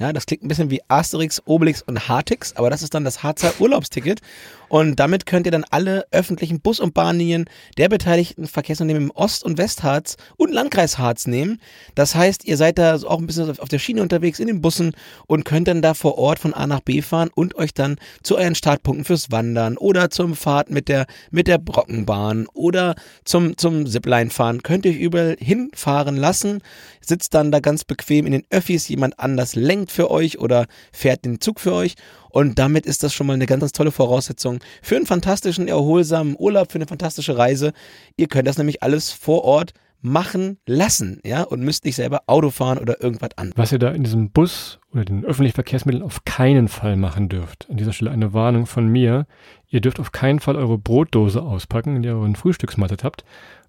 Ja, 0.00 0.14
das 0.14 0.24
klingt 0.24 0.42
ein 0.42 0.48
bisschen 0.48 0.70
wie 0.70 0.80
Asterix, 0.88 1.42
Obelix 1.44 1.82
und 1.82 2.08
Hartix, 2.08 2.56
aber 2.56 2.70
das 2.70 2.82
ist 2.82 2.94
dann 2.94 3.04
das 3.04 3.22
Harzer 3.22 3.52
Urlaubsticket. 3.60 4.22
Und 4.70 5.00
damit 5.00 5.26
könnt 5.26 5.46
ihr 5.46 5.52
dann 5.52 5.64
alle 5.68 6.06
öffentlichen 6.12 6.60
Bus- 6.60 6.78
und 6.78 6.94
Bahnlinien 6.94 7.46
der 7.76 7.88
beteiligten 7.88 8.46
Verkehrsunternehmen 8.46 9.10
im 9.10 9.16
Ost- 9.16 9.44
und 9.44 9.58
Westharz 9.58 10.16
und 10.36 10.52
Landkreis 10.52 10.96
Harz 10.96 11.26
nehmen. 11.26 11.60
Das 11.96 12.14
heißt, 12.14 12.44
ihr 12.44 12.56
seid 12.56 12.78
da 12.78 12.94
auch 12.94 13.18
ein 13.18 13.26
bisschen 13.26 13.50
auf 13.58 13.68
der 13.68 13.80
Schiene 13.80 14.00
unterwegs 14.00 14.38
in 14.38 14.46
den 14.46 14.62
Bussen 14.62 14.94
und 15.26 15.44
könnt 15.44 15.66
dann 15.66 15.82
da 15.82 15.92
vor 15.92 16.16
Ort 16.16 16.38
von 16.38 16.54
A 16.54 16.68
nach 16.68 16.80
B 16.80 17.02
fahren 17.02 17.30
und 17.34 17.56
euch 17.56 17.74
dann 17.74 17.96
zu 18.22 18.38
euren 18.38 18.54
Startpunkten 18.54 19.04
fürs 19.04 19.32
Wandern 19.32 19.76
oder 19.76 20.08
zum 20.08 20.36
Fahrt 20.36 20.70
mit 20.70 20.88
der, 20.88 21.06
mit 21.32 21.48
der 21.48 21.58
Brockenbahn 21.58 22.46
oder 22.54 22.94
zum, 23.24 23.58
zum 23.58 23.86
Zipline 23.86 24.30
fahren. 24.30 24.62
Könnt 24.62 24.86
ihr 24.86 24.92
euch 24.92 25.00
überall 25.00 25.36
hinfahren 25.40 26.16
lassen, 26.16 26.62
sitzt 27.00 27.34
dann 27.34 27.50
da 27.50 27.58
ganz 27.58 27.84
bequem 27.84 28.24
in 28.24 28.32
den 28.32 28.44
Öffis, 28.50 28.88
jemand 28.88 29.18
anders 29.18 29.56
lenkt 29.56 29.89
für 29.90 30.10
euch 30.10 30.38
oder 30.38 30.66
fährt 30.92 31.24
den 31.24 31.40
Zug 31.40 31.60
für 31.60 31.72
euch 31.72 31.94
und 32.30 32.58
damit 32.58 32.86
ist 32.86 33.02
das 33.02 33.12
schon 33.12 33.26
mal 33.26 33.34
eine 33.34 33.46
ganz, 33.46 33.60
ganz 33.60 33.72
tolle 33.72 33.90
Voraussetzung 33.90 34.60
für 34.82 34.96
einen 34.96 35.06
fantastischen, 35.06 35.68
erholsamen 35.68 36.36
Urlaub, 36.38 36.72
für 36.72 36.78
eine 36.78 36.86
fantastische 36.86 37.36
Reise. 37.36 37.72
Ihr 38.16 38.28
könnt 38.28 38.48
das 38.48 38.58
nämlich 38.58 38.82
alles 38.82 39.10
vor 39.10 39.44
Ort 39.44 39.72
machen 40.02 40.58
lassen, 40.66 41.20
ja, 41.26 41.42
und 41.42 41.60
müsst 41.60 41.84
nicht 41.84 41.96
selber 41.96 42.22
Auto 42.26 42.50
fahren 42.50 42.78
oder 42.78 43.02
irgendwas 43.02 43.36
an. 43.36 43.52
Was 43.56 43.72
ihr 43.72 43.78
da 43.78 43.90
in 43.90 44.02
diesem 44.02 44.30
Bus 44.30 44.78
oder 44.92 45.04
den 45.04 45.24
öffentlichen 45.24 45.54
Verkehrsmitteln 45.54 46.02
auf 46.02 46.24
keinen 46.24 46.68
Fall 46.68 46.96
machen 46.96 47.28
dürft. 47.28 47.66
An 47.68 47.76
dieser 47.76 47.92
Stelle 47.92 48.10
eine 48.10 48.32
Warnung 48.32 48.66
von 48.66 48.88
mir. 48.88 49.26
Ihr 49.68 49.80
dürft 49.80 50.00
auf 50.00 50.12
keinen 50.12 50.40
Fall 50.40 50.56
eure 50.56 50.78
Brotdose 50.78 51.42
auspacken, 51.42 52.02
der 52.02 52.12
ihr 52.12 52.18
euren 52.18 52.34
Frühstücksmattet 52.34 53.04
habt 53.04 53.24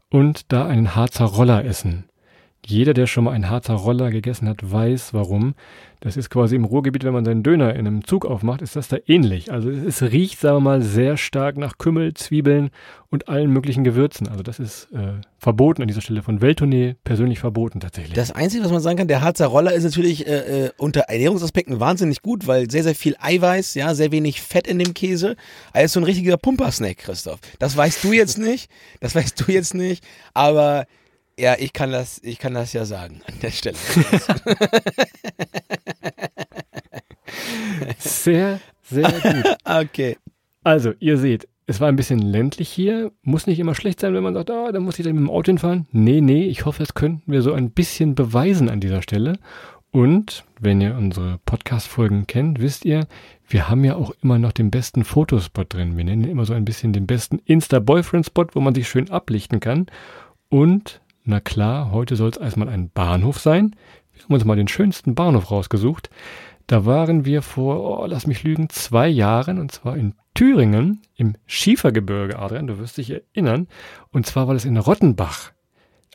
und 0.09 0.51
da 0.51 0.65
einen 0.65 0.95
Harzer 0.95 1.25
Roller 1.25 1.65
essen. 1.65 2.05
Jeder, 2.65 2.93
der 2.93 3.07
schon 3.07 3.23
mal 3.23 3.31
einen 3.31 3.49
Harzer 3.49 3.73
Roller 3.73 4.11
gegessen 4.11 4.47
hat, 4.47 4.71
weiß 4.71 5.13
warum. 5.13 5.55
Das 5.99 6.17
ist 6.17 6.31
quasi 6.31 6.55
im 6.55 6.65
Ruhrgebiet, 6.65 7.03
wenn 7.03 7.13
man 7.13 7.25
seinen 7.25 7.43
Döner 7.43 7.75
in 7.75 7.85
einem 7.85 8.03
Zug 8.03 8.25
aufmacht, 8.25 8.63
ist 8.63 8.75
das 8.75 8.87
da 8.87 8.97
ähnlich. 9.05 9.51
Also 9.51 9.69
es 9.69 10.01
riecht, 10.01 10.39
sagen 10.39 10.57
wir 10.57 10.61
mal, 10.61 10.81
sehr 10.81 11.15
stark 11.15 11.57
nach 11.57 11.77
Kümmel, 11.77 12.15
Zwiebeln 12.15 12.71
und 13.09 13.29
allen 13.29 13.51
möglichen 13.51 13.83
Gewürzen. 13.83 14.27
Also 14.27 14.41
das 14.41 14.59
ist 14.59 14.91
äh, 14.93 15.21
verboten 15.37 15.83
an 15.83 15.87
dieser 15.87 16.01
Stelle 16.01 16.23
von 16.23 16.41
Welttournee, 16.41 16.95
persönlich 17.03 17.39
verboten 17.39 17.79
tatsächlich. 17.79 18.13
Das 18.13 18.31
Einzige, 18.31 18.63
was 18.63 18.71
man 18.71 18.81
sagen 18.81 18.97
kann, 18.97 19.07
der 19.07 19.21
Harzer 19.21 19.45
Roller 19.45 19.73
ist 19.73 19.83
natürlich 19.83 20.25
äh, 20.25 20.65
äh, 20.65 20.71
unter 20.77 21.01
Ernährungsaspekten 21.01 21.79
wahnsinnig 21.79 22.23
gut, 22.23 22.47
weil 22.47 22.69
sehr, 22.71 22.83
sehr 22.83 22.95
viel 22.95 23.15
Eiweiß, 23.19 23.75
ja, 23.75 23.93
sehr 23.93 24.11
wenig 24.11 24.41
Fett 24.41 24.67
in 24.67 24.79
dem 24.79 24.95
Käse. 24.95 25.35
Ist 25.75 25.93
so 25.93 25.99
ein 25.99 26.03
richtiger 26.03 26.37
Pumpersnack, 26.37 26.97
Christoph. 26.97 27.39
Das 27.59 27.77
weißt 27.77 28.03
du 28.03 28.13
jetzt 28.13 28.39
nicht, 28.39 28.71
das 29.01 29.13
weißt 29.13 29.39
du 29.39 29.51
jetzt 29.51 29.75
nicht, 29.75 30.03
aber 30.33 30.85
ja, 31.41 31.55
ich 31.57 31.73
kann 31.73 31.91
das, 31.91 32.21
ich 32.23 32.37
kann 32.37 32.53
das 32.53 32.71
ja 32.71 32.85
sagen 32.85 33.21
an 33.27 33.33
der 33.41 33.49
Stelle. 33.49 33.77
sehr, 37.97 38.59
sehr 38.83 39.11
gut. 39.11 39.57
Okay. 39.65 40.17
Also, 40.63 40.93
ihr 40.99 41.17
seht, 41.17 41.47
es 41.65 41.81
war 41.81 41.87
ein 41.87 41.95
bisschen 41.95 42.19
ländlich 42.19 42.69
hier. 42.69 43.11
Muss 43.23 43.47
nicht 43.47 43.57
immer 43.57 43.73
schlecht 43.73 43.99
sein, 43.99 44.13
wenn 44.13 44.21
man 44.21 44.35
sagt, 44.35 44.51
ah, 44.51 44.65
oh, 44.67 44.71
da 44.71 44.79
muss 44.79 44.99
ich 44.99 45.05
dann 45.05 45.15
mit 45.15 45.23
dem 45.23 45.31
Auto 45.31 45.47
hinfahren. 45.47 45.87
Nee, 45.91 46.21
nee, 46.21 46.45
ich 46.45 46.65
hoffe, 46.65 46.77
das 46.79 46.93
könnten 46.93 47.31
wir 47.31 47.41
so 47.41 47.53
ein 47.53 47.71
bisschen 47.71 48.13
beweisen 48.13 48.69
an 48.69 48.79
dieser 48.79 49.01
Stelle. 49.01 49.39
Und 49.89 50.45
wenn 50.59 50.79
ihr 50.79 50.95
unsere 50.95 51.39
Podcast-Folgen 51.45 52.27
kennt, 52.27 52.61
wisst 52.61 52.85
ihr, 52.85 53.07
wir 53.47 53.67
haben 53.67 53.83
ja 53.83 53.95
auch 53.95 54.11
immer 54.21 54.37
noch 54.37 54.51
den 54.51 54.69
besten 54.69 55.03
Fotospot 55.03 55.73
drin. 55.73 55.97
Wir 55.97 56.03
nennen 56.03 56.25
immer 56.25 56.45
so 56.45 56.53
ein 56.53 56.65
bisschen 56.65 56.93
den 56.93 57.07
besten 57.07 57.39
Insta-Boyfriend-Spot, 57.39 58.45
wo 58.53 58.59
man 58.59 58.75
sich 58.75 58.87
schön 58.87 59.09
ablichten 59.09 59.59
kann. 59.59 59.87
Und 60.49 61.01
na 61.31 61.39
klar, 61.39 61.91
heute 61.91 62.17
soll 62.17 62.29
es 62.29 62.37
erstmal 62.37 62.67
ein 62.67 62.89
Bahnhof 62.89 63.39
sein. 63.39 63.73
Wir 64.13 64.23
haben 64.23 64.33
uns 64.33 64.43
mal 64.43 64.57
den 64.57 64.67
schönsten 64.67 65.15
Bahnhof 65.15 65.49
rausgesucht. 65.49 66.09
Da 66.67 66.85
waren 66.85 67.23
wir 67.23 67.41
vor, 67.41 68.01
oh, 68.01 68.05
lass 68.05 68.27
mich 68.27 68.43
lügen, 68.43 68.69
zwei 68.69 69.07
Jahren 69.07 69.57
und 69.57 69.71
zwar 69.71 69.95
in 69.95 70.13
Thüringen 70.33 71.01
im 71.15 71.35
Schiefergebirge, 71.45 72.37
Adrian, 72.37 72.67
du 72.67 72.79
wirst 72.79 72.97
dich 72.97 73.11
erinnern. 73.11 73.67
Und 74.11 74.25
zwar 74.25 74.47
war 74.47 74.53
das 74.53 74.65
in 74.65 74.75
Rottenbach. 74.75 75.53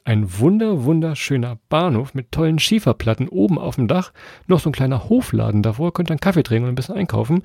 Ein 0.06 0.38
wunder, 0.38 0.84
wunderschöner 0.84 1.58
Bahnhof 1.68 2.14
mit 2.14 2.30
tollen 2.30 2.60
Schieferplatten 2.60 3.28
oben 3.28 3.58
auf 3.58 3.74
dem 3.74 3.88
Dach. 3.88 4.12
Noch 4.46 4.60
so 4.60 4.70
ein 4.70 4.72
kleiner 4.72 5.08
Hofladen 5.08 5.64
davor, 5.64 5.92
könnt 5.92 6.10
ihr 6.10 6.12
einen 6.12 6.20
Kaffee 6.20 6.44
trinken 6.44 6.66
und 6.66 6.72
ein 6.72 6.76
bisschen 6.76 6.94
einkaufen. 6.94 7.42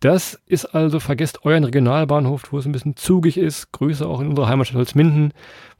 Das 0.00 0.38
ist 0.44 0.66
also, 0.66 1.00
vergesst 1.00 1.46
euren 1.46 1.64
Regionalbahnhof, 1.64 2.42
wo 2.50 2.58
es 2.58 2.66
ein 2.66 2.72
bisschen 2.72 2.96
zugig 2.96 3.38
ist. 3.38 3.72
Grüße 3.72 4.06
auch 4.06 4.20
in 4.20 4.28
unserer 4.28 4.46
Heimatstadt 4.46 4.76
Holzminden, 4.76 5.32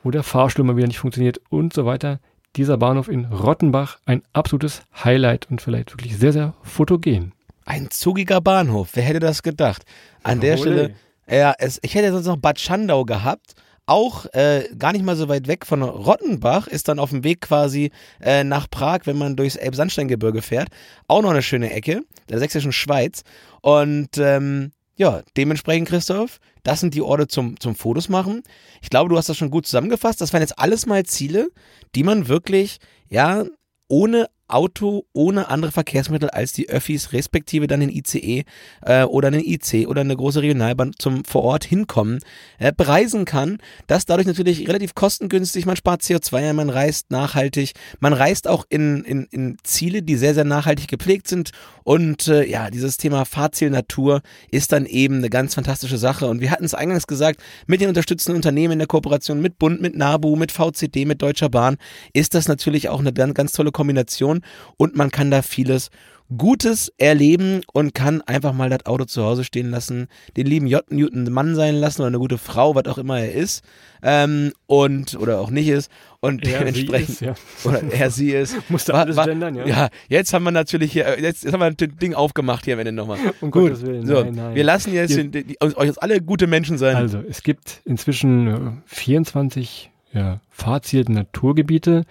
wo 0.03 0.11
der 0.11 0.23
Fahrstuhl 0.23 0.65
mal 0.65 0.79
wieder 0.79 0.87
nicht 0.87 1.01
funktioniert 1.01 1.39
und 1.51 1.75
so 1.75 1.85
weiter. 1.85 2.19
Dieser 2.57 2.79
Bahnhof 2.79 3.09
in 3.09 3.27
Rottenbach, 3.27 3.99
ein 4.07 4.23
absolutes 4.33 4.85
Highlight 5.05 5.51
und 5.51 5.61
vielleicht 5.61 5.93
wirklich 5.93 6.17
sehr, 6.17 6.33
sehr 6.33 6.55
fotogen. 6.63 7.35
Ein 7.67 7.91
zugiger 7.91 8.41
Bahnhof, 8.41 8.93
wer 8.95 9.03
hätte 9.03 9.21
das 9.21 9.43
gedacht? 9.43 9.85
An 10.23 10.41
der 10.41 10.57
Stelle, 10.57 10.95
ja, 11.31 11.53
es, 11.59 11.79
ich 11.83 11.95
hätte 11.95 12.11
sonst 12.11 12.25
noch 12.25 12.39
Bad 12.39 12.59
Schandau 12.59 13.05
gehabt 13.05 13.55
auch 13.87 14.27
äh, 14.33 14.69
gar 14.79 14.93
nicht 14.93 15.05
mal 15.05 15.17
so 15.17 15.29
weit 15.29 15.49
weg 15.49 15.67
von 15.67 15.83
Rottenbach, 15.83 16.67
ist 16.67 16.89
dann 16.89 16.99
auf 16.99 17.11
dem 17.11 17.25
Weg 17.25 17.41
quasi 17.41 17.91
äh, 18.21 18.45
nach 18.45 18.71
Prag, 18.71 19.01
wenn 19.05 19.19
man 19.19 19.37
durchs 19.37 19.57
Elbsandsteingebirge 19.57 20.43
fährt. 20.43 20.69
Auch 21.09 21.23
noch 21.23 21.31
eine 21.31 21.43
schöne 21.43 21.73
Ecke 21.73 22.03
der 22.29 22.39
sächsischen 22.39 22.73
Schweiz. 22.73 23.23
Und 23.61 24.19
ähm, 24.19 24.73
ja, 24.97 25.23
dementsprechend, 25.37 25.89
Christoph, 25.89 26.39
das 26.63 26.81
sind 26.81 26.95
die 26.95 27.03
Orte 27.03 27.27
zum, 27.27 27.59
zum 27.59 27.75
Fotos 27.75 28.09
machen. 28.09 28.43
Ich 28.83 28.91
glaube, 28.91 29.11
du 29.11 29.17
hast 29.17 29.29
das 29.29 29.37
schon 29.37 29.51
gut 29.51 29.67
zusammengefasst. 29.67 30.21
Das 30.21 30.33
waren 30.33 30.43
jetzt 30.43 30.59
alles 30.59 30.87
mal 30.87 31.05
Ziele, 31.05 31.49
die 31.95 32.05
man 32.05 32.29
wirklich, 32.29 32.79
ja, 33.09 33.45
ohne 33.89 34.29
Auto 34.53 35.07
ohne 35.13 35.49
andere 35.49 35.73
Verkehrsmittel 35.73 36.31
als 36.31 36.53
die 36.53 36.69
Öffis, 36.69 37.13
respektive 37.13 37.67
dann 37.67 37.81
den 37.81 37.89
ICE 37.89 38.45
äh, 38.83 39.05
oder 39.05 39.29
einen 39.29 39.45
IC 39.45 39.87
oder 39.89 40.03
eine 40.03 40.17
große 40.17 40.43
Regionalbahn 40.43 40.93
zum 40.99 41.25
vor 41.25 41.43
Ort 41.43 41.65
hinkommen, 41.65 42.21
äh, 42.59 42.73
bereisen 42.77 43.25
kann. 43.25 43.59
Das 43.87 44.05
dadurch 44.05 44.27
natürlich 44.27 44.69
relativ 44.69 44.95
kostengünstig. 44.95 45.67
Man 45.67 45.77
spart 45.77 46.03
CO2, 46.03 46.53
man 46.53 46.71
reist 46.71 47.11
nachhaltig, 47.11 47.73
man 48.01 48.13
reist 48.13 48.47
auch 48.47 48.65
in, 48.69 49.05
in, 49.05 49.27
in 49.31 49.57
Ziele, 49.63 50.03
die 50.03 50.17
sehr, 50.17 50.35
sehr 50.35 50.45
nachhaltig 50.45 50.89
gepflegt 50.89 51.29
sind. 51.29 51.51
Und 51.85 52.29
äh, 52.29 52.45
ja, 52.45 52.71
dieses 52.71 52.97
Thema 52.97 53.25
Fahrziel 53.25 53.71
Natur 53.71 54.21
ist 54.51 54.73
dann 54.73 54.87
eben 54.87 55.17
eine 55.17 55.31
ganz 55.31 55.55
fantastische 55.55 55.99
Sache. 55.99 56.27
Und 56.27 56.41
wir 56.41 56.51
hatten 56.51 56.65
es 56.65 56.75
eingangs 56.75 57.07
gesagt, 57.07 57.41
mit 57.67 57.81
den 57.81 57.89
unterstützenden 57.89 58.37
Unternehmen 58.37 58.75
in 58.75 58.79
der 58.79 58.89
Kooperation 58.89 59.41
mit 59.41 59.59
Bund, 59.59 59.81
mit 59.81 59.97
NABU, 59.97 60.37
mit 60.37 60.53
VCD, 60.53 61.07
mit 61.07 61.23
Deutscher 61.23 61.49
Bahn, 61.49 61.77
ist 62.13 62.35
das 62.35 62.49
natürlich 62.49 62.89
auch 62.89 63.01
eine 63.01 63.13
ganz, 63.13 63.35
ganz 63.35 63.53
tolle 63.53 63.73
Kombination 63.73 64.42
und 64.77 64.97
man 64.97 65.11
kann 65.11 65.31
da 65.31 65.43
vieles 65.43 65.91
Gutes 66.39 66.91
erleben 66.97 67.61
und 67.75 67.95
kann 67.95 68.23
einfach 68.23 68.55
mal 68.55 68.71
das 68.71 68.87
Auto 68.87 69.05
zu 69.05 69.23
Hause 69.23 69.45
stehen 69.45 69.69
lassen, 69.71 70.09
den 70.39 70.47
lieben 70.47 70.67
J. 70.67 70.83
Newton 70.91 71.31
Mann 71.31 71.55
sein 71.57 71.75
lassen 71.75 72.01
oder 72.01 72.09
eine 72.09 72.19
gute 72.19 72.39
Frau, 72.39 72.75
was 72.75 72.87
auch 72.87 72.97
immer 72.97 73.19
er 73.21 73.33
ist 73.35 73.63
ähm, 74.03 74.53
und 74.65 75.15
oder 75.21 75.41
auch 75.41 75.51
nicht 75.51 75.69
ist 75.69 75.91
und 76.21 76.47
Er, 76.47 76.61
dementsprechend 76.61 77.09
ist, 77.11 77.21
ja. 77.21 77.35
oder 77.65 77.83
er 77.93 78.11
sie 78.11 78.31
ist. 78.31 78.57
Musste 78.71 78.95
Wa- 78.95 79.03
alles 79.03 79.17
wa- 79.17 79.27
gendern, 79.27 79.57
ja. 79.57 79.67
Ja, 79.67 79.89
jetzt 80.09 80.33
haben 80.33 80.45
wir 80.45 80.53
natürlich 80.53 80.93
hier, 80.93 81.05
äh, 81.07 81.21
jetzt, 81.21 81.45
jetzt 81.45 81.53
haben 81.53 81.61
wir 81.61 81.71
das 81.71 81.99
Ding 81.99 82.15
aufgemacht 82.15 82.65
hier 82.65 82.75
am 82.75 82.81
Ende 82.81 82.93
nochmal. 82.93 83.19
Um 83.43 83.51
Gut, 83.51 83.65
Gottes 83.65 83.83
Willen, 83.85 84.07
so, 84.07 84.23
nein, 84.23 84.35
nein. 84.35 84.55
wir 84.55 84.65
lassen 84.65 84.95
jetzt 84.95 85.15
den, 85.15 85.33
die, 85.33 85.57
euch 85.61 85.75
jetzt 85.87 86.03
alle 86.03 86.23
gute 86.23 86.47
Menschen 86.47 86.79
sein. 86.79 86.97
Also, 86.97 87.19
es 87.29 87.43
gibt 87.43 87.83
inzwischen 87.85 88.47
äh, 88.47 88.71
24 88.87 89.91
ja, 90.15 90.41
Fahrziel 90.49 91.05
Naturgebiete. 91.09 92.05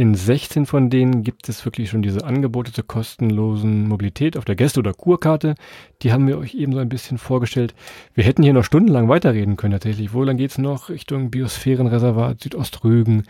In 0.00 0.14
16 0.14 0.64
von 0.64 0.88
denen 0.88 1.24
gibt 1.24 1.46
es 1.50 1.62
wirklich 1.66 1.90
schon 1.90 2.00
diese 2.00 2.24
Angebote 2.24 2.72
zur 2.72 2.86
kostenlosen 2.86 3.86
Mobilität 3.86 4.38
auf 4.38 4.46
der 4.46 4.56
Gäste- 4.56 4.80
oder 4.80 4.94
Kurkarte. 4.94 5.56
Die 6.00 6.10
haben 6.10 6.26
wir 6.26 6.38
euch 6.38 6.54
eben 6.54 6.72
so 6.72 6.78
ein 6.78 6.88
bisschen 6.88 7.18
vorgestellt. 7.18 7.74
Wir 8.14 8.24
hätten 8.24 8.42
hier 8.42 8.54
noch 8.54 8.64
stundenlang 8.64 9.10
weiterreden 9.10 9.58
können 9.58 9.72
tatsächlich. 9.72 10.14
Wo 10.14 10.22
lang 10.22 10.38
geht's 10.38 10.56
noch? 10.56 10.88
Richtung 10.88 11.30
Biosphärenreservat 11.30 12.40
Südostrügen. 12.40 13.24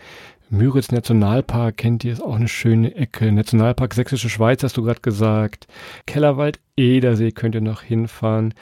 Müritz 0.49 0.93
Nationalpark 0.93 1.75
kennt 1.75 2.05
ihr, 2.05 2.13
ist 2.13 2.23
auch 2.23 2.37
eine 2.37 2.47
schöne 2.47 2.95
Ecke. 2.95 3.33
Nationalpark 3.33 3.93
Sächsische 3.93 4.29
Schweiz 4.29 4.63
hast 4.63 4.77
du 4.77 4.83
gerade 4.83 5.01
gesagt. 5.01 5.67
Kellerwald 6.07 6.61
Edersee 6.77 7.33
könnt 7.33 7.53
ihr 7.53 7.59
noch 7.59 7.81
hinfahren. 7.81 8.53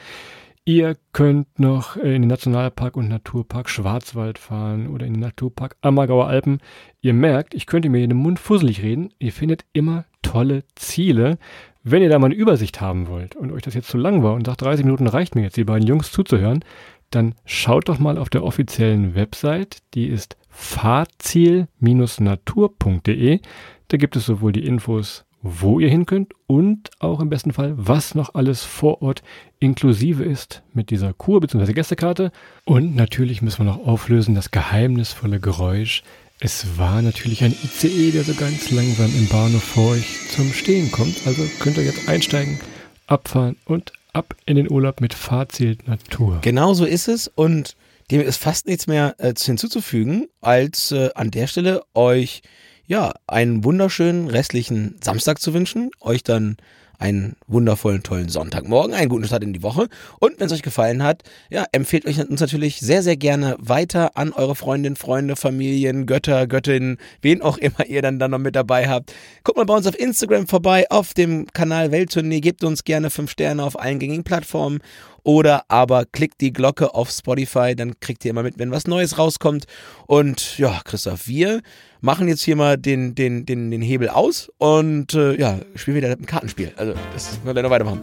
Ihr 0.70 0.96
könnt 1.12 1.58
noch 1.58 1.96
in 1.96 2.22
den 2.22 2.28
Nationalpark 2.28 2.96
und 2.96 3.08
Naturpark 3.08 3.68
Schwarzwald 3.68 4.38
fahren 4.38 4.86
oder 4.86 5.04
in 5.04 5.14
den 5.14 5.20
Naturpark 5.20 5.76
Ammergauer 5.80 6.28
Alpen. 6.28 6.60
Ihr 7.00 7.12
merkt, 7.12 7.54
ich 7.54 7.66
könnte 7.66 7.88
mir 7.88 8.06
den 8.06 8.16
Mund 8.16 8.38
fusselig 8.38 8.80
reden. 8.80 9.12
Ihr 9.18 9.32
findet 9.32 9.64
immer 9.72 10.04
tolle 10.22 10.62
Ziele. 10.76 11.38
Wenn 11.82 12.02
ihr 12.02 12.08
da 12.08 12.20
mal 12.20 12.26
eine 12.26 12.36
Übersicht 12.36 12.80
haben 12.80 13.08
wollt 13.08 13.34
und 13.34 13.50
euch 13.50 13.62
das 13.62 13.74
jetzt 13.74 13.88
zu 13.88 13.98
lang 13.98 14.22
war 14.22 14.34
und 14.34 14.46
sagt, 14.46 14.62
30 14.62 14.84
Minuten 14.84 15.08
reicht 15.08 15.34
mir 15.34 15.42
jetzt, 15.42 15.56
die 15.56 15.64
beiden 15.64 15.88
Jungs 15.88 16.12
zuzuhören, 16.12 16.64
dann 17.10 17.34
schaut 17.44 17.88
doch 17.88 17.98
mal 17.98 18.16
auf 18.16 18.30
der 18.30 18.44
offiziellen 18.44 19.16
Website. 19.16 19.78
Die 19.94 20.06
ist 20.06 20.36
fahrziel-natur.de. 20.50 23.40
Da 23.88 23.96
gibt 23.96 24.14
es 24.14 24.24
sowohl 24.24 24.52
die 24.52 24.66
Infos, 24.66 25.24
wo 25.42 25.80
ihr 25.80 25.88
hin 25.88 26.06
könnt 26.06 26.32
und 26.46 26.90
auch 26.98 27.20
im 27.20 27.30
besten 27.30 27.52
Fall, 27.52 27.72
was 27.76 28.14
noch 28.14 28.34
alles 28.34 28.62
vor 28.64 29.02
Ort 29.02 29.22
inklusive 29.58 30.22
ist 30.22 30.62
mit 30.74 30.90
dieser 30.90 31.12
Kur- 31.12 31.40
bzw. 31.40 31.72
Gästekarte. 31.72 32.30
Und 32.64 32.94
natürlich 32.94 33.40
müssen 33.40 33.60
wir 33.60 33.72
noch 33.72 33.86
auflösen 33.86 34.34
das 34.34 34.50
geheimnisvolle 34.50 35.40
Geräusch. 35.40 36.02
Es 36.40 36.78
war 36.78 37.02
natürlich 37.02 37.44
ein 37.44 37.52
ICE, 37.52 38.12
der 38.12 38.24
so 38.24 38.34
ganz 38.34 38.70
langsam 38.70 39.10
im 39.16 39.28
Bahnhof 39.28 39.62
vor 39.62 39.92
euch 39.92 40.06
zum 40.30 40.52
Stehen 40.52 40.90
kommt. 40.90 41.26
Also 41.26 41.42
könnt 41.58 41.76
ihr 41.76 41.84
jetzt 41.84 42.08
einsteigen, 42.08 42.58
abfahren 43.06 43.56
und 43.66 43.92
ab 44.12 44.34
in 44.46 44.56
den 44.56 44.70
Urlaub 44.70 45.00
mit 45.00 45.14
Fahrziel 45.14 45.78
Natur. 45.86 46.38
Genau 46.42 46.74
so 46.74 46.84
ist 46.84 47.08
es 47.08 47.28
und 47.28 47.76
dem 48.10 48.20
ist 48.20 48.38
fast 48.38 48.66
nichts 48.66 48.86
mehr 48.86 49.14
äh, 49.18 49.34
hinzuzufügen, 49.38 50.28
als 50.40 50.92
äh, 50.92 51.10
an 51.14 51.30
der 51.30 51.46
Stelle 51.46 51.82
euch 51.94 52.42
ja 52.90 53.12
einen 53.28 53.62
wunderschönen 53.62 54.26
restlichen 54.26 54.96
Samstag 55.02 55.38
zu 55.38 55.54
wünschen, 55.54 55.92
euch 56.00 56.24
dann 56.24 56.56
einen 56.98 57.36
wundervollen, 57.46 58.02
tollen 58.02 58.28
Sonntagmorgen, 58.28 58.94
einen 58.94 59.08
guten 59.08 59.24
Start 59.24 59.44
in 59.44 59.54
die 59.54 59.62
Woche. 59.62 59.88
Und 60.18 60.38
wenn 60.38 60.48
es 60.48 60.52
euch 60.52 60.60
gefallen 60.60 61.02
hat, 61.02 61.22
ja, 61.48 61.64
empfehlt 61.72 62.04
euch 62.04 62.18
uns 62.18 62.40
natürlich 62.40 62.80
sehr, 62.80 63.02
sehr 63.02 63.16
gerne 63.16 63.56
weiter 63.58 64.18
an 64.18 64.32
eure 64.32 64.54
Freundinnen, 64.54 64.96
Freunde, 64.96 65.36
Familien, 65.36 66.04
Götter, 66.04 66.46
Göttinnen, 66.48 66.98
wen 67.22 67.40
auch 67.40 67.56
immer 67.56 67.86
ihr 67.86 68.02
dann, 68.02 68.18
dann 68.18 68.32
noch 68.32 68.38
mit 68.38 68.56
dabei 68.56 68.88
habt. 68.88 69.14
Guckt 69.44 69.56
mal 69.56 69.64
bei 69.64 69.76
uns 69.76 69.86
auf 69.86 69.98
Instagram 69.98 70.48
vorbei, 70.48 70.84
auf 70.90 71.14
dem 71.14 71.46
Kanal 71.54 71.92
Welttournee, 71.92 72.40
gebt 72.40 72.64
uns 72.64 72.84
gerne 72.84 73.08
fünf 73.08 73.30
Sterne 73.30 73.62
auf 73.62 73.78
allen 73.78 74.00
gängigen 74.00 74.24
Plattformen 74.24 74.80
oder 75.22 75.64
aber 75.68 76.04
klickt 76.04 76.40
die 76.40 76.52
Glocke 76.52 76.94
auf 76.94 77.10
Spotify, 77.10 77.74
dann 77.76 77.98
kriegt 78.00 78.24
ihr 78.24 78.30
immer 78.30 78.42
mit, 78.42 78.58
wenn 78.58 78.70
was 78.70 78.86
Neues 78.86 79.18
rauskommt. 79.18 79.66
Und 80.06 80.58
ja, 80.58 80.80
Christoph, 80.84 81.26
wir 81.26 81.60
machen 82.00 82.28
jetzt 82.28 82.42
hier 82.42 82.56
mal 82.56 82.76
den, 82.76 83.14
den, 83.14 83.46
den, 83.46 83.70
den 83.70 83.82
Hebel 83.82 84.08
aus 84.08 84.50
und 84.58 85.14
äh, 85.14 85.38
ja, 85.38 85.58
spielen 85.74 85.96
wieder 85.96 86.08
ein 86.10 86.26
Kartenspiel. 86.26 86.72
Also, 86.76 86.94
das 87.12 87.38
können 87.42 87.56
wir 87.56 87.62
noch 87.62 87.70
weitermachen. 87.70 88.00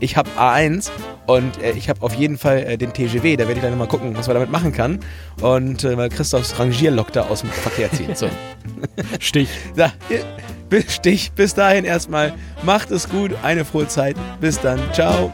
Ich 0.00 0.16
habe 0.16 0.30
A1 0.38 0.90
und 1.26 1.60
äh, 1.60 1.72
ich 1.72 1.88
habe 1.88 2.02
auf 2.02 2.14
jeden 2.14 2.38
Fall 2.38 2.58
äh, 2.58 2.78
den 2.78 2.92
TGW. 2.92 3.36
Da 3.36 3.42
werde 3.42 3.54
ich 3.54 3.60
gleich 3.60 3.70
nochmal 3.70 3.88
gucken, 3.88 4.16
was 4.16 4.26
man 4.28 4.34
damit 4.34 4.50
machen 4.50 4.72
kann. 4.72 5.00
Und 5.40 5.82
äh, 5.84 5.96
mal 5.96 6.08
Christophs 6.08 6.58
Rangierlok 6.58 7.12
da 7.12 7.22
aus 7.26 7.40
dem 7.40 7.50
Verkehr 7.50 7.90
ziehen. 7.90 8.14
So. 8.14 8.28
Stich. 9.20 9.48
Da, 9.74 9.92
bis 10.68 10.94
Stich. 10.94 11.32
Bis 11.32 11.54
dahin 11.54 11.84
erstmal. 11.84 12.32
Macht 12.62 12.90
es 12.90 13.08
gut. 13.08 13.32
Eine 13.42 13.64
frohe 13.64 13.88
Zeit. 13.88 14.16
Bis 14.40 14.60
dann. 14.60 14.80
Ciao. 14.92 15.32